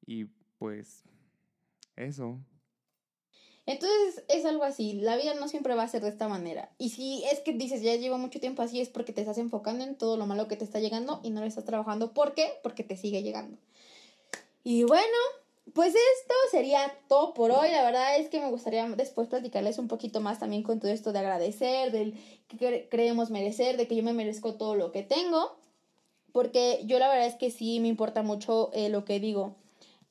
Y 0.06 0.26
pues 0.58 1.06
eso. 1.96 2.40
Entonces 3.70 4.24
es 4.30 4.46
algo 4.46 4.64
así, 4.64 4.94
la 4.94 5.16
vida 5.16 5.36
no 5.36 5.48
siempre 5.48 5.76
va 5.76 5.84
a 5.84 5.88
ser 5.88 6.02
de 6.02 6.10
esta 6.10 6.28
manera. 6.28 6.72
Y 6.80 6.90
si 6.90 7.24
es 7.26 7.40
que 7.40 7.54
dices, 7.54 7.84
ya 7.84 7.96
llevo 7.98 8.18
mucho 8.18 8.40
tiempo 8.40 8.64
así, 8.64 8.82
es 8.82 8.90
porque 8.90 9.14
te 9.14 9.22
estás 9.22 9.38
enfocando 9.38 9.84
en 9.84 9.96
todo 9.96 10.18
lo 10.18 10.26
malo 10.26 10.48
que 10.48 10.56
te 10.56 10.64
está 10.64 10.80
llegando 10.80 11.20
y 11.22 11.30
no 11.30 11.42
lo 11.42 11.46
estás 11.46 11.66
trabajando. 11.66 12.12
¿Por 12.12 12.34
qué? 12.34 12.54
Porque 12.64 12.84
te 12.84 12.98
sigue 12.98 13.22
llegando. 13.22 13.60
Y 14.64 14.86
bueno, 14.86 15.18
pues 15.76 15.90
esto 15.90 16.34
sería 16.50 16.92
todo 17.08 17.36
por 17.36 17.52
hoy. 17.52 17.70
La 17.70 17.84
verdad 17.84 18.18
es 18.18 18.30
que 18.30 18.40
me 18.40 18.50
gustaría 18.50 18.90
después 18.90 19.28
platicarles 19.28 19.78
un 19.78 19.88
poquito 19.88 20.20
más 20.20 20.40
también 20.40 20.64
con 20.64 20.80
todo 20.80 20.90
esto 20.90 21.14
de 21.14 21.20
agradecer, 21.20 21.92
del 21.92 22.16
que 22.48 22.88
creemos 22.90 23.30
merecer, 23.30 23.78
de 23.78 23.88
que 23.88 23.96
yo 23.96 24.02
me 24.02 24.14
merezco 24.14 24.56
todo 24.56 24.74
lo 24.74 24.92
que 24.92 25.04
tengo. 25.04 25.56
Porque 26.32 26.82
yo 26.86 26.98
la 26.98 27.08
verdad 27.08 27.28
es 27.28 27.36
que 27.36 27.52
sí 27.52 27.80
me 27.80 27.88
importa 27.88 28.24
mucho 28.24 28.72
eh, 28.74 28.90
lo 28.90 29.06
que 29.06 29.20
digo. 29.20 29.54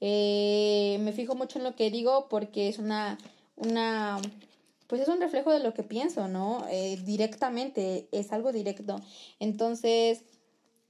Eh, 0.00 0.98
me 1.00 1.11
fijo 1.11 1.34
mucho 1.34 1.59
en 1.59 1.64
lo 1.64 1.74
que 1.74 1.90
digo 1.90 2.28
porque 2.28 2.68
es 2.68 2.78
una, 2.78 3.18
una, 3.59 4.18
pues 4.86 5.02
es 5.02 5.09
un 5.09 5.20
reflejo 5.20 5.52
de 5.52 5.61
lo 5.61 5.74
que 5.74 5.82
pienso, 5.82 6.28
¿no? 6.28 6.66
Eh, 6.70 6.98
directamente, 7.04 8.09
es 8.12 8.32
algo 8.32 8.52
directo. 8.52 9.00
Entonces, 9.38 10.24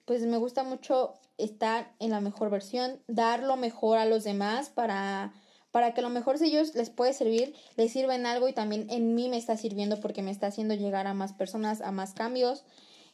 pues 0.05 0.23
me 0.23 0.39
gusta 0.39 0.63
mucho 0.63 1.15
estar 1.37 1.93
en 1.99 2.11
la 2.11 2.21
mejor 2.21 2.51
versión, 2.51 3.01
dar 3.07 3.43
lo 3.43 3.57
mejor 3.57 3.99
a 3.99 4.07
los 4.07 4.25
demás 4.25 4.71
para, 4.71 5.33
para 5.71 5.95
que 5.95 6.03
lo 6.03 6.11
mejor 6.11 6.39
si 6.39 6.47
ellos 6.47 6.75
les 6.75 6.91
puede 6.91 7.13
servir, 7.13 7.55
les 7.77 7.93
sirva 7.93 8.15
en 8.15 8.27
algo 8.27 8.49
y 8.49 8.53
también 8.53 8.87
en 8.91 9.15
mí 9.15 9.29
me 9.29 9.37
está 9.37 9.57
sirviendo 9.57 10.01
porque 10.01 10.23
me 10.23 10.31
está 10.31 10.49
haciendo 10.49 10.75
llegar 10.75 11.07
a 11.07 11.15
más 11.15 11.33
personas, 11.33 11.81
a 11.81 11.93
más 11.93 12.15
cambios. 12.15 12.65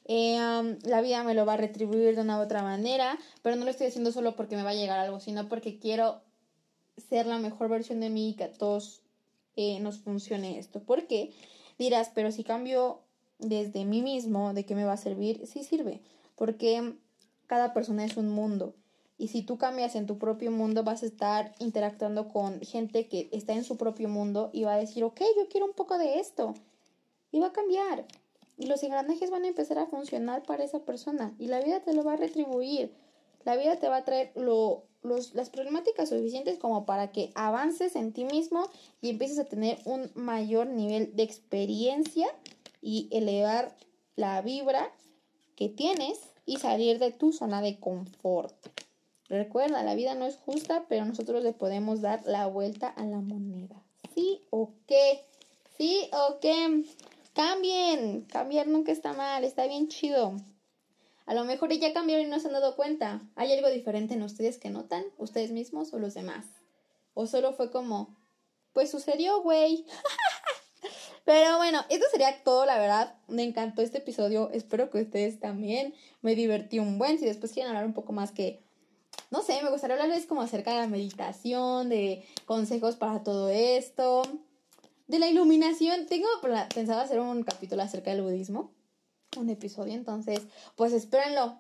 Eh, 0.07 0.39
la 0.83 1.01
vida 1.01 1.23
me 1.23 1.35
lo 1.35 1.47
va 1.47 1.55
a 1.55 1.57
retribuir 1.57 2.15
de 2.15 2.21
una 2.21 2.39
u 2.39 2.43
otra 2.43 2.63
manera, 2.63 3.19
pero 3.43 3.57
no 3.57 3.65
lo 3.65 3.71
estoy 3.71 3.87
haciendo 3.87 4.13
solo 4.13 4.37
porque 4.37 4.57
me 4.57 4.63
va 4.63 4.71
a 4.71 4.75
llegar 4.75 4.99
algo, 4.99 5.21
sino 5.21 5.49
porque 5.49 5.79
quiero 5.79 6.23
ser 6.97 7.27
la 7.27 7.39
mejor 7.39 7.69
versión 7.69 8.01
de 8.01 8.11
mí 8.11 8.31
y 8.31 8.35
que 8.35 8.49
todos 8.49 9.04
nos 9.81 9.99
funcione 9.99 10.59
esto. 10.59 10.83
¿Por 10.83 11.07
qué? 11.07 11.33
Dirás, 11.79 12.11
pero 12.15 12.31
si 12.31 12.45
cambio 12.45 13.01
desde 13.39 13.85
mí 13.85 14.03
mismo, 14.03 14.55
¿de 14.55 14.65
qué 14.65 14.75
me 14.75 14.85
va 14.85 14.93
a 14.93 14.99
servir? 14.99 15.47
Sí 15.47 15.65
sirve, 15.65 16.01
porque 16.37 16.95
cada 17.47 17.73
persona 17.73 18.05
es 18.05 18.17
un 18.17 18.29
mundo. 18.31 18.75
Y 19.17 19.29
si 19.29 19.43
tú 19.43 19.59
cambias 19.59 19.95
en 19.95 20.07
tu 20.07 20.19
propio 20.19 20.51
mundo, 20.51 20.83
vas 20.83 21.03
a 21.03 21.07
estar 21.07 21.55
interactuando 21.61 22.29
con 22.29 22.61
gente 22.61 23.07
que 23.07 23.29
está 23.33 23.53
en 23.53 23.65
su 23.65 23.77
propio 23.77 24.09
mundo 24.09 24.51
y 24.53 24.65
va 24.65 24.75
a 24.75 24.79
decir, 24.79 25.05
ok, 25.05 25.21
yo 25.37 25.49
quiero 25.49 25.67
un 25.67 25.73
poco 25.73 25.99
de 25.99 26.19
esto. 26.19 26.55
Y 27.31 27.39
va 27.39 27.49
a 27.49 27.53
cambiar. 27.53 28.07
Y 28.59 28.67
los 28.67 28.83
engranajes 28.83 29.31
van 29.31 29.45
a 29.45 29.49
empezar 29.49 29.79
a 29.79 29.87
funcionar 29.87 30.43
para 30.43 30.65
esa 30.65 30.81
persona. 30.81 31.35
Y 31.39 31.47
la 31.47 31.61
vida 31.61 31.81
te 31.81 31.95
lo 31.95 32.03
va 32.03 32.15
a 32.15 32.17
retribuir. 32.17 32.93
La 33.45 33.57
vida 33.57 33.77
te 33.77 33.89
va 33.89 33.99
a 33.99 34.05
traer 34.05 34.33
lo, 34.35 34.85
las 35.05 35.51
problemáticas 35.51 36.09
suficientes 36.09 36.59
como 36.59 36.87
para 36.87 37.13
que 37.13 37.31
avances 37.35 37.95
en 37.97 38.13
ti 38.13 38.25
mismo 38.25 38.69
y 39.01 39.11
empieces 39.11 39.39
a 39.39 39.45
tener 39.45 39.79
un 39.85 40.11
mayor 40.15 40.67
nivel 40.67 41.15
de 41.15 41.23
experiencia 41.23 42.27
y 42.81 43.09
elevar 43.11 43.77
la 44.17 44.41
vibra 44.43 44.91
que 45.57 45.69
tienes 45.69 46.19
y 46.47 46.57
salir 46.57 46.99
de 46.99 47.13
tu 47.13 47.33
zona 47.33 47.63
de 47.63 47.79
confort. 47.79 48.55
Recuerda, 49.29 49.83
la 49.83 49.95
vida 49.95 50.15
no 50.15 50.27
es 50.27 50.37
justa, 50.37 50.85
pero 50.89 51.05
nosotros 51.05 51.43
le 51.43 51.53
podemos 51.53 52.01
dar 52.01 52.23
la 52.27 52.47
vuelta 52.47 52.89
a 52.89 53.05
la 53.05 53.21
moneda. 53.21 53.83
¿Sí 54.15 54.43
o 54.51 54.71
qué? 54.87 55.25
¿Sí 55.77 56.09
o 56.13 56.39
qué? 56.41 56.85
Cambien. 57.33 58.23
Cambiar 58.23 58.67
nunca 58.67 58.93
está 58.93 59.13
mal, 59.13 59.45
está 59.45 59.67
bien 59.67 59.89
chido. 59.89 60.37
A 61.27 61.35
lo 61.35 61.45
mejor 61.45 61.73
ya 61.73 61.93
cambiaron 61.93 62.27
y 62.27 62.29
no 62.29 62.39
se 62.39 62.49
han 62.49 62.53
dado 62.53 62.77
cuenta. 62.77 63.23
¿Hay 63.35 63.53
algo 63.53 63.69
diferente 63.71 64.15
en 64.15 64.23
ustedes 64.23 64.59
que 64.59 64.71
notan? 64.71 65.05
¿Ustedes 65.17 65.53
mismos 65.53 65.95
o 65.95 65.99
los 65.99 66.15
demás? 66.15 66.45
¿O 67.15 67.27
solo 67.27 67.55
fue 67.55 67.71
como, 67.71 68.17
pues 68.73 68.91
sucedió, 68.91 69.41
güey? 69.43 69.87
Pero 71.25 71.57
bueno, 71.57 71.81
esto 71.89 72.05
sería 72.11 72.43
todo, 72.45 72.67
la 72.67 72.79
verdad. 72.79 73.15
Me 73.29 73.43
encantó 73.43 73.81
este 73.81 73.99
episodio. 73.99 74.51
Espero 74.53 74.91
que 74.91 75.01
ustedes 75.01 75.41
también. 75.41 75.95
Me 76.21 76.35
divertí 76.35 76.79
un 76.79 76.99
buen. 76.99 77.19
Si 77.19 77.25
después 77.25 77.53
quieren 77.53 77.71
hablar 77.71 77.87
un 77.87 77.95
poco 77.95 78.13
más 78.13 78.31
que, 78.31 78.63
no 79.31 79.43
sé, 79.43 79.63
me 79.63 79.71
gustaría 79.71 79.97
hablarles 79.97 80.27
como 80.27 80.43
acerca 80.43 80.73
de 80.73 80.81
la 80.81 80.87
meditación, 80.87 81.89
de 81.89 82.27
consejos 82.45 82.97
para 82.97 83.23
todo 83.23 83.49
esto, 83.49 84.23
de 85.07 85.19
la 85.19 85.29
iluminación. 85.29 86.05
Tengo 86.07 86.29
pensado 86.75 87.01
hacer 87.01 87.19
un 87.21 87.43
capítulo 87.45 87.83
acerca 87.83 88.11
del 88.11 88.21
budismo. 88.21 88.74
Un 89.37 89.51
episodio, 89.51 89.95
entonces, 89.95 90.41
pues 90.77 90.93
espérenlo. 90.93 91.59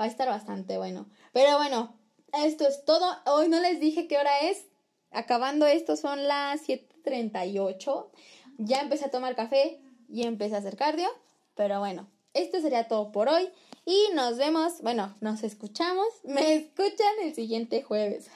Va 0.00 0.04
a 0.04 0.06
estar 0.06 0.28
bastante 0.28 0.78
bueno. 0.78 1.06
Pero 1.32 1.58
bueno, 1.58 1.94
esto 2.32 2.66
es 2.66 2.84
todo. 2.84 3.06
Hoy 3.26 3.48
no 3.48 3.60
les 3.60 3.78
dije 3.80 4.08
qué 4.08 4.18
hora 4.18 4.40
es. 4.40 4.66
Acabando 5.10 5.66
esto 5.66 5.96
son 5.96 6.26
las 6.26 6.66
7.38 6.66 8.10
ya 8.58 8.80
empecé 8.80 9.06
a 9.06 9.10
tomar 9.10 9.34
café 9.34 9.80
y 10.08 10.22
empecé 10.24 10.54
a 10.54 10.58
hacer 10.58 10.76
cardio, 10.76 11.08
pero 11.54 11.78
bueno, 11.80 12.08
esto 12.34 12.60
sería 12.60 12.88
todo 12.88 13.12
por 13.12 13.28
hoy 13.28 13.48
y 13.84 14.08
nos 14.14 14.36
vemos, 14.36 14.80
bueno, 14.82 15.14
nos 15.20 15.42
escuchamos, 15.42 16.06
me 16.24 16.54
escuchan 16.54 17.14
el 17.22 17.34
siguiente 17.34 17.82
jueves. 17.82 18.28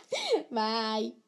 Bye. 0.50 1.25